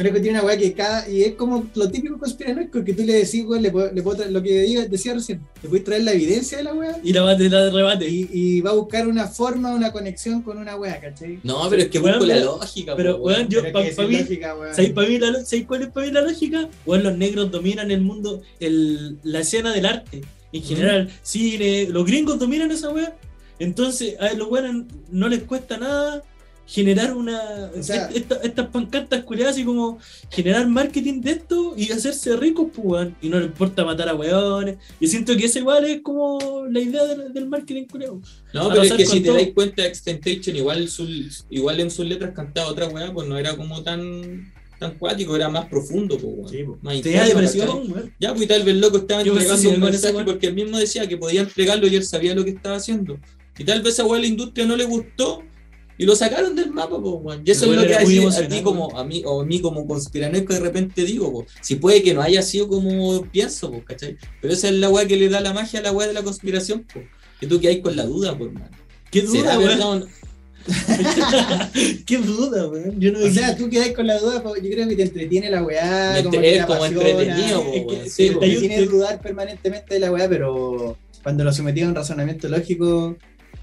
Ah, 0.00 0.02
Conejo 0.02 0.22
tiene 0.22 0.38
una 0.38 0.46
weá 0.46 0.56
que 0.56 0.72
cada. 0.72 1.08
Y 1.08 1.22
es 1.22 1.34
como 1.34 1.66
lo 1.74 1.90
típico 1.90 2.18
conspiranoico 2.18 2.82
que 2.84 2.92
tú 2.94 3.02
le 3.04 3.12
decís, 3.14 3.44
weón, 3.46 3.62
le 3.62 3.70
puedo, 3.70 3.92
le 3.92 4.02
puedo 4.02 4.16
traer- 4.18 4.30
lo 4.32 4.42
que 4.42 4.62
diga- 4.64 4.86
decía 4.88 5.14
recién. 5.14 5.40
Le 5.62 5.68
puedes 5.68 5.84
traer 5.84 6.04
la 6.04 6.12
evidencia 6.12 6.58
de 6.58 6.64
la 6.64 6.74
weá. 6.74 6.98
y 7.02 7.12
la 7.12 7.22
bate 7.22 7.48
la 7.48 7.70
rebate. 7.70 8.08
Y, 8.08 8.28
y 8.32 8.60
va 8.60 8.70
a 8.70 8.74
buscar 8.74 9.06
una 9.08 9.26
forma, 9.28 9.74
una 9.74 9.92
conexión 9.92 10.42
con 10.42 10.58
una 10.58 10.76
weá, 10.76 11.00
¿cachai? 11.00 11.38
No, 11.42 11.68
pero 11.68 11.82
es 11.82 11.88
que 11.88 11.98
Weón, 11.98 12.18
busco 12.18 12.26
la 12.26 12.34
pero- 12.34 12.46
lógica, 12.58 12.96
pero, 12.96 13.16
weón. 13.16 13.36
weón, 13.38 13.48
yo- 13.48 13.60
Pero 13.62 13.72
pa- 13.72 13.82
que 13.82 13.90
mí- 14.06 14.40
weón. 14.60 14.74
¿Sabéis 14.74 14.92
para 14.92 15.08
mí 15.08 15.18
la, 15.18 15.30
lo- 15.30 15.44
¿sabéis 15.44 15.66
cuál 15.66 15.82
es 15.82 15.88
para 15.88 16.06
mí 16.06 16.12
la 16.12 16.20
lógica? 16.22 16.68
Bueno, 16.86 17.04
los 17.10 17.18
negros 17.18 17.50
dominan 17.50 17.90
el 17.90 18.00
mundo, 18.00 18.42
el, 18.58 19.18
la 19.22 19.40
escena 19.40 19.72
del 19.72 19.86
arte. 19.86 20.22
En 20.52 20.62
general, 20.62 21.08
cine, 21.22 21.86
los 21.90 22.04
gringos 22.04 22.38
dominan 22.38 22.70
esa 22.72 22.90
weá. 22.90 23.16
Entonces, 23.58 24.18
a 24.18 24.32
los 24.34 24.48
weones 24.50 24.86
no 25.10 25.28
les 25.28 25.42
cuesta 25.42 25.76
nada 25.76 26.22
generar 26.66 27.14
una. 27.14 27.40
O 27.76 27.82
sea- 27.82 28.08
esta- 28.14 28.36
estas 28.42 28.68
pancartas 28.68 29.24
culiadas 29.24 29.58
y 29.58 29.64
como 29.64 29.98
generar 30.30 30.68
marketing 30.68 31.20
de 31.20 31.32
esto 31.32 31.74
y 31.76 31.90
hacerse 31.90 32.36
ricos, 32.36 32.68
pues. 32.72 33.08
Y 33.20 33.28
no 33.28 33.38
les 33.40 33.48
importa 33.48 33.84
matar 33.84 34.08
a 34.08 34.14
weones. 34.14 34.76
Yo 35.00 35.08
siento 35.08 35.36
que 35.36 35.46
esa 35.46 35.58
igual 35.58 35.84
es 35.84 36.00
como 36.02 36.64
la 36.70 36.80
idea 36.80 37.04
del, 37.06 37.32
del 37.32 37.48
marketing 37.48 37.84
culiado. 37.86 38.20
No, 38.52 38.62
a 38.62 38.68
pero 38.70 38.82
es 38.82 38.92
que 38.92 39.06
si 39.06 39.20
te 39.20 39.30
dais 39.32 39.52
cuenta, 39.52 39.84
Extentation 39.84 40.54
igual, 40.56 40.88
sus- 40.88 41.44
igual 41.50 41.80
en 41.80 41.90
sus 41.90 42.06
letras 42.06 42.32
cantaba 42.34 42.68
otra 42.68 42.86
weá, 42.88 43.12
pues 43.12 43.26
no 43.28 43.36
era 43.38 43.56
como 43.56 43.82
tan 43.82 44.52
tan 44.78 44.96
cuático, 44.96 45.36
era 45.36 45.50
más 45.50 45.66
profundo, 45.66 46.16
pues. 46.16 46.52
Sí, 46.52 46.62
po. 46.64 46.78
Más 46.80 47.02
Tenía 47.02 47.26
interno, 47.28 47.40
depresión. 47.42 48.12
Ya, 48.18 48.30
pues 48.30 48.44
y 48.44 48.46
tal 48.46 48.62
vez 48.62 48.74
el 48.74 48.80
loco 48.80 48.96
estaba 48.96 49.22
Yo 49.22 49.32
entregando 49.34 49.68
un 49.68 49.74
ese 49.74 49.84
mensaje 49.84 50.24
porque 50.24 50.46
él 50.46 50.54
mismo 50.54 50.78
decía 50.78 51.06
que 51.06 51.18
podía 51.18 51.42
entregarlo 51.42 51.86
y 51.86 51.96
él 51.96 52.02
sabía 52.04 52.34
lo 52.34 52.44
que 52.44 52.50
estaba 52.52 52.76
haciendo. 52.76 53.18
Y 53.58 53.64
tal 53.64 53.82
vez 53.82 54.00
a 54.00 54.04
la 54.06 54.26
industria 54.26 54.64
no 54.64 54.76
le 54.76 54.84
gustó 54.86 55.42
y 56.00 56.06
lo 56.06 56.16
sacaron 56.16 56.56
del 56.56 56.70
mapa, 56.70 56.98
pues, 56.98 57.14
weón. 57.20 57.42
Y 57.44 57.50
eso 57.50 57.66
es 57.66 57.76
lo 57.78 57.86
que 57.86 57.94
a, 57.94 58.48
ti 58.48 58.62
como 58.62 58.98
a 58.98 59.04
mí, 59.04 59.22
o 59.26 59.42
a 59.42 59.44
mí 59.44 59.60
como 59.60 59.86
conspiranoico 59.86 60.54
de 60.54 60.60
repente 60.60 61.04
digo, 61.04 61.30
pues, 61.30 61.48
si 61.60 61.74
puede 61.74 62.02
que 62.02 62.14
no 62.14 62.22
haya 62.22 62.40
sido 62.40 62.68
como 62.68 63.22
pienso, 63.26 63.70
pues, 63.70 63.84
¿cachai? 63.84 64.16
Pero 64.40 64.54
esa 64.54 64.68
es 64.68 64.76
la 64.76 64.88
weá 64.88 65.06
que 65.06 65.16
le 65.16 65.28
da 65.28 65.42
la 65.42 65.52
magia 65.52 65.80
a 65.80 65.82
la 65.82 65.92
weá 65.92 66.08
de 66.08 66.14
la 66.14 66.22
conspiración, 66.22 66.86
pues. 66.90 67.04
Que 67.38 67.46
tú 67.46 67.60
que 67.60 67.68
hay 67.68 67.82
con 67.82 67.96
la 67.96 68.06
duda, 68.06 68.34
pues, 68.38 68.50
man. 68.50 68.70
Qué 69.10 69.26
¿Será 69.26 69.56
duda, 69.56 69.76
weón. 69.76 70.08
Qué 72.06 72.16
duda, 72.16 72.66
weón. 72.68 72.98
Yo 72.98 73.12
no 73.12 73.18
O 73.18 73.30
sea, 73.30 73.54
tú 73.54 73.68
quedas 73.68 73.90
con 73.92 74.06
la 74.06 74.18
duda, 74.18 74.42
po, 74.42 74.56
yo 74.56 74.70
creo 74.70 74.88
que 74.88 74.96
te 74.96 75.02
entretiene 75.02 75.50
la 75.50 75.62
weá, 75.62 76.12
Me 76.14 76.24
como 76.24 76.40
es 76.40 76.52
te 76.60 76.62
como 76.62 76.74
apasiona, 76.76 77.08
entretenido, 77.10 77.60
es 77.74 77.82
po, 77.82 77.88
que 77.90 77.96
te- 77.96 78.08
Sí, 78.08 78.28
te 78.28 78.32
po. 78.32 78.40
tiene 78.40 78.86
dudar 78.86 79.20
permanentemente 79.20 79.92
de 79.92 80.00
la 80.00 80.10
weá, 80.10 80.26
pero 80.30 80.96
cuando 81.22 81.44
lo 81.44 81.52
sometía 81.52 81.84
a 81.84 81.88
un 81.90 81.94
razonamiento 81.94 82.48
lógico, 82.48 83.18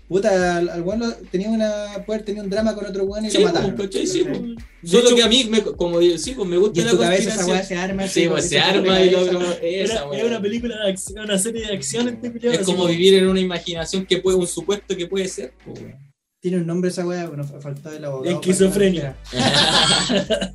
puta, 0.08 0.58
al, 0.58 0.70
al 0.70 0.82
weón 0.84 1.00
lo- 1.02 1.12
tenía 1.32 1.50
una, 1.50 2.04
poder 2.06 2.24
tenía 2.24 2.42
un 2.44 2.50
drama 2.50 2.74
con 2.76 2.86
otro 2.86 3.04
weón 3.06 3.26
y 3.26 3.30
Sí, 3.32 3.38
lo 3.38 3.44
pues, 3.44 3.54
mataron. 3.54 3.76
¿cachai? 3.78 4.08
Sí, 4.08 4.24
¿cachai? 4.24 4.40
pues. 4.42 4.56
De 4.82 4.90
Solo 4.90 5.06
hecho- 5.08 5.16
que 5.16 5.24
a 5.24 5.28
mí, 5.28 5.48
me, 5.50 5.62
como 5.62 6.02
sí, 6.02 6.34
pues 6.36 6.48
me 6.50 6.58
gusta 6.58 6.80
Y 6.80 6.82
en 6.82 6.86
la 6.86 6.92
tu 6.92 7.00
cabeza 7.00 7.30
esa 7.30 7.46
weá 7.46 7.64
se 7.64 7.76
arma. 7.76 8.08
Sí, 8.08 8.22
pues 8.28 8.30
como 8.30 8.50
se 8.50 8.60
arma 8.60 9.02
y 9.02 9.10
lo 9.12 9.20
esa, 9.62 10.06
era 10.14 10.26
una 10.28 10.42
película, 10.42 10.76
de 10.84 10.92
acción, 10.92 11.24
una 11.24 11.38
serie 11.38 11.66
de 11.68 11.74
acción 11.74 12.08
este 12.08 12.32
Es 12.54 12.60
como 12.60 12.86
vivir 12.88 13.16
en 13.16 13.28
una 13.28 13.40
imaginación 13.40 14.06
que 14.06 14.18
puede, 14.20 14.38
un 14.38 14.48
supuesto 14.48 14.96
que 14.96 15.08
puede 15.08 15.28
ser. 15.28 15.54
pues, 15.66 15.80
weón. 15.82 16.08
Tiene 16.40 16.58
un 16.58 16.68
nombre 16.68 16.92
esa 16.92 17.06
weá, 17.06 17.28
bueno, 17.28 17.44
faltó 17.44 17.92
el 17.92 18.06
abogado. 18.06 18.36
Esquizofrenia. 18.40 19.18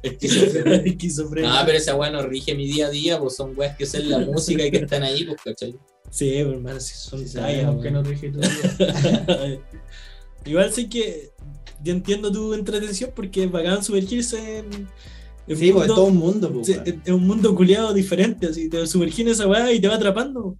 Esquizofrenia. 0.03 0.83
Esquizofrenia. 0.85 1.51
No, 1.51 1.61
pero 1.67 1.79
esa 1.79 1.95
weá 1.97 2.11
no 2.11 2.23
rige 2.23 2.55
mi 2.55 2.67
día 2.67 2.87
a 2.87 2.91
día, 2.91 3.19
pues 3.19 3.35
son 3.37 3.53
weas 3.57 3.77
que 3.77 3.85
son 3.87 4.09
la 4.09 4.19
música 4.21 4.65
y 4.65 4.71
que 4.71 4.79
están 4.79 5.03
ahí, 5.03 5.25
pues, 5.25 5.41
¿cachai? 5.45 5.75
Sí, 6.13 6.35
hermano, 6.37 6.79
sí, 6.79 6.93
son 6.95 7.27
Sí, 7.27 7.35
tallas, 7.35 7.63
sabemos 7.63 7.83
que 7.83 7.89
weón. 7.91 7.95
no 7.95 8.03
rige 8.03 8.31
tu 8.31 8.39
vida. 8.39 9.59
Igual 10.45 10.73
sé 10.73 10.89
que 10.89 11.31
yo 11.83 11.93
entiendo 11.93 12.31
tu 12.31 12.53
entretención 12.55 13.11
porque 13.15 13.45
es 13.45 13.51
bacán 13.51 13.83
sumergirse 13.83 14.59
en. 14.59 14.67
en 15.47 15.57
Sí, 15.57 15.73
pues 15.73 15.85
es 15.85 15.89
mundo- 15.89 15.95
todo 15.95 16.05
un 16.05 16.17
mundo, 16.17 16.53
pues. 16.53 16.67
Sí, 16.67 16.73
weón. 16.75 17.03
es 17.05 17.13
un 17.13 17.27
mundo 17.27 17.55
culiado 17.55 17.95
diferente, 17.95 18.47
así 18.49 18.69
te 18.69 18.87
sumergís 18.87 19.21
en 19.21 19.29
esa 19.29 19.47
weá 19.49 19.73
y 19.73 19.81
te 19.81 19.89
va 19.89 19.95
atrapando. 19.95 20.57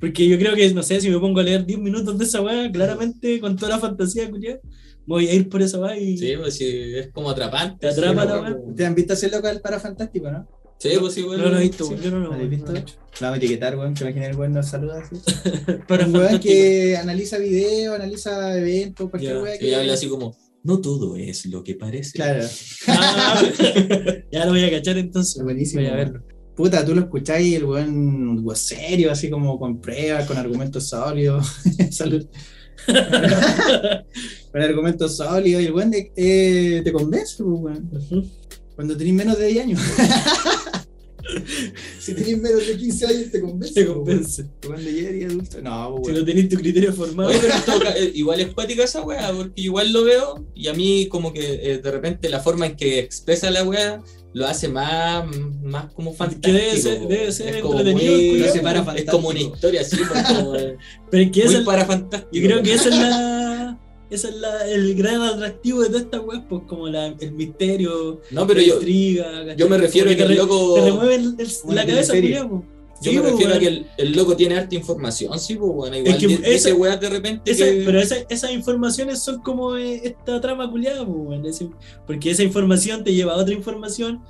Porque 0.00 0.26
yo 0.26 0.38
creo 0.38 0.54
que, 0.54 0.72
no 0.74 0.82
sé, 0.82 1.00
si 1.00 1.10
me 1.10 1.18
pongo 1.18 1.40
a 1.40 1.42
leer 1.42 1.64
10 1.66 1.78
minutos 1.78 2.18
de 2.18 2.24
esa 2.24 2.40
weá, 2.40 2.70
claramente 2.72 3.40
con 3.40 3.56
toda 3.56 3.72
la 3.72 3.78
fantasía 3.78 4.28
culiada, 4.30 4.58
voy 5.06 5.28
a 5.28 5.34
ir 5.34 5.48
por 5.48 5.60
esa 5.62 5.78
weá 5.80 5.98
y. 5.98 6.16
Sí, 6.16 6.32
pues 6.36 6.54
sí, 6.56 6.66
es 6.96 7.10
como 7.12 7.28
atrapante. 7.30 7.76
Te 7.80 7.88
atrapa 7.88 8.22
sí, 8.22 8.28
la 8.28 8.40
weá, 8.40 8.52
pues. 8.54 8.64
¿Ustedes 8.70 8.88
han 8.88 8.94
visto 8.94 9.12
ese 9.12 9.28
local 9.30 9.60
para 9.60 9.78
fantástico, 9.80 10.30
no? 10.30 10.48
Sí, 10.84 10.90
pues 11.00 11.14
sí, 11.14 11.22
weón. 11.22 11.40
no 11.40 11.48
lo 11.48 11.58
he 11.58 11.62
visto, 11.62 11.84
sí. 11.84 11.90
weón, 11.92 12.02
yo 12.02 12.10
no 12.10 12.18
lo 12.18 12.26
¿Lo 12.28 12.34
habéis 12.34 12.50
visto? 12.50 12.72
no. 13.20 13.26
A 13.28 13.36
etiquetar, 13.38 13.78
weón, 13.78 13.94
que 13.94 14.04
imagina 14.04 14.26
el 14.26 14.36
weón 14.36 14.52
nos 14.52 14.68
saluda 14.68 15.00
así. 15.02 15.16
Para 15.88 16.06
un 16.06 16.14
weón 16.14 16.38
que 16.40 16.96
analiza 16.98 17.38
videos, 17.38 17.94
analiza 17.94 18.58
eventos, 18.58 19.08
cualquier 19.08 19.38
weá 19.38 19.56
Que 19.58 19.74
habla 19.74 19.94
así 19.94 20.08
como, 20.08 20.36
no 20.62 20.80
todo 20.82 21.16
es 21.16 21.46
lo 21.46 21.64
que 21.64 21.74
parece. 21.74 22.12
Claro, 22.12 22.44
Ah, 22.88 23.42
ya 24.30 24.44
lo 24.44 24.50
voy 24.50 24.64
a 24.64 24.70
cachar 24.70 24.98
entonces. 24.98 25.42
buenísimo. 25.42 25.80
Voy 25.80 25.90
a 25.90 25.94
weón. 25.94 26.12
verlo. 26.12 26.26
Puta, 26.54 26.84
tú 26.84 26.94
lo 26.94 27.00
escucháis 27.00 27.46
y 27.46 27.54
el 27.54 27.64
weón 27.64 28.44
weón 28.44 28.56
serio, 28.56 29.10
así 29.10 29.30
como 29.30 29.58
con 29.58 29.80
pruebas, 29.80 30.26
con 30.26 30.36
argumentos 30.36 30.86
sólidos. 30.88 31.46
Salud. 31.92 32.26
con 34.52 34.62
argumentos 34.62 35.16
sólidos. 35.16 35.62
Y 35.62 35.66
el 35.66 35.72
weón 35.72 35.90
de- 35.90 36.12
eh, 36.14 36.82
te 36.84 36.92
convence, 36.92 37.42
pues, 37.42 37.58
weón. 37.60 38.30
Cuando 38.76 38.96
tenés 38.96 39.14
menos 39.14 39.38
de 39.38 39.46
10 39.46 39.64
años. 39.64 39.80
Si 41.98 42.14
tenés 42.14 42.38
menos 42.38 42.66
de 42.66 42.76
15 42.76 43.06
años, 43.06 43.30
te 43.30 43.40
convence. 43.40 43.74
Te 43.74 43.86
convence. 43.86 44.44
Cuando 44.66 44.90
ya 44.90 45.08
eres 45.08 45.24
adulto. 45.30 45.62
No, 45.62 45.96
pues, 46.02 46.14
Si 46.14 46.20
no 46.20 46.26
tenés 46.26 46.48
tu 46.48 46.56
criterio 46.56 46.92
formado. 46.92 47.30
Oye, 47.30 47.38
pero 47.40 47.54
en 47.54 47.62
todo 47.62 47.80
ca- 47.82 47.96
eh, 47.96 48.12
igual 48.14 48.40
es 48.40 48.54
cuática 48.54 48.84
esa 48.84 49.02
weá, 49.02 49.32
porque 49.32 49.60
igual 49.60 49.92
lo 49.92 50.04
veo 50.04 50.44
y 50.54 50.68
a 50.68 50.74
mí 50.74 51.06
como 51.08 51.32
que 51.32 51.60
eh, 51.72 51.78
de 51.78 51.90
repente 51.90 52.28
la 52.28 52.40
forma 52.40 52.66
en 52.66 52.76
que 52.76 52.98
expresa 52.98 53.50
la 53.50 53.64
weá 53.64 54.02
lo 54.32 54.46
hace 54.48 54.66
más, 54.66 55.24
más 55.62 55.92
como 55.92 56.12
fantástico. 56.12 56.56
debe 56.56 56.76
ser- 56.76 57.06
debe 57.06 57.30
ser 57.32 57.54
Es 57.56 57.62
como 57.62 57.78
entretenido 57.78 58.16
muy-. 58.16 58.40
No 58.40 58.52
se 58.52 58.60
para 58.60 58.94
Es 58.96 59.04
como 59.04 59.28
una 59.28 59.40
historia 59.40 59.80
así, 59.82 59.96
como, 59.98 60.52
Pero 61.10 61.22
es 61.22 61.30
que 61.30 61.40
muy 61.44 61.48
esa 61.50 61.58
es- 61.58 61.64
para 61.64 61.84
fantástico. 61.86 62.30
yo 62.32 62.42
creo 62.42 62.62
que 62.62 62.72
esa 62.74 62.88
es 62.88 62.96
la. 62.96 63.43
Esa 64.10 64.28
es 64.28 64.36
la, 64.36 64.68
el 64.70 64.94
gran 64.94 65.22
atractivo 65.22 65.80
de 65.82 65.88
toda 65.88 66.00
esta 66.00 66.20
web, 66.20 66.42
pues 66.48 66.62
como 66.68 66.88
la, 66.88 67.06
el 67.06 67.32
misterio, 67.32 68.20
No, 68.30 68.46
pero 68.46 68.60
la 68.60 68.66
yo, 68.66 68.74
intriga. 68.76 69.54
yo 69.56 69.68
me 69.68 69.78
refiero 69.78 70.10
a 70.10 70.14
que 70.14 70.22
el 70.22 70.34
loco. 70.36 70.74
te 70.74 70.80
remueve 70.82 71.14
el- 71.16 71.34
el- 71.38 71.52
Como 71.62 71.74
la 71.74 71.86
cabeza, 71.86 72.12
culiao, 72.14 72.48
po. 72.48 72.64
Yo 73.02 73.10
Sí, 73.10 73.16
me 73.16 73.22
po, 73.22 73.30
refiero 73.30 73.54
a 73.54 73.58
que 73.58 73.66
el, 73.66 73.86
el 73.98 74.12
loco 74.12 74.36
tiene 74.36 74.56
harta 74.56 74.74
información, 74.74 75.38
sí, 75.40 75.56
pues 75.56 75.72
bueno, 75.72 75.96
igual 75.96 76.14
Es 76.14 76.20
que 76.20 76.26
di- 76.28 76.38
esa- 76.44 76.74
weas 76.74 77.00
de 77.00 77.08
repente 77.10 77.50
Esa- 77.50 77.64
que... 77.64 77.82
pero 77.84 77.98
esa- 78.00 78.24
esas 78.28 78.52
informaciones 78.52 79.18
son 79.20 79.40
como 79.42 79.76
eh, 79.76 80.00
esta 80.04 80.40
trama 80.40 80.70
culiada, 80.70 81.02
weón, 81.02 81.44
ese- 81.46 81.70
porque 82.06 82.30
esa 82.30 82.42
información 82.44 83.02
te 83.04 83.12
lleva 83.12 83.32
a 83.34 83.36
otra 83.38 83.52
información 83.54 84.22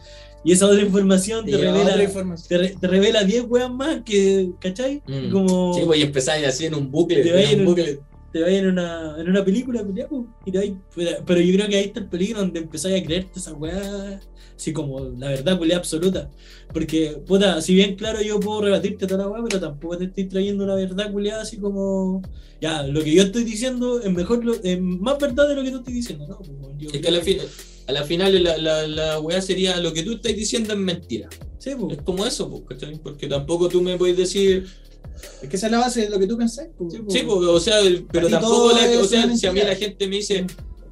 y 0.45 0.53
esa 0.53 0.67
otra 0.67 0.81
información 0.81 1.45
te, 1.45 1.57
revela 1.57 2.03
información. 2.03 2.49
te, 2.49 2.59
re- 2.59 2.77
te 2.81 2.87
revela 2.89 3.23
10 3.25 3.45
weas 3.49 3.71
más 3.71 4.03
que, 4.05 4.51
¿cachai? 4.61 5.03
Mm. 5.07 5.31
Como 5.31 5.75
Sí, 5.75 5.81
pues 5.85 5.99
y 6.01 6.03
empezáis 6.03 6.47
así 6.47 6.67
en 6.67 6.75
un 6.75 6.91
bucle, 6.91 7.53
en 7.53 7.61
un 7.61 7.67
bucle. 7.67 8.01
Te 8.35 8.43
vayan 8.43 8.65
en 8.65 8.71
una, 8.73 9.15
en 9.17 9.29
una 9.31 9.45
película, 9.45 9.85
po, 10.11 10.27
y 10.45 10.51
te 10.51 10.59
vais- 10.59 10.77
pero, 11.25 11.41
yo 11.41 11.55
creo 11.55 11.69
que 11.69 11.77
ahí 11.77 11.85
está 11.85 12.01
el 12.01 12.09
peligro 12.09 12.41
donde 12.41 12.59
empezáis 12.59 13.01
a 13.01 13.07
creerte 13.07 13.39
esa 13.39 13.53
weá, 13.55 14.21
así 14.57 14.73
como 14.73 14.99
la 14.99 15.29
verdad 15.29 15.57
culiada 15.57 15.79
absoluta. 15.79 16.29
Porque, 16.73 17.17
puta, 17.25 17.63
si 17.63 17.75
bien 17.77 17.95
claro 17.95 18.21
yo 18.23 18.41
puedo 18.41 18.63
rebatirte 18.63 19.07
toda 19.07 19.23
la 19.23 19.31
weá, 19.31 19.45
pero 19.45 19.61
tampoco 19.61 19.99
te 19.99 20.07
estoy 20.07 20.25
trayendo 20.25 20.65
una 20.65 20.75
verdad 20.75 21.13
culiada 21.13 21.43
así 21.43 21.59
como. 21.59 22.23
Ya, 22.61 22.83
lo 22.83 23.05
que 23.05 23.15
yo 23.15 23.23
estoy 23.23 23.45
diciendo 23.45 24.01
es 24.01 24.11
mejor, 24.13 24.45
lo- 24.45 24.61
es 24.61 24.81
más 24.81 25.17
verdad 25.21 25.49
de 25.49 25.55
lo 25.55 25.63
que 25.63 25.71
tú 25.71 25.77
estás 25.79 25.95
diciendo, 25.95 26.27
¿no? 26.27 26.41
Yo 26.77 26.89
Es 26.89 26.93
que 26.95 27.01
creo 27.03 27.15
al 27.19 27.23
fin, 27.23 27.39
a 27.87 27.93
la 27.93 28.03
final 28.03 28.43
la, 28.43 28.59
la, 28.59 28.89
la 28.89 29.21
weá 29.21 29.41
sería 29.41 29.77
lo 29.81 29.93
que 29.93 30.03
tú 30.03 30.15
estás 30.15 30.35
diciendo 30.35 30.73
es 30.73 30.79
mentira. 30.81 31.29
Sí, 31.59 31.71
po. 31.79 31.89
Es 31.91 32.03
como 32.03 32.27
eso, 32.27 32.65
¿cachai? 32.65 32.99
Porque 33.01 33.29
tampoco 33.29 33.69
tú 33.69 33.81
me 33.81 33.97
puedes 33.97 34.17
decir, 34.17 34.67
Es 35.43 35.49
que 35.49 35.57
esa 35.57 35.67
es 35.67 35.73
la 35.73 35.79
base 35.79 36.03
de 36.03 36.11
lo 36.11 36.19
que 36.19 36.27
tú 36.27 36.37
pensás. 36.37 36.69
sí, 37.09 37.23
pues, 37.27 37.39
o 37.49 37.61
sea, 37.61 37.81
el- 37.81 38.05
pero 38.11 38.29
tampoco, 38.29 38.73
la- 38.73 39.01
o 39.01 39.05
sea, 39.05 39.35
si 39.37 39.47
a 39.47 39.53
mí 39.53 39.61
la 39.61 39.75
gente 39.77 40.07
me 40.09 40.17
dice, 40.17 40.47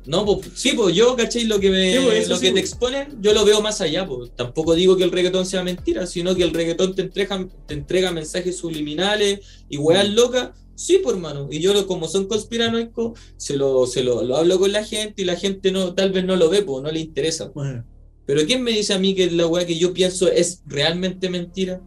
no, 0.06 0.24
pues, 0.24 0.48
sí, 0.54 0.72
pues 0.74 0.94
yo, 0.94 1.14
¿cachai? 1.16 1.44
Lo 1.44 1.61
que, 1.61 1.70
me, 1.70 1.92
Sí, 1.96 2.04
pues, 2.04 2.28
lo 2.28 2.37
sí, 2.37 2.42
que 2.46 2.52
te 2.52 2.61
exponen, 2.61 3.18
yo 3.20 3.32
lo 3.32 3.44
veo 3.44 3.61
más 3.61 3.80
allá, 3.80 4.06
pues. 4.06 4.30
Tampoco 4.37 4.74
digo 4.74 4.96
que 4.96 5.04
el 5.04 5.12
reggaetón 5.12 5.46
sea 5.46 5.62
mentira, 5.62 6.06
sino 6.06 6.35
que 6.35 6.42
el 6.44 6.52
reggaetón 6.52 6.94
te 6.94 7.02
entrega, 7.02 7.48
te 7.66 7.74
entrega 7.74 8.11
mensajes 8.11 8.56
subliminales 8.56 9.40
y 9.68 9.76
weas 9.76 10.08
locas. 10.08 10.50
Sí, 10.74 10.98
pues, 11.02 11.14
hermano. 11.14 11.48
Y 11.50 11.61
yo, 11.61 11.72
lo- 11.74 11.87
como 11.87 12.08
son 12.08 12.26
conspiranoicos, 12.26 13.18
se 13.37 13.56
lo, 13.56 13.87
se 13.87 14.02
lo, 14.02 14.22
lo 14.24 14.37
hablo 14.37 14.58
con 14.58 14.72
la 14.72 14.85
gente 14.85 15.22
y 15.22 15.24
la 15.24 15.37
gente 15.37 15.70
no, 15.70 15.94
tal 15.94 16.11
vez 16.12 16.24
no 16.24 16.35
lo 16.37 16.48
ve, 16.48 16.62
pues, 16.62 16.82
no 16.82 16.90
le 16.90 16.98
interesa. 17.00 17.50
Bueno, 17.54 17.85
Pero 18.24 18.46
¿quién 18.46 18.62
me 18.62 18.70
dice 18.72 18.94
a 18.94 18.98
mí 18.98 19.14
que 19.14 19.30
la 19.30 19.46
weá 19.48 19.66
que 19.66 19.76
yo 19.78 19.92
pienso 19.92 20.28
es 20.30 20.62
realmente 20.66 21.28
mentira? 21.28 21.80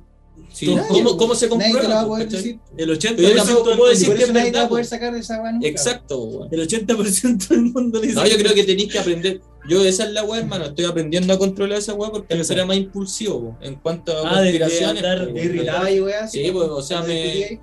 Sí, 0.51 0.73
Nadie, 0.73 0.87
¿cómo. 1.03 1.17
¿Cómo 1.17 1.35
se 1.35 1.49
Nadie 1.49 1.57
te 1.65 1.71
comprueba? 1.71 1.89
lo 1.89 1.95
va 1.95 2.01
a 2.01 2.03
po, 2.03 2.09
poder 2.11 2.25
cachai? 2.27 2.41
decir. 2.43 2.59
el 2.77 2.89
80% 2.89 3.15
Pero 3.17 3.29
yo 3.29 3.35
tampoco 3.35 3.55
del 3.55 3.63
puedo 3.63 3.75
mundo- 3.77 3.85
decir 3.89 4.15
que 4.15 4.23
es 4.23 4.27
nadie 4.33 4.45
te 4.45 4.51
verdad, 4.51 4.61
va 4.61 4.65
a 4.65 4.69
poder 4.69 4.85
po. 4.85 4.89
sacar 4.89 5.13
de 5.13 5.19
esa 5.19 5.51
nunca. 5.51 5.67
Exacto, 5.67 6.47
el 6.51 6.59
80% 6.67 7.47
del 7.49 7.61
mundo 7.63 7.99
le 7.99 8.07
dice 8.07 8.19
No, 8.19 8.27
yo 8.27 8.37
creo 8.37 8.53
que 8.53 8.63
tenéis 8.63 8.91
que 8.91 8.99
aprender. 8.99 9.41
Yo, 9.67 9.83
esa 9.83 10.03
es 10.05 10.11
la 10.11 10.23
weá, 10.23 10.39
hermano. 10.41 10.65
Estoy 10.65 10.85
aprendiendo 10.85 11.33
a 11.33 11.37
controlar 11.39 11.79
esa 11.79 11.93
weá 11.95 12.11
porque 12.11 12.33
antes 12.35 12.49
era 12.51 12.65
más 12.65 12.77
impulsivo 12.77 13.57
en 13.61 13.75
cuanto 13.75 14.11
a 14.25 14.37
Ah, 14.37 14.41
de- 14.41 14.51
de 14.53 14.59
conspiraciones. 14.59 15.03
andar- 15.03 15.25
weón. 15.33 15.37
irritaba 15.37 15.91
y 15.91 16.01
weá. 16.01 16.27
Sí, 16.27 16.49
pues, 16.53 16.67
o 16.69 16.81
sea, 16.81 17.01
me-. 17.01 17.59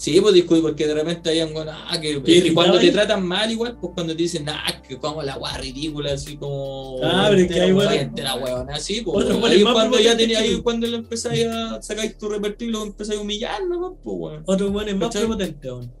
Sí, 0.00 0.18
pues 0.18 0.32
disculpe, 0.32 0.62
porque 0.62 0.86
de 0.86 0.94
repente 0.94 1.28
hay 1.28 1.42
un 1.42 1.52
ah, 1.68 1.98
que. 2.00 2.18
¿Te 2.20 2.32
Y 2.32 2.54
cuando 2.54 2.78
te 2.78 2.90
tratan 2.90 3.22
mal, 3.22 3.50
igual, 3.50 3.76
pues 3.78 3.92
cuando 3.92 4.16
te 4.16 4.22
dicen, 4.22 4.48
ah, 4.48 4.80
que 4.80 4.96
como 4.96 5.22
la 5.22 5.36
weá 5.36 5.58
ridícula, 5.58 6.14
así 6.14 6.38
como. 6.38 6.96
Ah, 7.02 7.26
pero 7.28 7.42
es 7.42 7.48
que 7.48 7.60
hay 7.60 7.70
weón. 7.70 7.92
weón- 7.92 8.22
la 8.22 8.34
weón, 8.36 8.70
así, 8.70 9.02
pues. 9.02 9.26
Otros 9.26 9.44
Ahí 9.44 9.58
es 9.58 9.64
más 9.64 9.74
cuando 9.74 10.00
ya 10.00 10.16
tenía, 10.16 10.38
ahí 10.38 10.58
cuando 10.62 10.86
lo 10.86 10.96
empezáis 10.96 11.44
a 11.44 11.82
sacar 11.82 12.10
tu 12.18 12.30
repertorio 12.30 12.70
y 12.70 12.72
lo 12.72 12.82
empezáis 12.84 13.18
a 13.18 13.22
humillar, 13.22 13.66
¿no? 13.66 13.98
Pues, 14.02 14.16
weón. 14.18 14.42
Otros 14.46 14.72
buenos 14.72 14.94
más 14.94 15.08
¿Cachai? 15.08 15.20
prepotentes 15.24 15.70
aún. 15.70 15.92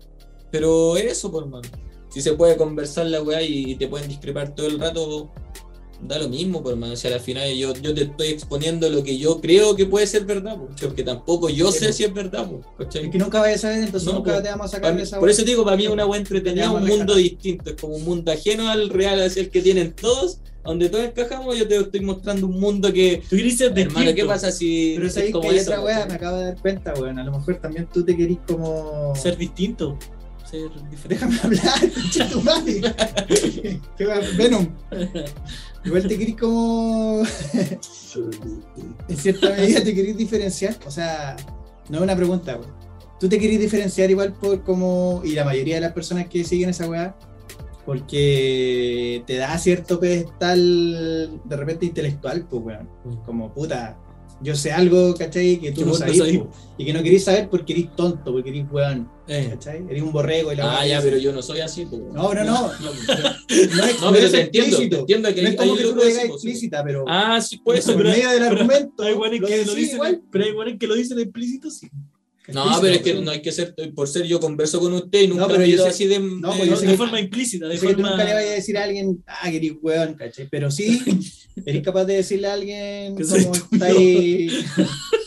Pero 0.50 0.96
eso, 0.96 1.30
por 1.30 1.46
mano. 1.46 1.68
Si 2.08 2.22
se 2.22 2.32
puede 2.32 2.56
conversar 2.56 3.04
la 3.04 3.22
weá 3.22 3.42
y 3.42 3.74
te 3.74 3.86
pueden 3.86 4.08
discrepar 4.08 4.54
todo 4.54 4.66
el 4.66 4.80
rato, 4.80 5.30
da 6.02 6.18
lo 6.18 6.28
mismo, 6.28 6.62
por 6.62 6.76
mano. 6.76 6.94
O 6.94 6.96
sea, 6.96 7.14
al 7.14 7.20
final 7.20 7.52
yo, 7.54 7.74
yo 7.74 7.94
te 7.94 8.02
estoy 8.04 8.28
exponiendo 8.28 8.88
lo 8.88 9.02
que 9.02 9.18
yo 9.18 9.40
creo 9.40 9.76
que 9.76 9.86
puede 9.86 10.06
ser 10.06 10.24
verdad, 10.24 10.56
po, 10.56 10.68
porque 10.80 11.02
tampoco 11.02 11.48
yo 11.48 11.70
sé 11.72 11.92
si 11.92 12.04
es 12.04 12.12
verdad, 12.12 12.48
po, 12.48 12.60
¿cachai? 12.78 13.04
Es 13.06 13.10
que 13.10 13.18
nunca 13.18 13.40
vayas 13.40 13.58
a 13.64 13.68
saber, 13.68 13.84
entonces 13.84 14.06
No, 14.06 14.14
nunca 14.14 14.36
po. 14.36 14.42
te 14.42 14.48
vamos 14.48 14.66
a 14.66 14.68
sacar 14.76 14.96
de 14.96 15.02
esa 15.02 15.18
por 15.18 15.28
eso 15.28 15.42
te 15.44 15.50
digo, 15.50 15.64
para 15.64 15.76
mí 15.76 15.84
es 15.84 15.90
una 15.90 16.06
weá 16.06 16.18
entretenida, 16.18 16.68
Te 16.70 16.76
un 16.76 16.86
mundo 16.86 17.14
distinto, 17.14 17.70
es 17.70 17.76
como 17.80 17.96
un 17.96 18.04
mundo 18.04 18.32
ajeno 18.32 18.68
al 18.68 18.88
real, 18.88 19.20
así 19.20 19.40
el 19.40 19.50
que 19.50 19.60
tienen 19.62 19.92
todos, 19.92 20.38
donde 20.64 20.88
todos 20.90 21.04
encajamos, 21.04 21.58
yo 21.58 21.66
te 21.66 21.76
estoy 21.76 22.00
mostrando 22.00 22.46
un 22.46 22.60
mundo 22.60 22.92
que, 22.92 23.22
Tú 23.28 23.36
quieres 23.36 23.56
ser 23.58 23.78
hermano, 23.78 24.14
¿qué 24.14 24.24
pasa 24.24 24.50
si 24.52 24.92
Pero 24.96 25.06
es 25.06 25.14
sabéis 25.14 25.34
que 25.34 25.56
eso, 25.56 25.72
otra 25.72 25.84
¿cachai? 25.84 26.08
me 26.08 26.14
acabo 26.14 26.36
de 26.38 26.44
dar 26.44 26.60
cuenta, 26.60 26.94
weón. 26.94 27.18
A 27.18 27.24
lo 27.24 27.32
mejor 27.32 27.56
también 27.60 27.88
tú 27.92 28.04
te 28.04 28.16
querís 28.16 28.38
como. 28.46 29.14
Ser 29.16 29.36
distinto. 29.38 29.98
Ser 30.50 30.70
diferente. 30.90 31.08
Déjame 31.08 31.38
hablar, 31.42 31.92
concha 31.94 32.28
tu 32.28 32.40
madre. 32.42 32.80
Venom. 34.36 34.66
Igual 35.84 36.08
te 36.08 36.18
querís 36.18 36.36
como. 36.36 37.22
en 39.08 39.16
cierta 39.16 39.50
medida 39.50 39.84
te 39.84 39.94
querís 39.94 40.16
diferenciar. 40.16 40.76
O 40.86 40.90
sea, 40.90 41.36
no 41.88 41.98
es 41.98 42.02
una 42.02 42.16
pregunta, 42.16 42.56
weón. 42.56 42.72
Tú 43.20 43.28
te 43.28 43.38
querís 43.38 43.60
diferenciar 43.60 44.10
igual 44.10 44.32
por 44.32 44.62
como. 44.64 45.22
Y 45.24 45.32
la 45.32 45.44
mayoría 45.44 45.76
de 45.76 45.82
las 45.82 45.92
personas 45.92 46.26
que 46.28 46.42
siguen 46.44 46.70
esa 46.70 46.88
weá. 46.88 47.16
Porque 47.86 49.22
te 49.26 49.36
da 49.36 49.56
cierto 49.58 49.98
pedestal 50.00 51.40
de 51.44 51.56
repente 51.56 51.86
intelectual, 51.86 52.46
pues, 52.48 52.62
weón. 52.62 52.88
Como 53.24 53.54
puta. 53.54 53.98
Yo 54.42 54.54
sé 54.56 54.72
algo, 54.72 55.14
¿cachai? 55.14 55.58
Que 55.58 55.72
tú 55.72 55.84
no 55.84 55.92
po. 55.92 56.50
Y 56.78 56.84
que 56.86 56.92
no 56.94 57.02
querís 57.02 57.24
saber 57.24 57.48
porque 57.50 57.74
eres 57.74 57.94
tonto, 57.94 58.32
porque 58.32 58.48
eres 58.50 58.64
weón. 58.70 59.06
Eh, 59.28 59.48
¿Cachai? 59.50 59.84
Eres 59.88 60.02
un 60.02 60.12
borrego 60.12 60.52
y 60.52 60.56
la 60.56 60.80
Ah, 60.80 60.86
ya, 60.86 61.00
pero 61.02 61.18
yo 61.18 61.30
no 61.32 61.42
soy 61.42 61.60
así. 61.60 61.84
No, 61.84 62.32
no, 62.32 62.34
no. 62.44 62.44
No, 62.44 62.90
es, 62.90 64.00
No, 64.00 64.06
no 64.06 64.12
pero 64.12 64.30
te 64.30 64.40
entiendo, 64.40 64.78
te 64.78 64.84
entiendo 64.96 65.34
que 65.34 65.42
No 65.42 65.48
es 65.50 65.56
como 65.56 65.76
que 65.76 65.82
tú 65.84 65.94
lo 65.94 66.04
digas 66.04 66.24
explícita, 66.24 66.82
pero 66.82 67.04
Ah, 67.06 67.40
sí, 67.40 67.58
puede 67.58 67.82
ser. 67.82 67.94
por 67.94 68.04
pero- 68.04 68.16
medio 68.16 68.30
del 68.30 68.42
argumento. 68.42 69.02
Hay 69.02 69.40
que 69.40 69.64
lo 69.66 69.74
dicen, 69.74 70.00
pero 70.30 70.44
hay 70.64 70.78
que 70.78 70.86
lo 70.86 70.94
dicen 70.94 71.18
explícito, 71.18 71.70
sí. 71.70 71.88
No, 72.52 72.64
pero 72.80 72.94
es 72.94 73.02
que 73.02 73.14
no 73.14 73.30
hay 73.30 73.42
que 73.42 73.52
ser, 73.52 73.74
por 73.94 74.08
ser 74.08 74.26
yo 74.26 74.40
converso 74.40 74.80
con 74.80 74.92
usted 74.94 75.22
y 75.22 75.28
nunca 75.28 75.42
No, 75.42 75.48
pero 75.48 75.64
yo 75.64 75.82
sé- 75.82 75.88
así 75.88 76.06
de. 76.06 76.18
no, 76.18 76.52
de- 76.54 76.66
pues 76.66 76.80
de 76.80 76.86
que- 76.88 76.96
forma 76.96 77.20
implícita, 77.20 77.66
de 77.68 77.76
sé 77.78 77.86
que 77.86 77.94
tú 77.94 78.00
forma. 78.00 78.10
nunca 78.12 78.24
le 78.24 78.34
vayas 78.34 78.50
a 78.50 78.54
decir 78.54 78.76
a 78.78 78.84
alguien, 78.84 79.22
ah, 79.26 79.50
que 79.50 79.56
eres 79.56 79.72
weón, 79.82 80.14
¿cachai? 80.14 80.48
Pero 80.50 80.70
sí, 80.70 81.00
eres 81.66 81.82
capaz 81.82 82.04
de 82.04 82.14
decirle 82.16 82.48
a 82.48 82.52
alguien 82.54 83.14
como 83.14 83.36
estúpido. 83.36 83.68
estáis. 83.86 84.52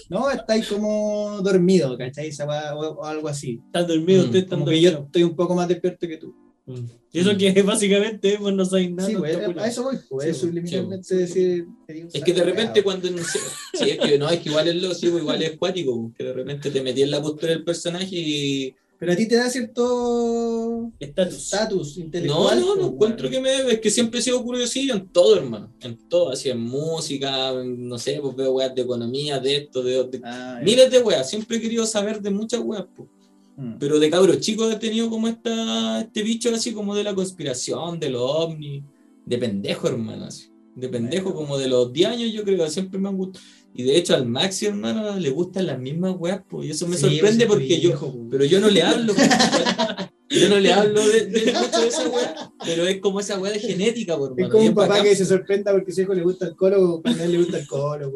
No, 0.10 0.30
estáis 0.30 0.68
como 0.68 1.40
dormido, 1.42 1.98
¿cachai? 1.98 2.30
O, 2.76 2.80
o 3.00 3.06
algo 3.06 3.28
así. 3.28 3.60
Están 3.66 3.88
dormidos, 3.88 4.24
Mm, 4.24 4.28
ustedes 4.28 4.44
están 4.44 4.60
Como 4.60 4.72
que 4.72 4.82
yo 4.82 4.90
estoy 4.90 5.24
un 5.24 5.36
poco 5.36 5.56
más 5.56 5.68
despierto 5.68 6.08
que 6.08 6.18
tú. 6.18 6.36
Mm. 6.66 6.86
Y 7.12 7.20
eso 7.20 7.38
que 7.38 7.62
básicamente 7.64 8.38
vos 8.38 8.54
no 8.54 8.64
sabéis 8.66 8.92
nada. 8.92 9.10
Sí, 9.10 9.16
no 9.16 9.20
pues, 9.20 9.38
a 9.58 9.68
eso 9.68 9.84
voy, 9.84 9.98
pues, 10.10 10.24
Sí, 10.24 10.30
es 10.30 10.38
pues, 10.38 10.38
subliminalmente 10.38 11.04
sí, 11.08 11.16
decir. 11.16 11.66
Es 12.14 12.24
que 12.24 12.34
de 12.34 12.44
repente 12.44 12.82
cuando 12.84 13.10
no 13.12 13.18
sé, 13.24 13.40
sí, 13.74 13.90
es 13.90 14.00
que 14.00 14.18
no, 14.18 14.30
es 14.30 14.40
que 14.40 14.50
igual 14.50 14.68
es 14.70 14.76
lo, 14.76 14.94
sí, 14.94 15.10
pues, 15.10 15.22
igual 15.22 15.44
es 15.44 15.58
cuático, 15.58 16.12
que 16.18 16.24
de 16.24 16.34
repente 16.34 16.72
te 16.72 16.82
metí 16.82 17.02
en 17.02 17.12
la 17.12 17.22
postura 17.22 17.52
del 17.52 17.64
personaje 17.66 18.16
y 18.16 18.76
Pero 18.98 19.12
a 19.12 19.16
ti 19.18 19.28
te 19.28 19.36
da 19.36 19.50
cierto 19.50 20.92
Estatus. 21.00 21.98
no, 21.98 22.04
intelectual. 22.06 22.60
no, 22.62 22.68
no 22.68 22.82
pues, 22.82 22.92
encuentro 22.94 23.30
que 23.30 23.42
me 23.42 23.74
es 23.74 23.80
que 23.82 23.90
siempre 23.92 24.22
he 24.22 24.24
sido 24.24 24.42
curiosillo 24.42 24.94
en 24.96 25.10
todo, 25.10 25.36
hermano, 25.36 25.74
en 25.82 25.98
todo, 26.08 26.32
así 26.32 26.50
en 26.50 26.62
música, 26.62 27.50
en, 27.52 27.88
no 27.90 27.98
sé, 28.00 28.20
pues 28.22 28.36
veo 28.38 28.54
weas 28.54 28.74
de 28.74 28.82
economía, 28.84 29.40
de 29.40 29.58
esto, 29.58 29.84
de, 29.84 30.04
de- 30.06 30.22
Ah, 30.24 30.62
miles 30.64 30.90
de 30.90 31.00
weas, 31.00 31.30
siempre 31.30 31.58
he 31.58 31.62
querido 31.62 31.86
saber 31.86 32.22
de 32.22 32.30
muchas 32.30 32.62
weas, 32.62 32.86
pues. 32.96 33.10
Mm. 33.56 33.74
Pero 33.80 34.00
de 34.00 34.10
cabros 34.10 34.40
chicos 34.40 34.74
he 34.74 34.78
tenido 34.78 35.10
como 35.10 35.28
esta, 35.28 36.02
este 36.02 36.24
bicho 36.24 36.54
así 36.54 36.74
como 36.74 36.96
de 36.96 37.04
la 37.04 37.14
conspiración, 37.14 38.00
de 38.00 38.10
los 38.10 38.22
ovnis, 38.24 38.84
de 39.26 39.38
pendejo, 39.38 39.88
hermano. 39.88 40.26
Así. 40.26 40.50
De 40.76 40.90
pendejo, 40.90 41.26
Bueno. 41.32 41.40
como 41.40 41.58
de 41.60 41.68
los 41.68 41.94
10 41.94 42.10
años, 42.10 42.34
yo 42.34 42.44
creo 42.44 42.64
que 42.64 42.72
siempre 42.72 43.00
me 43.00 43.10
han 43.10 43.18
gustado. 43.18 43.46
Y 43.76 43.84
de 43.84 43.98
hecho 43.98 44.16
al 44.16 44.26
Maxi, 44.28 44.68
hermano, 44.68 45.18
le 45.20 45.30
gustan 45.30 45.68
las 45.68 45.80
mismas 45.80 46.16
weas, 46.18 46.42
pues. 46.48 46.68
Y 46.68 46.72
eso 46.72 46.88
me 46.88 46.96
Sí, 46.96 47.02
sorprende 47.04 47.46
pues, 47.48 47.60
porque 47.60 47.80
yo. 47.80 48.16
Pero 48.30 48.46
yo 48.46 48.60
no 48.60 48.70
le 48.70 48.82
hablo. 48.84 49.14
yo 50.30 50.50
no 50.50 50.60
le 50.60 50.74
hablo 50.74 51.08
de, 51.08 51.26
de 51.28 51.54
mucho 51.54 51.82
de 51.82 51.88
esa 51.88 52.08
wea. 52.10 52.52
Pero 52.66 52.88
es 52.88 53.00
como 53.00 53.20
esa 53.20 53.40
wea 53.40 53.52
de 53.52 53.60
genética, 53.60 54.18
por 54.18 54.40
Es 54.40 54.50
como 54.50 54.64
un 54.64 54.74
papá 54.76 55.02
que 55.02 55.16
se 55.16 55.26
sorprenda 55.26 55.72
porque 55.72 55.92
su 55.92 56.02
hijo 56.02 56.14
le 56.14 56.24
gusta 56.24 56.48
el 56.48 56.56
colo, 56.56 57.02
a 57.04 57.24
él 57.24 57.32
le 57.32 57.38
gusta 57.40 57.60
el 57.60 57.68
colo. 57.68 58.12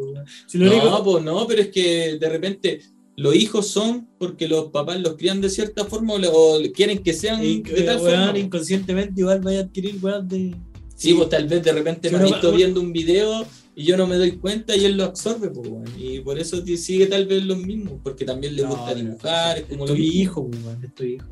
Si 0.47 0.57
lo 0.57 0.65
No, 0.65 1.03
pues 1.03 1.23
no, 1.23 1.45
pero 1.47 1.61
es 1.61 1.69
que 1.69 2.17
de 2.19 2.29
repente 2.29 2.79
los 3.17 3.35
hijos 3.35 3.67
son 3.67 4.07
porque 4.17 4.47
los 4.47 4.67
papás 4.67 4.99
los 5.01 5.15
crían 5.17 5.41
de 5.41 5.49
cierta 5.49 5.83
forma 5.85 6.13
o, 6.13 6.17
le- 6.19 6.29
o 6.31 6.59
quieren 6.73 6.99
que 6.99 7.11
sean 7.13 7.43
y, 7.43 7.61
de 7.61 7.81
tal 7.81 7.99
weón, 8.01 8.25
forma. 8.25 8.39
inconscientemente 8.39 9.19
igual 9.21 9.41
vaya 9.41 9.59
a 9.59 9.63
adquirir 9.63 9.97
weón 10.01 10.27
de. 10.27 10.55
Sí, 10.95 11.13
pues 11.13 11.27
tal 11.29 11.47
vez 11.47 11.63
de 11.63 11.71
repente 11.73 12.09
me 12.09 12.17
uno- 12.25 12.51
viendo 12.53 12.79
un 12.79 12.93
video 12.93 13.45
y 13.75 13.83
yo 13.83 13.97
no 13.97 14.07
me 14.07 14.15
doy 14.15 14.31
cuenta 14.37 14.75
y 14.75 14.85
él 14.85 14.97
lo 14.97 15.03
absorbe, 15.03 15.49
pues, 15.49 15.67
weón. 15.67 15.85
Y 15.97 16.19
por 16.21 16.39
eso 16.39 16.63
sigue 16.65 17.05
tal 17.07 17.27
vez 17.27 17.43
lo 17.43 17.55
mismo, 17.55 17.99
porque 18.03 18.23
también 18.25 18.55
le 18.55 18.63
No, 18.63 18.69
gusta 18.69 18.95
dibujar, 18.95 19.57
es 19.59 19.65
como 19.65 19.85
Tu 19.85 19.93
lo 19.93 19.99
mismo. 19.99 20.21
hijo, 20.21 20.47
pues, 20.49 20.63
weón. 20.63 20.83
Es 20.83 20.95
tu 20.95 21.03
hijo. 21.03 21.25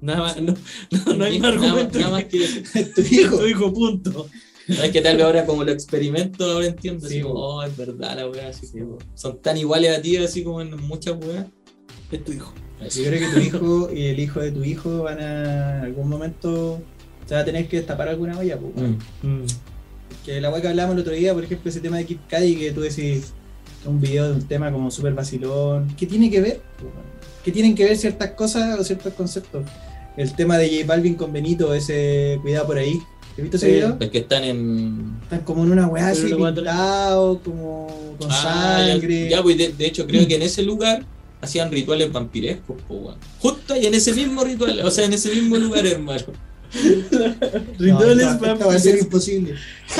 Nada 0.00 0.18
más, 0.20 0.40
no, 0.42 0.54
no, 1.06 1.14
no 1.14 1.24
hay 1.24 1.38
más 1.38 1.54
Nada- 1.54 1.66
argumento. 1.68 1.98
Nada 2.00 2.10
más 2.10 2.24
que-. 2.24 2.42
Es 2.74 2.94
tu 2.94 3.00
Es 3.02 3.12
hijo. 3.12 3.38
tu 3.38 3.46
hijo, 3.46 3.72
punto. 3.72 4.26
No, 4.68 4.82
es 4.82 4.90
que 4.90 5.00
tal 5.00 5.16
vez 5.16 5.24
ahora 5.24 5.44
como 5.44 5.64
lo 5.64 5.72
experimento, 5.72 6.44
ahora 6.44 6.66
entiendo, 6.66 7.08
Sí, 7.08 7.16
así 7.16 7.22
como, 7.22 7.34
oh, 7.34 7.62
es 7.62 7.76
verdad 7.76 8.16
la 8.16 8.28
weá, 8.28 8.48
así 8.48 8.66
Sí, 8.66 8.80
como, 8.80 8.98
son 9.14 9.40
tan 9.40 9.56
iguales 9.56 9.98
a 9.98 10.02
ti, 10.02 10.16
así 10.16 10.44
como 10.44 10.60
en 10.60 10.76
muchas 10.76 11.16
weas. 11.24 11.46
Es 12.10 12.24
tu 12.24 12.32
hijo. 12.32 12.52
Yo 12.80 13.04
creo 13.04 13.20
que 13.20 13.34
tu 13.34 13.40
hijo 13.46 13.90
y 13.92 14.06
el 14.06 14.20
hijo 14.20 14.40
de 14.40 14.52
tu 14.52 14.64
hijo 14.64 15.02
van 15.04 15.20
a 15.20 15.78
en 15.78 15.84
algún 15.84 16.08
momento 16.08 16.80
se 17.26 17.34
va 17.34 17.40
a 17.40 17.44
tener 17.44 17.68
que 17.68 17.78
destapar 17.78 18.08
alguna 18.08 18.38
olla, 18.38 18.58
pues. 18.58 18.90
Mm. 19.22 19.44
Que 20.24 20.40
la 20.40 20.50
weá 20.50 20.60
que 20.60 20.68
hablamos 20.68 20.94
el 20.94 21.00
otro 21.00 21.12
día, 21.12 21.34
por 21.34 21.44
ejemplo, 21.44 21.70
ese 21.70 21.80
tema 21.80 21.96
de 21.96 22.06
Kid 22.06 22.18
Cudi, 22.30 22.56
que 22.56 22.72
tú 22.72 22.80
decís 22.80 23.32
un 23.84 24.00
video 24.00 24.28
de 24.28 24.34
un 24.34 24.46
tema 24.46 24.70
como 24.70 24.90
súper 24.90 25.14
vacilón. 25.14 25.88
¿Qué 25.96 26.06
tiene 26.06 26.30
que 26.30 26.40
ver? 26.40 26.60
¿Qué 27.44 27.50
tienen 27.50 27.74
que 27.74 27.84
ver 27.84 27.96
ciertas 27.96 28.30
cosas 28.30 28.78
o 28.78 28.84
ciertos 28.84 29.12
conceptos? 29.14 29.64
El 30.16 30.34
tema 30.36 30.58
de 30.58 30.68
J 30.68 30.86
Balvin 30.86 31.14
con 31.14 31.32
Benito, 31.32 31.74
ese 31.74 32.38
cuidado 32.42 32.66
por 32.66 32.78
ahí. 32.78 33.00
¿Has 33.32 33.36
visto 33.36 33.56
ese 33.56 33.66
Sí. 33.66 33.72
video? 33.72 33.96
Es 34.00 34.10
que 34.10 34.18
están 34.18 34.44
en. 34.44 35.16
Están 35.24 35.40
como 35.40 35.64
en 35.64 35.72
una 35.72 35.86
weá 35.86 36.08
así 36.08 36.32
pintados, 36.34 37.38
como 37.44 38.14
con 38.18 38.30
Ah, 38.30 38.84
ya- 38.86 38.92
sangre. 38.92 39.28
Ya, 39.30 39.42
pues 39.42 39.56
de, 39.58 39.72
de 39.72 39.86
hecho 39.86 40.06
creo 40.06 40.26
que 40.28 40.36
en 40.36 40.42
ese 40.42 40.62
lugar 40.62 41.04
hacían 41.40 41.70
rituales 41.72 42.12
vampirescos, 42.12 42.76
po, 42.86 42.94
weón. 42.94 43.16
Justo 43.40 43.74
ahí 43.74 43.86
en 43.86 43.94
ese 43.94 44.12
mismo 44.12 44.44
ritual, 44.44 44.80
o 44.84 44.90
sea, 44.90 45.06
en 45.06 45.14
ese 45.14 45.30
mismo 45.30 45.56
lugar, 45.56 45.86
hermano. 45.86 46.22
No, 46.72 46.78
Rituales 47.78 48.26
esto- 48.28 48.46
esto 48.52 48.66
va 48.66 48.74
a 48.74 48.78
ser 48.78 48.98
imposible. 48.98 49.54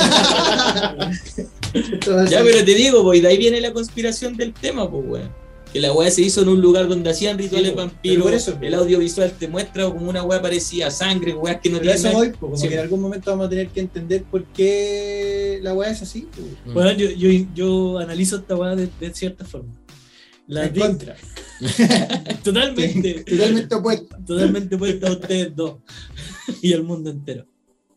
Ya, 2.29 2.42
pero 2.42 2.64
te 2.64 2.75
digo, 2.75 3.03
pues, 3.03 3.18
y 3.18 3.23
de 3.23 3.29
ahí 3.29 3.38
viene 3.38 3.61
la 3.61 3.73
conspiración 3.73 4.37
del 4.37 4.53
tema, 4.53 4.90
pues, 4.90 5.05
weón. 5.07 5.31
Que 5.72 5.80
la 5.80 5.92
weá 5.92 6.11
se 6.11 6.20
hizo 6.22 6.42
en 6.42 6.48
un 6.50 6.61
lugar 6.61 6.87
donde 6.88 7.08
hacían 7.11 7.38
rituales 7.38 7.70
Sí, 7.70 7.76
vampiros. 7.76 8.30
Eso, 8.32 8.58
el 8.61 8.74
audiovisual 8.74 9.32
te 9.38 9.48
muestra 9.48 9.85
como 9.87 10.11
una 10.11 10.22
weá 10.22 10.42
parecida 10.42 10.88
a 10.88 10.90
sangre, 10.90 11.32
weas 11.35 11.61
que 11.62 11.70
no 11.70 11.78
Pero 11.78 11.92
a 11.92 11.94
tienen 11.96 12.12
eso 12.24 12.32
po, 12.32 12.38
como 12.40 12.56
Sí, 12.56 12.68
que 12.68 12.74
en 12.74 12.80
algún 12.80 13.00
momento 13.00 13.30
vamos 13.30 13.46
a 13.46 13.50
tener 13.50 13.68
que 13.68 13.80
entender 13.80 14.22
por 14.24 14.44
qué 14.46 15.61
la 15.62 15.72
weá 15.72 15.90
es 15.90 16.02
así. 16.02 16.28
Mm. 16.66 16.72
Bueno, 16.74 16.92
yo, 16.92 17.11
yo, 17.11 17.28
yo 17.54 17.98
analizo 17.98 18.37
esta 18.37 18.54
weá 18.54 18.76
de, 18.76 18.88
de 19.00 19.14
cierta 19.14 19.44
forma. 19.46 19.72
La 20.46 20.66
En 20.66 20.74
contra. 20.74 21.16
totalmente, 22.44 23.24
Totalmente 23.24 23.74
opuesto. 23.74 24.16
totalmente 24.26 24.76
puesta 24.76 25.08
a 25.08 25.12
ustedes 25.12 25.54
dos 25.54 25.76
y 26.61 26.72
al 26.72 26.82
mundo 26.82 27.11
entero. 27.11 27.46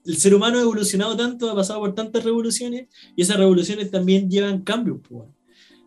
El 0.05 0.17
ser 0.17 0.35
humano 0.35 0.59
ha 0.59 0.61
evolucionado 0.61 1.17
tanto, 1.17 1.49
ha 1.49 1.55
pasado 1.55 1.79
por 1.79 1.95
tantas 1.95 2.23
revoluciones 2.23 2.88
y 3.15 3.23
esas 3.23 3.38
revoluciones 3.38 3.89
también 3.89 4.29
llevan 4.29 4.61
cambios. 4.61 4.99
pues. 5.07 5.23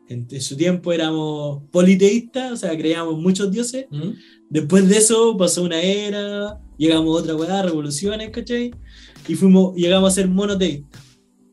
En, 0.09 0.27
en 0.31 0.41
su 0.41 0.57
tiempo 0.57 0.93
éramos 0.93 1.63
politeístas, 1.71 2.53
o 2.53 2.57
sea, 2.57 2.77
creíamos 2.77 3.19
muchos 3.19 3.51
dioses. 3.51 3.87
¿Mm? 3.91 4.11
Después 4.51 4.89
de 4.89 4.97
eso 4.97 5.37
pasó 5.37 5.63
una 5.63 5.81
era, 5.81 6.59
llegamos 6.79 7.17
a 7.17 7.23
otra 7.23 7.37
weá, 7.37 7.63
revoluciones, 7.63 8.31
¿cachai? 8.31 8.71
Y 9.27 9.35
fuimos, 9.35 9.77
llegamos 9.77 10.11
a 10.11 10.15
ser 10.15 10.29
monoteístas, 10.29 11.03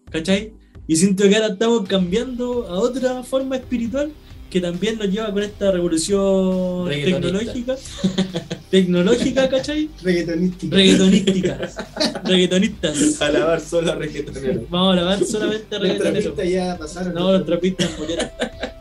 ¿cachai? 0.09 0.53
Y 0.87 0.95
siento 0.95 1.27
que 1.27 1.35
ahora 1.35 1.53
estamos 1.53 1.87
cambiando 1.87 2.67
a 2.67 2.79
otra 2.79 3.23
forma 3.23 3.57
espiritual 3.57 4.11
que 4.49 4.61
también 4.61 4.97
nos 4.97 5.09
lleva 5.09 5.31
con 5.33 5.43
esta 5.43 5.71
revolución 5.71 6.87
tecnológica, 6.89 7.75
tecnológica, 8.71 9.49
¿cachai? 9.49 9.89
Reggaetonística. 10.01 10.75
Reggaetonística, 10.75 11.71
reggaetonistas. 12.23 13.21
A 13.21 13.29
lavar 13.31 13.59
solo 13.61 13.91
a 13.91 13.95
reggaetonero. 13.95 14.65
Vamos 14.69 14.93
a 14.93 14.95
lavar 15.01 15.25
solamente 15.25 15.77
Nuestra 15.79 15.79
reggaetoneros. 15.79 16.33
pista 16.33 16.45
ya 16.45 16.77
pasaron. 16.77 17.13
No, 17.13 17.31
los 17.33 17.45
trapistas 17.45 17.89
murieron. 17.99 18.29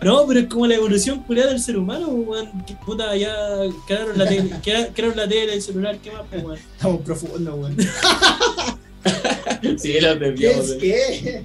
No, 0.02 0.26
pero 0.28 0.40
es 0.40 0.46
como 0.46 0.66
la 0.66 0.74
evolución 0.74 1.22
culiada 1.24 1.50
del 1.50 1.60
ser 1.60 1.76
humano, 1.78 2.08
weón. 2.08 2.64
Que 2.66 2.74
Puta, 2.84 3.16
ya 3.16 3.34
crearon 3.86 4.18
la 4.18 4.26
tele, 4.28 4.50
crea- 4.62 4.92
crearon 4.94 5.16
la 5.16 5.26
tele, 5.26 5.54
el 5.54 5.62
celular, 5.62 5.98
¿qué 6.02 6.10
más, 6.12 6.22
pues, 6.30 6.44
weón? 6.44 6.58
Estamos 6.76 7.00
profundos, 7.02 7.54
weón. 7.58 7.76
Sí, 9.78 9.98
los 10.00 10.18
¿Qué 10.18 10.50
es 10.50 11.22
qué? 11.22 11.42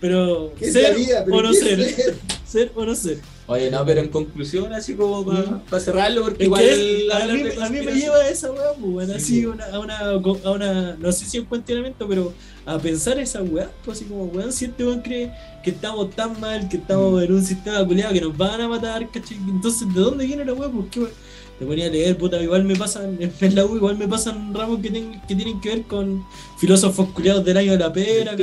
Pero 0.00 0.52
¿Qué 0.58 0.66
es 0.66 0.72
ser 0.72 0.82
la 0.82 0.90
vida? 0.96 1.24
¿Pero 1.24 1.36
o 1.38 1.42
no 1.42 1.50
qué 1.50 1.56
ser? 1.56 2.14
Ser 2.52 2.72
o 2.74 2.84
no 2.84 2.94
ser. 2.94 3.18
Oye, 3.46 3.70
no, 3.70 3.84
pero 3.84 4.00
en 4.00 4.08
conclusión, 4.08 4.72
así 4.72 4.94
como 4.94 5.24
para 5.24 5.80
cerrarlo, 5.80 6.22
porque 6.22 6.42
Es 6.44 6.46
igual 6.46 6.62
que 6.62 7.08
a, 7.12 7.16
hablar 7.16 7.36
mí, 7.36 7.50
a 7.60 7.68
mí 7.70 7.80
me 7.80 7.92
lleva 7.92 8.16
a 8.16 8.28
esa 8.28 8.50
weá, 8.52 8.72
pues, 8.80 9.08
Sí, 9.08 9.14
así 9.14 9.42
pues. 9.42 9.54
una, 9.54 9.64
a, 9.66 9.78
una, 9.80 9.98
a 10.44 10.50
una, 10.50 10.96
no 10.96 11.10
sé 11.12 11.24
si 11.26 11.38
en 11.38 11.44
cuestionamiento, 11.46 12.06
pero 12.08 12.32
a 12.64 12.78
pensar 12.78 13.18
esa 13.18 13.42
weá, 13.42 13.68
pues 13.84 13.98
así 13.98 14.06
como, 14.08 14.24
weón, 14.26 14.52
si 14.52 14.66
este 14.66 14.84
weón 14.84 15.02
cree 15.02 15.32
que 15.64 15.70
estamos 15.70 16.10
tan 16.14 16.38
mal, 16.40 16.68
que 16.68 16.76
estamos 16.76 17.20
Mm. 17.20 17.24
en 17.24 17.32
un 17.34 17.44
sistema 17.44 17.84
culiado, 17.86 18.12
que 18.12 18.20
nos 18.20 18.36
van 18.36 18.60
a 18.60 18.68
matar, 18.68 19.10
¿cachai? 19.10 19.36
Entonces, 19.48 19.92
¿de 19.92 20.00
dónde 20.00 20.24
viene 20.26 20.44
la 20.44 20.54
weá? 20.54 20.68
¿Por 20.70 20.86
qué 20.88 21.00
weón? 21.00 21.12
Me 21.60 21.66
ponía 21.66 21.86
a 21.86 21.90
leer, 21.90 22.16
puta, 22.18 22.42
igual 22.42 22.64
me 22.64 22.74
pasan, 22.74 23.18
en 23.40 23.54
la 23.54 23.64
U 23.64 23.76
igual 23.76 23.96
me 23.96 24.08
pasan 24.08 24.52
ramos 24.52 24.80
que, 24.80 24.90
ten- 24.90 25.20
que 25.28 25.34
tienen 25.34 25.60
que 25.60 25.68
ver 25.68 25.82
con 25.82 26.24
filósofos 26.58 27.08
culiados 27.10 27.44
del 27.44 27.56
año 27.56 27.72
de 27.72 27.78
la 27.78 27.92
pera. 27.92 28.34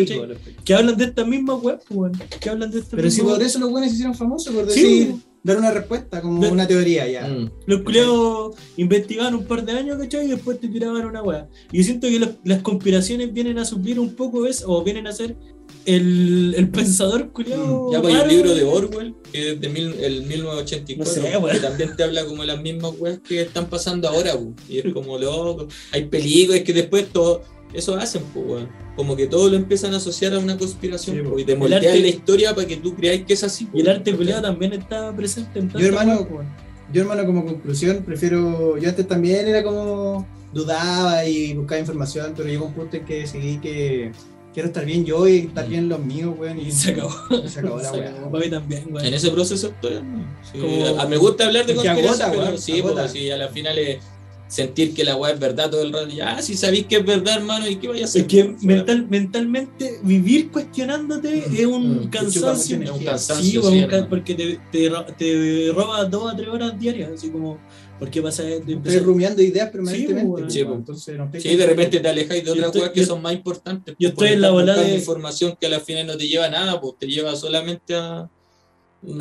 Que 0.63 0.73
hablan 0.73 0.95
de 0.97 1.05
estas 1.05 1.27
mismas 1.27 1.57
weas, 1.61 1.79
pues. 1.87 2.11
Que 2.39 2.49
hablan 2.49 2.71
de 2.71 2.79
estas 2.79 2.95
Pero 2.95 3.09
si 3.11 3.21
por 3.21 3.41
eso 3.41 3.59
los 3.59 3.69
buenos 3.71 3.89
se 3.89 3.95
hicieron 3.95 4.15
famosos, 4.15 4.53
por 4.53 4.65
decir, 4.65 5.15
dar 5.43 5.57
una 5.57 5.71
respuesta, 5.71 6.21
como 6.21 6.41
De- 6.41 6.49
una 6.49 6.65
teoría 6.67 7.07
ya. 7.09 7.27
Mm. 7.27 7.49
Los 7.65 7.81
culiados 7.81 8.55
investigaban 8.77 9.35
un 9.35 9.45
par 9.45 9.65
de 9.65 9.71
años, 9.73 9.97
¿cachai? 9.97 10.25
Y 10.25 10.29
después 10.29 10.59
te 10.59 10.67
tiraban 10.69 11.05
una 11.05 11.21
weá. 11.21 11.47
Y 11.71 11.79
yo 11.79 11.83
siento 11.83 12.07
que 12.07 12.19
los- 12.19 12.35
las 12.45 12.61
conspiraciones 12.61 13.33
vienen 13.33 13.57
a 13.59 13.65
suplir 13.65 13.99
un 13.99 14.15
poco 14.15 14.45
eso, 14.45 14.69
o 14.71 14.83
vienen 14.83 15.07
a 15.07 15.11
ser 15.11 15.35
el, 15.85 16.53
el 16.57 16.69
pensador 16.69 17.31
culiado. 17.31 17.91
Ya 17.91 18.01
pues, 18.01 18.13
hay 18.15 18.21
un 18.23 18.27
libro 18.29 18.53
de 18.55 18.63
Orwell, 18.63 19.15
que 19.31 19.51
es 19.51 19.61
de 19.61 19.69
mil- 19.69 19.95
el 19.99 20.23
1984, 20.23 21.23
No 21.23 21.47
sé, 21.47 21.53
que 21.53 21.59
también 21.59 21.95
te 21.95 22.03
habla 22.03 22.25
como 22.25 22.41
de 22.41 22.47
las 22.47 22.61
mismas 22.61 22.93
weas 22.97 23.19
que 23.19 23.41
están 23.41 23.67
pasando 23.67 24.07
ahora, 24.07 24.35
weón. 24.35 24.55
y 24.67 24.79
es 24.79 24.85
como 24.93 25.17
loco. 25.17 25.67
Hay 25.91 26.05
peligros, 26.05 26.55
es 26.57 26.63
que 26.63 26.73
después 26.73 27.07
todo 27.11 27.41
eso 27.73 27.95
hacen, 27.95 28.23
pues, 28.33 28.45
weón. 28.45 28.69
Como 28.95 29.15
que 29.15 29.27
todo 29.27 29.49
lo 29.49 29.55
empiezan 29.55 29.93
a 29.93 29.97
asociar 29.97 30.33
a 30.33 30.39
una 30.39 30.57
conspiración, 30.57 31.15
Sí, 31.15 31.21
po, 31.23 31.29
po. 31.31 31.39
y 31.39 31.45
te 31.45 31.55
moldean 31.55 31.83
arte- 31.83 32.01
la 32.01 32.07
historia 32.07 32.53
para 32.53 32.67
que 32.67 32.77
tú 32.77 32.95
creáis 32.95 33.23
que 33.25 33.33
es 33.33 33.43
así. 33.43 33.65
po, 33.65 33.77
Y 33.77 33.81
el 33.81 33.89
arte 33.89 34.13
culiado 34.15 34.41
también 34.41 34.73
está 34.73 35.15
presente 35.15 35.59
en 35.59 35.69
tantas 35.69 35.83
hermano. 35.87 36.27
Yo, 36.91 37.01
hermano, 37.01 37.23
como 37.25 37.45
conclusión, 37.45 38.03
prefiero. 38.03 38.77
Yo 38.77 38.89
antes 38.89 39.07
también 39.07 39.47
era 39.47 39.63
como. 39.63 40.27
Dudaba 40.51 41.23
y 41.25 41.53
buscaba 41.53 41.79
información, 41.79 42.33
pero 42.35 42.49
llegó 42.49 42.65
un 42.65 42.73
punto 42.73 42.97
en 42.97 43.05
que 43.05 43.19
decidí 43.19 43.59
que 43.59 44.11
quiero 44.53 44.67
estar 44.69 44.85
bien 44.85 45.05
yo 45.05 45.27
y 45.27 45.37
estar 45.39 45.65
Mm. 45.65 45.69
bien 45.69 45.89
los 45.89 45.99
míos, 45.99 46.35
weón. 46.37 46.59
Y 46.59 46.71
se 46.71 46.91
acabó. 46.91 47.11
se 47.47 47.59
acabó 47.59 47.79
la 47.81 47.91
weá. 47.93 48.29
Para 48.31 48.43
mí 48.45 48.49
también, 48.51 48.85
weón. 48.91 49.05
En 49.05 49.13
ese 49.13 49.29
proceso 49.31 49.67
estoy. 49.67 49.99
Sí, 50.51 50.59
Como- 50.59 50.99
a- 50.99 51.07
me 51.07 51.17
gusta 51.17 51.45
hablar 51.47 51.65
de 51.65 51.75
conspiración, 51.75 52.21
agota, 52.21 52.31
pero 52.45 52.57
sí, 52.57 52.79
agota. 52.79 53.03
porque 53.03 53.19
si 53.19 53.31
a 53.31 53.37
la 53.37 53.49
final 53.49 53.77
es 53.77 53.97
sentir 54.47 54.95
que 54.95 55.03
la 55.03 55.15
weá 55.15 55.31
es 55.33 55.39
verdad 55.39 55.69
todo 55.69 55.83
el 55.83 55.93
rato. 55.93 56.07
Ya, 56.09 56.41
si 56.41 56.57
sabéis 56.57 56.87
que 56.87 56.95
es 56.97 57.05
verdad, 57.05 57.35
hermano, 57.37 57.69
¿y 57.69 57.75
qué 57.75 57.87
vaya 57.87 58.01
a 58.01 58.05
hacer? 58.05 58.21
Es 58.23 58.27
que 58.27 58.55
mental, 58.63 59.05
mentalmente 59.07 59.99
vivir 60.01 60.49
cuestionándote 60.49 61.45
es 61.55 61.65
un 61.67 62.05
Mm, 62.05 62.09
cansancio. 62.09 62.81
Es 62.81 62.89
un 62.89 63.03
cansancio, 63.03 63.61
Sí, 63.61 63.79
sí, 63.81 63.85
porque 64.09 64.33
te, 64.33 64.59
te, 64.71 64.89
te 65.19 65.71
roba 65.71 66.03
dos 66.05 66.33
a 66.33 66.35
tres 66.35 66.47
horas 66.49 66.79
diarias, 66.79 67.11
así 67.13 67.29
como, 67.29 67.59
¿por 67.99 68.09
qué 68.09 68.21
pasa 68.21 68.43
esto? 68.43 68.55
Y 68.55 68.57
Estoy 68.59 68.73
empezar- 68.75 69.03
rumiando 69.03 69.41
ideas 69.41 69.69
permanentemente. 69.69 70.21
Sí, 70.21 70.27
weón. 70.27 70.51
Sí, 70.51 70.57
weón. 70.59 70.69
weón. 70.69 70.79
Entonces, 70.81 71.17
no 71.17 71.29
Sí, 71.39 71.55
de 71.55 71.65
repente 71.67 71.99
te 71.99 72.07
alejáis 72.07 72.43
de 72.45 72.51
otras 72.51 72.71
cosas 72.71 72.89
que 72.89 72.99
yo- 73.01 73.05
son 73.05 73.21
más 73.21 73.33
importantes. 73.33 73.95
yo 73.99 74.13
pues, 74.13 74.29
estoy 74.29 74.29
en 74.35 74.41
la 74.41 74.51
buscando 74.51 74.81
de- 74.81 74.95
información 74.95 75.57
que 75.59 75.67
a 75.67 75.69
la 75.69 75.79
final 75.79 76.07
no 76.07 76.17
te 76.17 76.27
lleva 76.27 76.45
a 76.45 76.49
nada, 76.49 76.79
pues 76.81 76.93
te 76.99 77.07
lleva 77.07 77.35
solamente 77.35 77.93
a. 77.95 78.19
a 78.21 78.29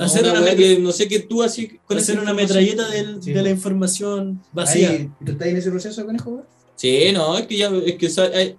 Hacer 0.00 0.24
una 0.24 0.40
una 0.40 0.56
que 0.56 0.78
no 0.80 0.90
sé 0.92 1.06
qué 1.06 1.20
tú 1.20 1.42
así 1.42 1.78
con 1.86 1.98
hacer 1.98 2.18
una 2.18 2.34
metralleta 2.34 2.88
del- 2.88 3.22
Sí, 3.22 3.30
de 3.30 3.36
la 3.36 3.42
weón. 3.44 3.56
información 3.56 4.42
vacía. 4.52 4.90
Ahí, 4.90 5.10
¿Tú 5.24 5.32
estás 5.32 5.48
en 5.48 5.56
ese 5.56 5.70
proceso, 5.70 6.04
conejo, 6.04 6.30
weón? 6.30 6.44
Sí, 6.74 7.10
no, 7.12 7.36
es 7.38 7.46
que 7.46 7.56
ya 7.56 7.70
es 7.86 7.94
que 7.96 8.08
hay- 8.34 8.56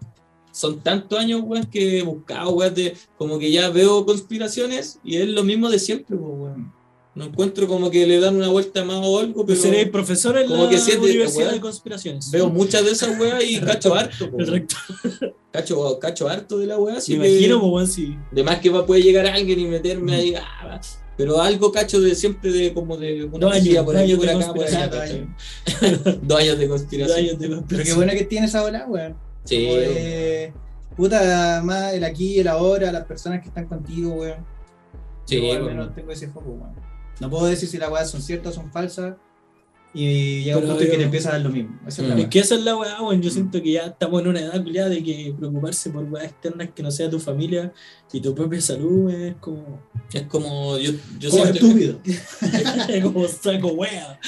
son 0.51 0.79
tantos 0.79 1.19
años, 1.19 1.41
weón, 1.45 1.65
que 1.65 1.99
he 1.99 2.03
buscado, 2.03 2.51
weón, 2.51 2.73
de 2.73 2.93
como 3.17 3.38
que 3.38 3.51
ya 3.51 3.69
veo 3.69 4.05
conspiraciones 4.05 4.99
y 5.03 5.17
es 5.17 5.27
lo 5.27 5.43
mismo 5.43 5.69
de 5.69 5.77
siempre, 5.79 6.15
pues, 6.17 6.32
weón. 6.34 6.71
No 7.15 7.26
encuentro 7.26 7.67
como 7.67 7.89
que 7.89 8.06
le 8.06 8.19
dan 8.19 8.36
una 8.36 8.50
vuelta 8.50 8.84
más 8.86 8.98
o 9.02 9.19
algo, 9.19 9.45
pero 9.45 9.48
Pues 9.48 9.62
seré 9.62 9.88
profesor 9.88 10.38
en 10.38 10.48
como 10.48 10.65
la 10.65 10.69
que 10.69 10.98
Universidad 10.98 11.52
de 11.52 11.60
Conspiraciones. 11.60 12.30
veo 12.32 12.50
muchas 12.50 12.86
de 12.86 12.91
esas 12.91 13.19
weas 13.19 13.43
y 13.43 13.60
cacho 13.62 13.95
harto, 13.95 14.26
el 14.26 14.32
weón. 14.34 14.48
rector. 14.48 14.80
cacho, 15.52 16.00
cacho 16.00 16.30
harto 16.30 16.60
de 16.60 16.67
la 16.67 16.78
wea, 16.78 16.98
así 16.98 17.17
Me 17.17 17.28
imagino, 17.28 17.60
pues, 17.60 17.72
weón, 17.74 17.88
sí. 17.88 18.15
De 18.32 18.43
más 18.43 18.60
que 18.60 18.69
va, 18.69 18.86
puede 18.86 19.02
llegar 19.02 19.26
alguien 19.26 19.60
y 19.60 19.65
meterme 19.65 20.15
ahí. 20.15 20.36
ah, 20.38 20.80
pero 21.17 21.41
algo 21.41 21.69
cacho 21.72 22.00
de 22.00 22.15
siempre 22.15 22.50
de 22.50 22.74
como 22.74 22.95
de 22.95 23.26
una 23.26 23.39
Dos 23.48 23.54
años, 23.54 23.84
por 23.84 23.93
dos 23.93 24.04
aquí, 24.04 24.12
años 24.13 24.19
por 24.19 24.65
de 24.69 24.78
acá. 24.78 25.06
Dos 26.22 26.39
años 26.39 26.58
de 26.58 26.67
Dos 26.67 26.80
conspiración. 26.80 27.17
años 27.19 27.39
de 27.39 27.62
Pero 27.67 27.84
qué 27.84 27.93
bueno 27.93 28.12
que 28.13 28.24
tiene 28.24 28.45
esa 28.45 28.62
bola, 28.62 28.86
weón. 28.88 29.17
Sí, 29.43 29.65
Como 29.65 29.76
de, 29.80 30.54
puta, 30.95 31.62
más 31.65 31.93
el 31.93 32.04
aquí 32.06 32.39
el 32.39 32.48
ahora, 32.48 32.91
las 32.93 33.04
personas 33.06 33.41
que 33.41 33.50
están 33.50 33.65
contigo, 33.67 34.13
weón. 34.13 34.45
sí, 35.26 35.41
Yo 35.41 35.52
al 35.52 35.62
bueno. 35.63 35.65
menos 35.82 35.95
tengo 35.95 36.12
ese 36.12 36.30
foco, 36.30 36.52
weón. 36.52 36.88
No 37.19 37.29
puedo 37.29 37.45
decir 37.45 37.67
si 37.69 37.77
las 37.77 37.89
weas 37.91 38.10
son 38.10 38.21
ciertas 38.21 38.53
o 38.53 38.62
son 38.62 38.71
falsas. 38.71 39.15
Y 39.91 40.43
llega 40.43 40.58
un 40.58 40.67
punto 40.67 40.82
en 40.84 40.91
que 40.91 40.97
te 40.97 41.03
empieza 41.03 41.29
a 41.29 41.32
dar 41.34 41.41
lo 41.41 41.49
mismo. 41.49 41.79
Esa 41.88 42.03
es 42.03 42.08
la 42.10 42.13
Mm. 42.13 42.17
Es 42.19 42.23
wea. 42.25 42.29
que 42.29 42.39
esa 42.39 42.55
es 42.55 42.62
la 42.62 42.77
weá, 42.77 43.01
weón. 43.01 43.21
Yo 43.23 43.32
siento 43.32 43.60
que 43.63 43.71
ya 43.71 43.88
estamos 43.88 44.21
en 44.21 44.27
una 44.27 44.39
edad 44.39 44.62
culiada 44.63 44.88
de 44.89 45.03
que 45.03 45.34
preocuparse 45.36 45.89
por 45.89 46.03
weas 46.03 46.27
externas 46.27 46.69
que 46.75 46.84
no 46.84 46.91
sea 46.91 47.10
tu 47.10 47.19
familia 47.19 47.73
y 48.13 48.21
tu 48.21 48.36
propia 48.36 48.62
salud 48.62 49.10
es 49.12 49.36
como, 49.39 49.82
Es 50.13 50.23
como 50.27 50.77
yo, 50.77 50.91
yo 51.17 51.32
Como 51.32 51.43
siento- 51.43 51.65
estúpido. 51.65 51.99
es 52.89 53.03
como 53.03 53.27
saco 53.27 53.69
wea. 53.69 54.19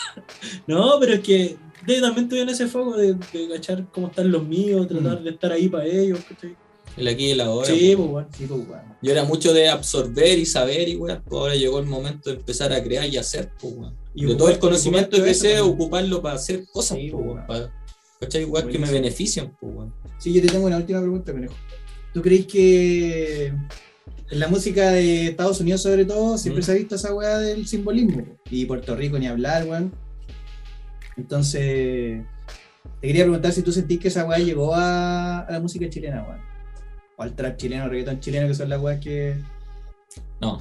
no, 0.66 0.96
pero 0.98 1.12
es 1.14 1.20
que 1.20 1.56
también 2.00 2.24
estoy 2.24 2.38
en 2.40 2.48
ese 2.48 2.66
foco 2.68 2.96
de, 2.96 3.12
de 3.14 3.48
cachar 3.52 3.86
cómo 3.92 4.06
están 4.06 4.30
los 4.32 4.44
míos, 4.46 4.88
tratar 4.88 5.20
Mm. 5.20 5.24
de 5.24 5.30
estar 5.30 5.52
ahí 5.52 5.68
para 5.68 5.84
ellos. 5.84 6.20
¿cachai? 6.26 6.56
El 6.96 7.08
aquí 7.08 7.26
y 7.26 7.30
el 7.32 7.40
ahora. 7.40 7.66
Sí, 7.66 7.94
pues. 7.96 8.26
Sí, 8.36 8.46
pues, 8.46 8.60
weón. 8.68 8.82
Yo 9.02 9.10
era 9.12 9.24
mucho 9.24 9.52
de 9.52 9.68
absorber 9.68 10.38
y 10.38 10.46
saber 10.46 10.88
y 10.88 10.96
weón. 10.96 11.22
pues 11.24 11.40
ahora 11.40 11.54
llegó 11.54 11.78
el 11.78 11.86
momento 11.86 12.30
de 12.30 12.36
empezar 12.36 12.72
a 12.72 12.82
crear 12.82 13.06
y 13.08 13.16
hacer, 13.16 13.50
pues, 13.60 13.74
weón. 13.74 13.96
Y 14.14 14.24
de 14.26 14.32
ocupar- 14.32 14.36
todo 14.38 14.48
el 14.50 14.58
conocimiento 14.58 15.16
sé, 15.16 15.54
también. 15.54 15.58
ocuparlo 15.74 16.22
para 16.22 16.34
hacer 16.36 16.64
cosas, 16.72 16.98
Sí, 16.98 17.08
pues, 17.10 17.24
weón. 17.24 17.46
para, 17.46 17.72
¿cachai? 18.20 18.44
Weón, 18.44 18.68
que 18.68 18.78
me 18.78 18.90
benefician, 18.90 19.56
pues, 19.60 19.74
weón. 19.74 19.94
Sí, 20.18 20.32
yo 20.32 20.40
te 20.42 20.48
tengo 20.48 20.66
una 20.66 20.76
última 20.76 21.00
pregunta, 21.00 21.32
conejo. 21.32 21.54
¿Tú 22.14 22.20
crees 22.22 22.46
que 22.46 23.46
en 23.46 24.38
la 24.38 24.48
música 24.48 24.90
de 24.92 25.28
Estados 25.28 25.60
Unidos, 25.60 25.82
sobre 25.82 26.04
todo, 26.04 26.36
siempre 26.38 26.62
Mm. 26.62 26.66
se 26.66 26.72
ha 26.72 26.74
visto 26.74 26.94
esa 26.94 27.14
weá 27.14 27.38
del 27.38 27.66
simbolismo? 27.66 28.24
Y 28.50 28.66
Puerto 28.66 28.94
Rico 28.94 29.18
ni 29.18 29.26
hablar, 29.26 29.66
weón. 29.66 29.92
Entonces, 31.16 32.22
te 33.00 33.06
quería 33.06 33.24
preguntar 33.24 33.52
si 33.52 33.62
tú 33.62 33.72
sentís 33.72 33.98
que 33.98 34.08
esa 34.08 34.24
weá 34.24 34.38
llegó 34.38 34.74
a, 34.74 35.40
a 35.40 35.50
la 35.52 35.60
música 35.60 35.88
chilena, 35.88 36.22
weón. 36.22 36.51
O 37.16 37.22
al 37.22 37.34
trap 37.34 37.56
chileno, 37.56 37.88
reggaetón 37.88 38.20
chileno, 38.20 38.48
que 38.48 38.54
son 38.54 38.68
las 38.68 38.80
weas 38.80 39.00
que. 39.00 39.36
No, 40.40 40.60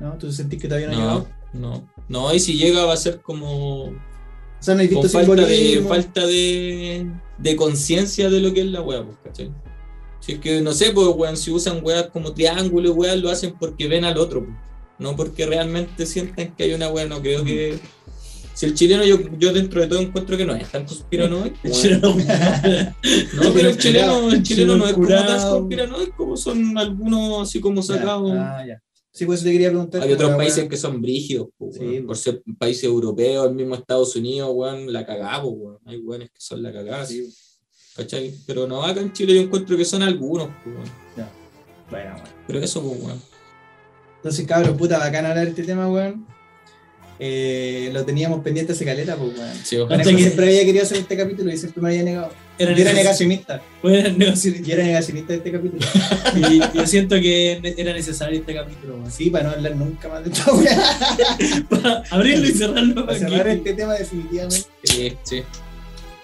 ¿No? 0.00 0.16
¿Tú 0.18 0.32
sentís 0.32 0.60
que 0.60 0.66
todavía 0.66 0.88
no, 0.88 0.92
ha 0.94 0.96
llegado? 0.96 1.28
no, 1.52 1.60
no. 1.60 1.90
No, 2.08 2.34
y 2.34 2.40
si 2.40 2.58
llega 2.58 2.84
va 2.84 2.94
a 2.94 2.96
ser 2.96 3.20
como 3.20 3.84
O 3.84 3.92
sea, 4.58 4.74
no 4.74 4.80
hay 4.80 4.88
visto 4.88 5.08
falta 5.08 5.46
de, 5.46 5.84
falta 5.86 6.26
de, 6.26 7.06
de 7.38 7.56
conciencia 7.56 8.28
de 8.30 8.40
lo 8.40 8.52
que 8.52 8.62
es 8.62 8.66
la 8.66 8.82
wea, 8.82 9.04
pues, 9.04 9.16
¿cachai? 9.22 9.52
Si 10.20 10.32
es 10.32 10.38
que, 10.38 10.60
no 10.60 10.72
sé, 10.72 10.90
pues, 10.90 11.06
weón, 11.14 11.36
si 11.36 11.50
usan 11.50 11.80
weas 11.82 12.08
como 12.08 12.32
triángulo, 12.32 12.92
weas, 12.92 13.18
lo 13.18 13.30
hacen 13.30 13.54
porque 13.58 13.88
ven 13.88 14.04
al 14.04 14.18
otro, 14.18 14.44
pues. 14.44 14.56
No 14.98 15.16
porque 15.16 15.46
realmente 15.46 16.04
sientan 16.04 16.54
que 16.54 16.64
hay 16.64 16.74
una 16.74 16.88
weá, 16.88 17.06
no 17.06 17.22
creo 17.22 17.44
que. 17.44 17.78
Si 18.60 18.66
el 18.66 18.74
chileno, 18.74 19.02
yo, 19.06 19.16
yo 19.38 19.54
dentro 19.54 19.80
de 19.80 19.86
todo 19.86 20.00
encuentro 20.00 20.36
que 20.36 20.44
no 20.44 20.54
es 20.54 20.70
tan 20.70 20.84
conspiranoico. 20.84 21.56
Weón. 21.64 22.18
No, 23.42 23.54
pero 23.54 23.70
el 23.70 23.78
chileno, 23.78 24.30
el 24.30 24.42
chileno 24.42 24.76
no 24.76 24.86
es 24.86 24.92
como 24.92 25.08
tan 25.08 25.50
conspiranoico, 25.50 26.14
como 26.14 26.36
son 26.36 26.76
algunos 26.76 27.48
así 27.48 27.58
como 27.58 27.82
sacados. 27.82 28.32
Ah, 28.36 28.62
ya. 28.68 28.82
Sí, 29.12 29.24
pues 29.24 29.42
te 29.42 29.50
quería 29.50 29.70
preguntar. 29.70 30.02
Hay 30.02 30.12
otros 30.12 30.36
países 30.36 30.68
que 30.68 30.76
son 30.76 31.00
brígidos, 31.00 31.48
po, 31.56 31.70
Sí, 31.72 31.78
weón. 31.80 32.02
po. 32.02 32.06
por 32.08 32.18
ser 32.18 32.42
países 32.58 32.84
europeos, 32.84 33.48
el 33.48 33.54
mismo 33.54 33.76
Estados 33.76 34.14
Unidos, 34.14 34.50
weón, 34.52 34.92
la 34.92 35.06
cagamos, 35.06 35.54
weón. 35.56 35.78
Hay 35.86 35.96
weones 35.96 36.28
que 36.28 36.40
son 36.40 36.62
la 36.62 36.70
cagada, 36.70 37.06
Sí, 37.06 37.32
¿cachai? 37.96 38.34
Pero 38.46 38.66
no, 38.66 38.84
acá 38.84 39.00
en 39.00 39.14
Chile 39.14 39.36
yo 39.36 39.40
encuentro 39.40 39.74
que 39.74 39.86
son 39.86 40.02
algunos, 40.02 40.48
weón. 40.66 40.84
ya. 41.16 41.30
Bueno, 41.88 42.10
bueno. 42.12 42.28
Pero 42.46 42.58
eso, 42.58 42.82
pues, 42.82 43.02
weón. 43.02 43.22
Entonces, 44.16 44.46
cabros, 44.46 44.76
puta, 44.76 44.98
bacán 44.98 45.24
hablar 45.24 45.44
de 45.44 45.50
este 45.52 45.62
tema, 45.62 45.90
weón. 45.90 46.26
Eh, 47.22 47.90
lo 47.92 48.02
teníamos 48.06 48.42
pendiente 48.42 48.72
hace 48.72 48.84
caleta, 48.86 49.14
pues, 49.14 49.36
weón. 49.38 49.54
Sí, 49.62 49.76
ojalá. 49.76 50.02
Que- 50.02 50.16
siempre 50.16 50.46
había 50.46 50.64
querido 50.64 50.84
hacer 50.84 50.96
este 50.98 51.16
capítulo 51.18 51.52
y 51.52 51.58
siempre 51.58 51.82
me 51.82 51.90
había 51.90 52.02
negado. 52.02 52.32
Era 52.58 52.72
Yo 52.72 52.82
era 52.82 52.92
negacionista. 52.94 53.62
Era 53.82 54.08
negoci- 54.10 54.62
Yo 54.62 54.74
era 54.74 54.84
negacionista 54.84 55.32
de 55.34 55.36
este 55.38 55.52
capítulo. 55.52 55.86
Y 56.50 56.60
yo 56.78 56.86
siento 56.86 57.16
que 57.16 57.60
era 57.76 57.92
necesario 57.92 58.38
este 58.40 58.54
capítulo, 58.54 58.94
weón. 58.96 59.10
Sí, 59.10 59.28
para 59.28 59.44
no 59.44 59.50
hablar 59.50 59.76
nunca 59.76 60.08
más 60.08 60.24
de 60.24 60.30
esta. 60.30 61.64
Para 61.68 62.02
abrirlo 62.10 62.46
y 62.48 62.52
cerrarlo. 62.52 63.06
Para 63.06 63.16
aquí. 63.18 63.26
cerrar 63.26 63.48
este 63.48 63.72
tema 63.74 63.94
definitivamente. 63.94 64.62
Sí, 64.84 65.12
sí. 65.22 65.42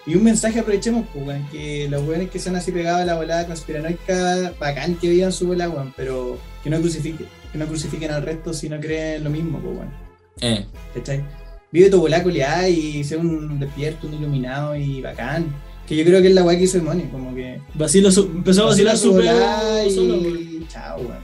Y 0.06 0.14
un 0.14 0.22
mensaje 0.24 0.60
aprovechemos, 0.60 1.06
pues, 1.12 1.26
weón, 1.26 1.46
que 1.50 1.88
los 1.90 2.06
weones 2.06 2.30
que 2.30 2.38
son 2.38 2.56
así 2.56 2.72
pegados 2.72 3.02
a 3.02 3.04
la 3.04 3.16
volada 3.16 3.46
conspiranoica, 3.46 4.54
bacán 4.58 4.94
que 4.96 5.10
vivan 5.10 5.32
su 5.32 5.46
bola, 5.48 5.68
weón, 5.68 5.92
pero 5.96 6.38
que 6.62 6.70
no 6.70 6.80
crucifiquen, 6.80 7.26
que 7.52 7.58
no 7.58 7.66
crucifiquen 7.66 8.12
al 8.12 8.22
resto 8.22 8.54
si 8.54 8.68
no 8.70 8.78
creen 8.80 9.24
lo 9.24 9.30
mismo, 9.30 9.58
pues, 9.60 9.76
weón. 9.76 10.05
Eh, 10.40 10.64
¿Cachai? 10.94 11.24
Vive 11.72 11.90
tu 11.90 12.00
culiá 12.00 12.68
y 12.68 13.04
sé 13.04 13.16
un 13.16 13.58
despierto, 13.58 14.06
un 14.06 14.14
iluminado 14.14 14.76
y 14.76 15.00
bacán. 15.00 15.54
Que 15.86 15.96
yo 15.96 16.04
creo 16.04 16.20
que 16.20 16.28
es 16.28 16.34
la 16.34 16.42
weá 16.42 16.56
que 16.58 16.64
hizo 16.64 16.78
Demoni, 16.78 17.04
como 17.04 17.34
que 17.34 17.60
Vacilo 17.74 18.10
su- 18.10 18.24
empezó 18.24 18.64
a 18.64 18.66
vacilar 18.66 18.96
su 18.96 19.14
pelo 19.14 19.84
y 19.86 19.90
solo, 19.90 20.20
chao, 20.68 20.98
weón. 20.98 21.18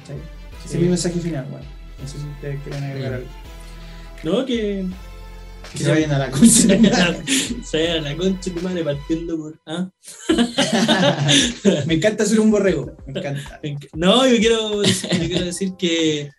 ¿Cachai? 0.00 0.16
Ese 0.64 0.76
es 0.76 0.82
mi 0.82 0.88
mensaje 0.88 1.20
final, 1.20 1.46
weón. 1.50 1.64
No 2.00 2.08
sé 2.08 2.18
si 2.18 2.26
ustedes 2.26 2.60
quieren 2.62 2.84
agregar 2.84 3.14
algo. 3.14 3.26
No, 4.24 4.44
que. 4.46 4.84
Que 5.72 5.78
se 5.78 5.90
vayan 5.90 6.12
a 6.12 6.18
la 6.18 6.30
concha. 6.30 6.46
Se 7.64 7.78
vayan 7.78 8.04
a 8.06 8.10
la 8.10 8.16
concha 8.16 8.52
tu 8.52 8.60
madre 8.60 8.84
partiendo 8.84 9.36
por. 9.36 9.60
¿ah? 9.66 9.88
me 11.86 11.94
encanta 11.94 12.24
ser 12.26 12.40
un 12.40 12.50
borrego, 12.50 12.96
me 13.06 13.18
encanta. 13.18 13.60
No, 13.94 14.26
yo 14.26 14.36
quiero, 14.38 14.82
yo 14.84 15.26
quiero 15.26 15.44
decir 15.44 15.72
que. 15.78 16.30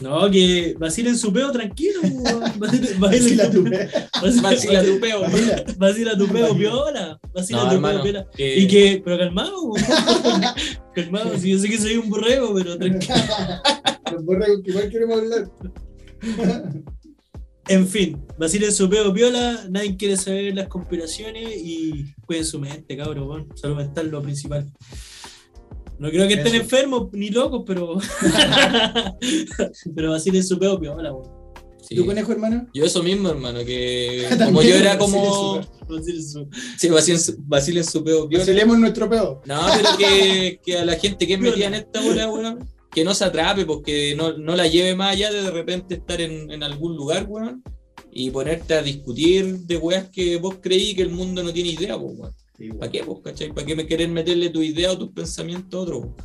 No, 0.00 0.30
que 0.30 0.74
vacilen 0.78 1.16
su 1.16 1.32
peo 1.32 1.50
tranquilo. 1.52 2.00
Vacilen- 2.58 2.98
Vacila 2.98 3.50
tu 3.50 3.64
pe- 3.64 3.88
vacilen- 4.20 4.42
vacila 4.42 4.84
tu 4.84 5.00
peo. 5.00 5.20
vacila. 5.78 6.16
Tu 6.18 6.28
peo, 6.28 6.56
piola. 6.56 7.18
Vacila 7.32 7.64
No, 7.64 7.70
tu 7.76 7.82
peo, 7.82 8.02
piola. 8.02 8.26
que- 8.36 8.58
Y 8.58 8.66
que, 8.68 9.00
pero 9.04 9.16
calmado, 9.18 9.56
calmado. 10.94 11.38
Si 11.38 11.50
yo 11.50 11.58
sé 11.58 11.68
que 11.70 11.78
soy 11.78 11.96
un 11.96 12.10
borrego, 12.10 12.54
pero 12.54 12.76
tranquilo. 12.76 13.14
Los 14.12 14.24
borregos 14.24 14.60
que 14.62 14.70
igual 14.70 14.90
queremos 14.90 15.18
hablar. 15.18 15.50
En 17.68 17.88
fin, 17.88 18.22
vacilen 18.38 18.72
su 18.72 18.88
peo, 18.88 19.12
piola. 19.12 19.66
Nadie 19.70 19.96
quiere 19.96 20.16
saber 20.16 20.54
las 20.54 20.68
conspiraciones 20.68 21.56
y 21.56 22.14
cuiden 22.24 22.44
su 22.44 22.60
mente, 22.60 22.96
cabrón. 22.96 23.48
Salud 23.56 23.76
mental, 23.76 24.08
lo 24.10 24.22
principal. 24.22 24.70
No 25.98 26.10
creo 26.10 26.28
que 26.28 26.34
estén 26.34 26.54
Eso. 26.54 26.62
enfermos 26.62 27.08
ni 27.12 27.30
locos, 27.30 27.62
pero. 27.66 27.98
pero 29.94 30.10
vacilen 30.10 30.44
su 30.44 30.58
peo, 30.58 30.78
piola, 30.78 31.12
weón. 31.12 31.30
sí. 31.80 31.94
¿Tú 31.96 32.04
conejo, 32.06 32.32
hermano? 32.32 32.66
Yo 32.74 32.84
eso 32.84 33.02
mismo, 33.02 33.28
hermano, 33.30 33.60
que 33.64 34.26
como 34.44 34.62
yo 34.62 34.74
era 34.76 34.98
como... 34.98 35.60
Vacilen 35.88 36.22
su- 36.22 36.48
Sí, 36.78 36.88
vacilen 37.46 37.84
su, 37.84 38.04
peo 38.04 38.28
piola. 38.28 38.42
Vacilemos 38.44 38.78
nuestro 38.78 39.08
peo. 39.08 39.40
No, 39.46 39.60
pero 39.76 39.96
que, 39.96 40.60
que 40.64 40.78
a 40.78 40.84
la 40.84 40.96
gente 40.96 41.26
que 41.26 41.34
es 41.34 41.40
metida 41.40 41.66
en 41.66 41.74
esta 41.74 42.00
bola, 42.02 42.28
weón, 42.30 42.68
que 42.90 43.04
no 43.04 43.14
se 43.14 43.24
atrape, 43.24 43.64
porque 43.64 44.14
no, 44.16 44.36
no 44.36 44.56
la 44.56 44.66
lleve 44.66 44.94
más 44.94 45.12
allá 45.12 45.30
de 45.32 45.42
de 45.42 45.50
repente 45.50 45.94
estar 45.96 46.20
en, 46.20 46.50
en 46.50 46.62
algún 46.62 46.96
lugar, 46.96 47.26
weón, 47.28 47.62
y 48.10 48.30
ponerte 48.30 48.74
a 48.74 48.82
discutir 48.82 49.58
de 49.60 49.76
weas 49.76 50.08
que 50.10 50.36
vos 50.38 50.56
creí 50.60 50.94
que 50.94 51.02
el 51.02 51.10
mundo 51.10 51.42
no 51.42 51.52
tiene 51.52 51.70
idea, 51.70 51.98
pues, 51.98 52.12
weón. 52.18 52.32
¿Para 52.78 52.90
qué, 52.90 53.02
vos, 53.02 53.20
cachai? 53.22 53.52
¿Para 53.52 53.66
qué 53.66 53.76
me 53.76 53.86
querer 53.86 54.08
meterle 54.08 54.50
tu 54.50 54.62
idea 54.62 54.92
o 54.92 54.98
tus 54.98 55.10
pensamientos 55.10 55.78
a 55.78 55.82
otro? 55.82 56.16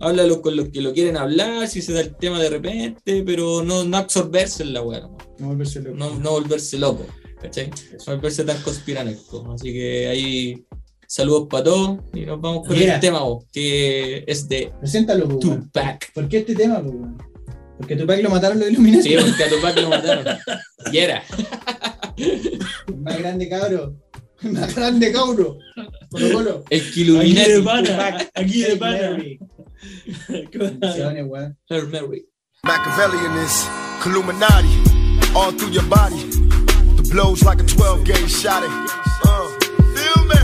Háblalo 0.00 0.40
con 0.42 0.54
los 0.54 0.68
que 0.68 0.80
lo 0.80 0.92
quieren 0.92 1.16
hablar, 1.16 1.66
si 1.66 1.82
se 1.82 1.92
da 1.92 2.00
el 2.00 2.14
tema 2.14 2.38
de 2.40 2.50
repente, 2.50 3.22
pero 3.24 3.64
no, 3.64 3.82
no 3.84 3.96
absorberse 3.96 4.62
en 4.62 4.72
la 4.74 4.82
wea, 4.82 5.00
no, 5.00 5.16
No 5.38 5.46
volverse 5.48 5.80
loco. 5.80 5.96
no, 5.96 6.18
no 6.20 6.30
volverse 6.32 6.78
loco, 6.78 7.04
¿cachai? 7.42 7.70
No 8.06 8.14
volverse 8.14 8.44
tan 8.44 8.62
conspiranoico. 8.62 9.52
Así 9.52 9.72
que 9.72 10.06
ahí 10.08 10.64
saludos 11.06 11.48
para 11.50 11.64
todos 11.64 11.98
y 12.14 12.20
nos 12.26 12.40
vamos 12.40 12.66
con 12.68 12.78
Mira. 12.78 12.94
el 12.96 13.00
tema, 13.00 13.20
vos, 13.22 13.44
que 13.52 14.22
es 14.26 14.48
de 14.48 14.70
Preséntalo, 14.78 15.26
po. 15.28 15.38
Tupac. 15.38 16.12
¿Por 16.12 16.28
qué 16.28 16.38
este 16.38 16.54
tema, 16.54 16.80
po? 16.82 16.92
Porque 17.78 17.94
a 17.94 17.98
Tupac 17.98 18.22
lo 18.22 18.30
mataron 18.30 18.58
los 18.60 18.70
Illuminati. 18.70 19.02
Sí, 19.08 19.16
porque 19.18 19.44
a 19.44 19.48
Tupac 19.48 19.76
lo 19.78 19.88
mataron. 19.88 20.24
Y 20.92 20.98
era. 20.98 21.22
Más 22.96 23.18
grande 23.18 23.48
cabro. 23.48 23.94
El 24.42 24.52
más 24.52 24.74
grande 24.74 25.12
cabro. 25.12 25.58
Colo 26.10 26.32
Colo. 26.32 26.64
El 26.70 26.80
Aquí 26.80 27.04
de 27.04 27.62
pana, 27.62 28.18
aquí 28.34 28.62
de 28.62 28.76
pana. 28.76 29.10
Mary. 29.10 29.40
Hail 30.28 31.88
Mary. 31.88 32.24
Machiavellian 32.64 33.36
is 33.44 33.68
Illuminati 34.04 34.98
all 35.34 35.52
through 35.52 35.70
your 35.70 35.84
body. 35.84 36.16
The 36.96 37.08
blows 37.12 37.44
like 37.44 37.60
a 37.60 37.64
12 37.64 38.04
gauge 38.04 38.30
shot. 38.30 38.62
It. 38.62 38.70
Uh, 39.24 39.48
feel 39.94 40.24
me? 40.24 40.40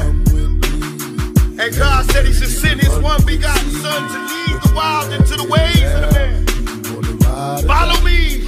And 1.61 1.77
God 1.77 2.05
said 2.11 2.27
He 2.27 2.33
should 2.33 2.49
send 2.49 2.81
His 2.81 2.97
one 2.99 3.25
begotten 3.25 3.71
Son 3.71 4.03
to 4.13 4.19
lead 4.31 4.63
the 4.63 4.73
wild 4.75 5.13
into 5.13 5.37
the 5.37 5.45
ways 5.49 5.83
of 5.83 6.01
the 6.03 6.11
man. 6.13 6.47
Follow 7.67 8.01
me. 8.03 8.43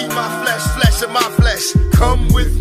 Eat 0.00 0.08
my 0.08 0.28
flesh, 0.42 0.64
flesh 0.76 1.02
of 1.02 1.10
my 1.10 1.28
flesh. 1.36 1.72
Come 1.92 2.28
with 2.32 2.57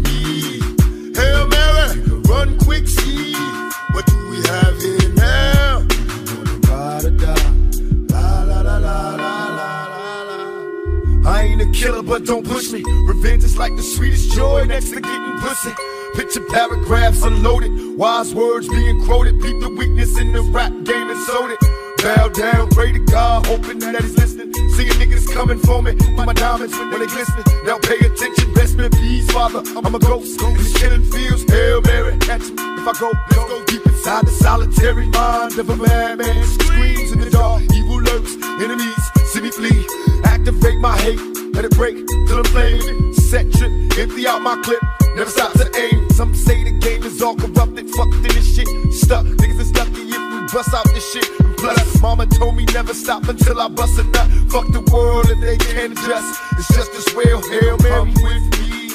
but 12.18 12.26
don't 12.26 12.46
push 12.46 12.72
me. 12.72 12.84
Revenge 13.06 13.44
is 13.44 13.58
like 13.58 13.76
the 13.76 13.84
sweetest 13.84 14.32
joy 14.32 14.66
next 14.66 14.90
to 14.90 15.00
getting 15.00 15.38
pussy. 15.40 15.72
Picture 16.16 16.42
paragraphs 16.50 17.22
unloaded, 17.22 17.72
wise 17.96 18.34
words 18.34 18.68
being 18.68 19.04
quoted. 19.06 19.40
Peep 19.40 19.60
the 19.62 19.70
weakness 19.70 20.18
in 20.18 20.34
the 20.34 20.42
rap 20.42 20.72
game 20.84 21.10
and 21.12 21.20
sold 21.28 21.52
it. 21.52 21.60
Bow 22.02 22.30
down, 22.30 22.70
pray 22.70 22.92
to 22.92 23.00
God, 23.00 23.46
hoping 23.46 23.78
that 23.80 24.02
he's 24.02 24.18
listening. 24.18 24.52
Seeing 24.76 24.94
niggas 24.94 25.32
coming 25.32 25.60
for 25.60 25.84
me, 25.84 25.94
my 26.16 26.34
diamonds 26.34 26.76
when 26.78 26.90
they 26.90 27.06
glistening. 27.06 27.46
Now 27.66 27.78
pay 27.78 28.00
attention, 28.00 28.54
best 28.54 28.80
in 28.80 28.90
peace, 28.92 29.30
father. 29.32 29.62
I'm 29.78 29.94
a 29.94 30.00
ghost, 30.00 30.40
these 30.40 30.74
killing 30.74 31.04
fields. 31.04 31.44
Hail 31.52 31.82
Mary, 31.82 32.18
catch 32.18 32.50
me 32.50 32.64
if 32.82 32.88
I 32.88 32.94
go. 33.00 33.12
Let's 33.30 33.46
go 33.46 33.64
deep 33.66 33.86
inside 33.86 34.26
the 34.26 34.32
solitary 34.32 35.08
mind 35.10 35.60
of 35.60 35.70
a 35.70 35.76
madman. 35.76 36.44
Screams 36.46 37.12
in 37.12 37.20
the 37.20 37.30
dark, 37.30 37.62
evil 37.74 38.02
lurks, 38.02 38.34
enemies 38.64 39.08
see 39.28 39.42
me 39.42 39.52
flee. 39.52 39.86
Activate 40.24 40.80
my 40.80 40.98
hate, 40.98 41.20
let 41.58 41.66
it 41.66 41.72
break 41.72 41.98
till 42.28 42.44
I'm. 42.56 43.14
Set 43.14 43.52
trip, 43.52 43.72
empty 43.98 44.28
out 44.28 44.44
my 44.44 44.56
clip, 44.64 44.80
never 45.16 45.30
stop 45.30 45.52
to 45.54 45.68
aim. 45.76 46.08
Some 46.12 46.36
say 46.36 46.64
the 46.64 46.72
game 46.80 47.04
is 47.04 47.20
all 47.22 47.36
corrupted, 47.36 47.90
fucked 47.90 48.14
in 48.14 48.22
this 48.22 48.56
shit. 48.56 48.68
Stuck, 48.94 49.26
niggas 49.26 49.60
is 49.60 49.72
lucky 49.76 50.04
if 50.06 50.22
we 50.32 50.40
bust 50.54 50.74
out 50.74 50.86
this 50.94 51.12
shit. 51.12 51.28
Plus, 51.58 52.02
mama 52.02 52.28
told 52.28 52.56
me 52.56 52.66
never 52.74 52.94
stop 52.94 53.28
until 53.28 53.60
I 53.60 53.70
bust 53.70 54.00
a 54.00 54.04
nut. 54.04 54.30
Fuck 54.52 54.68
the 54.72 54.82
world 54.94 55.26
if 55.30 55.40
they 55.42 55.58
can't 55.58 55.94
adjust. 55.94 56.40
It's 56.60 56.68
just 56.76 56.94
as 56.94 57.16
well, 57.16 57.42
Hail 57.50 57.78
Mary 57.82 58.14
with 58.22 58.46
me. 58.60 58.94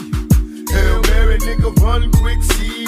Hail 0.73 1.03
Mary, 1.11 1.39
nigga, 1.39 1.75
run 1.83 2.13
quick, 2.13 2.41
see 2.43 2.87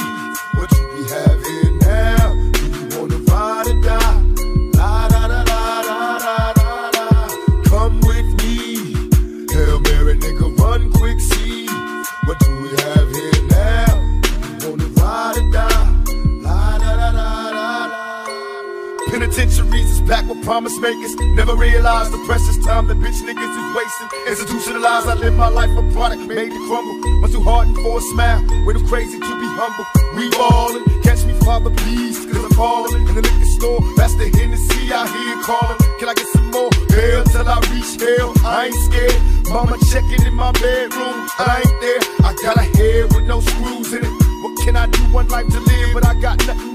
Never 20.80 21.54
realized 21.54 22.10
the 22.12 22.18
precious 22.26 22.58
time 22.64 22.88
that 22.88 22.98
bitch 22.98 23.22
niggas 23.22 23.54
is 23.56 23.68
wasting. 23.76 24.08
Institutionalized, 24.26 25.06
I 25.06 25.14
live 25.14 25.34
my 25.34 25.48
life 25.48 25.70
a 25.70 25.82
product 25.92 26.22
made 26.22 26.50
to 26.50 26.60
crumble. 26.66 26.98
Much 27.20 27.32
too 27.32 27.40
hardened 27.40 27.76
for 27.76 27.98
a 27.98 28.00
smile. 28.00 28.42
Way 28.66 28.74
too 28.74 28.86
crazy 28.86 29.18
to 29.18 29.32
be 29.38 29.48
humble. 29.54 29.86
We 30.18 30.28
ballin', 30.30 30.84
catch 31.02 31.24
me, 31.24 31.32
Father, 31.44 31.70
please, 31.70 32.26
cause 32.26 32.44
I'm 32.44 32.50
calling. 32.50 33.06
In 33.08 33.14
the 33.14 33.22
liquor 33.22 33.50
store, 33.56 33.80
that's 33.96 34.14
the 34.16 34.28
Hennessy 34.34 34.92
I 34.92 35.06
hear 35.06 35.42
callin'. 35.46 35.78
Can 35.98 36.08
I 36.08 36.14
get 36.14 36.26
some 36.34 36.50
more? 36.50 36.70
Hell, 36.90 37.24
till 37.24 37.48
I 37.48 37.58
reach 37.70 37.94
hell. 37.96 38.34
I 38.44 38.66
ain't 38.66 38.80
scared. 38.88 39.20
Mama 39.48 39.78
checking 39.90 40.26
in 40.26 40.34
my 40.34 40.52
bedroom. 40.52 41.28
I 41.38 41.62
ain't 41.62 41.80
there. 41.80 42.02
I 42.26 42.34
got 42.42 42.58
a 42.58 42.66
head 42.76 43.14
with 43.14 43.24
no 43.24 43.40
screws 43.40 43.92
in 43.92 44.04
it. 44.04 44.14
What 44.42 44.58
can 44.64 44.76
I 44.76 44.86
do? 44.86 45.02
One 45.14 45.28
life 45.28 45.48
to 45.48 45.60
live, 45.60 45.94
but 45.94 46.04
I 46.04 46.14
got 46.20 46.44
nothing. 46.46 46.73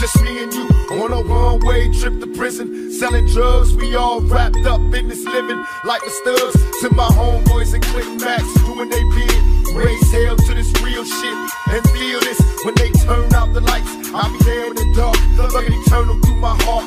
Just 0.00 0.22
me 0.22 0.42
and 0.42 0.50
you 0.54 0.66
on 0.92 1.12
a 1.12 1.20
one 1.20 1.60
way 1.60 1.92
trip 1.92 2.20
to 2.20 2.26
prison. 2.28 2.90
Selling 2.90 3.26
drugs, 3.26 3.76
we 3.76 3.94
all 3.96 4.22
wrapped 4.22 4.64
up 4.64 4.80
in 4.80 5.08
this 5.08 5.22
living 5.26 5.62
like 5.84 6.02
the 6.02 6.08
studs. 6.08 6.56
To 6.80 6.94
my 6.94 7.06
homeboys 7.08 7.74
and 7.74 7.84
Click 7.84 8.08
Max 8.18 8.42
doing 8.64 8.88
they 8.88 9.04
bid. 9.12 9.76
Raise 9.76 10.10
hell 10.10 10.36
to 10.36 10.54
this 10.54 10.72
real 10.80 11.04
shit 11.04 11.36
and 11.68 11.84
feel 11.90 12.18
this 12.20 12.40
when 12.64 12.74
they 12.76 12.90
turn 13.04 13.34
out 13.34 13.52
the 13.52 13.60
lights. 13.60 13.90
I'll 14.14 14.32
be 14.32 14.42
there 14.42 14.68
in 14.68 14.74
the 14.74 14.90
dark, 14.96 15.20
looking 15.36 15.78
eternal 15.82 16.18
through 16.20 16.36
my 16.36 16.56
heart. 16.64 16.86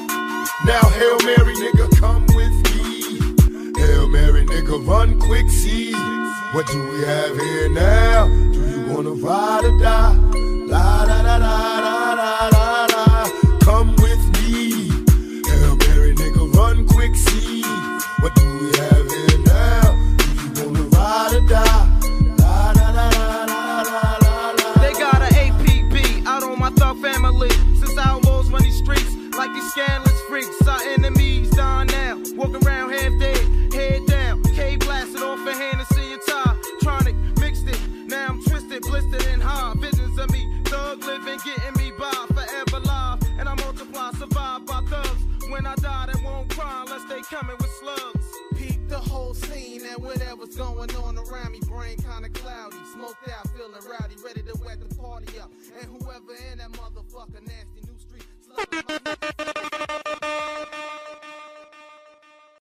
Now, 0.66 0.82
Hail 0.98 1.20
Mary, 1.22 1.54
nigga, 1.54 1.96
come 2.00 2.26
with 2.34 2.56
me. 2.74 3.80
Hail 3.80 4.10
Mary, 4.10 4.44
nigga, 4.44 4.88
run 4.88 5.20
quick, 5.20 5.52
see. 5.52 5.94
What 6.52 6.66
do 6.66 6.82
we 6.90 7.06
have 7.06 7.38
here 7.40 7.70
now? 7.70 8.26
Do 8.26 8.60
you 8.60 8.92
wanna 8.92 9.12
ride 9.12 9.66
or 9.66 9.80
die? 9.80 10.16
La 10.66 11.06
da 11.06 11.22
da 11.22 11.38
da 11.38 11.80
da 11.80 12.16
da 12.16 12.16
da 12.16 12.50
da. 12.50 12.53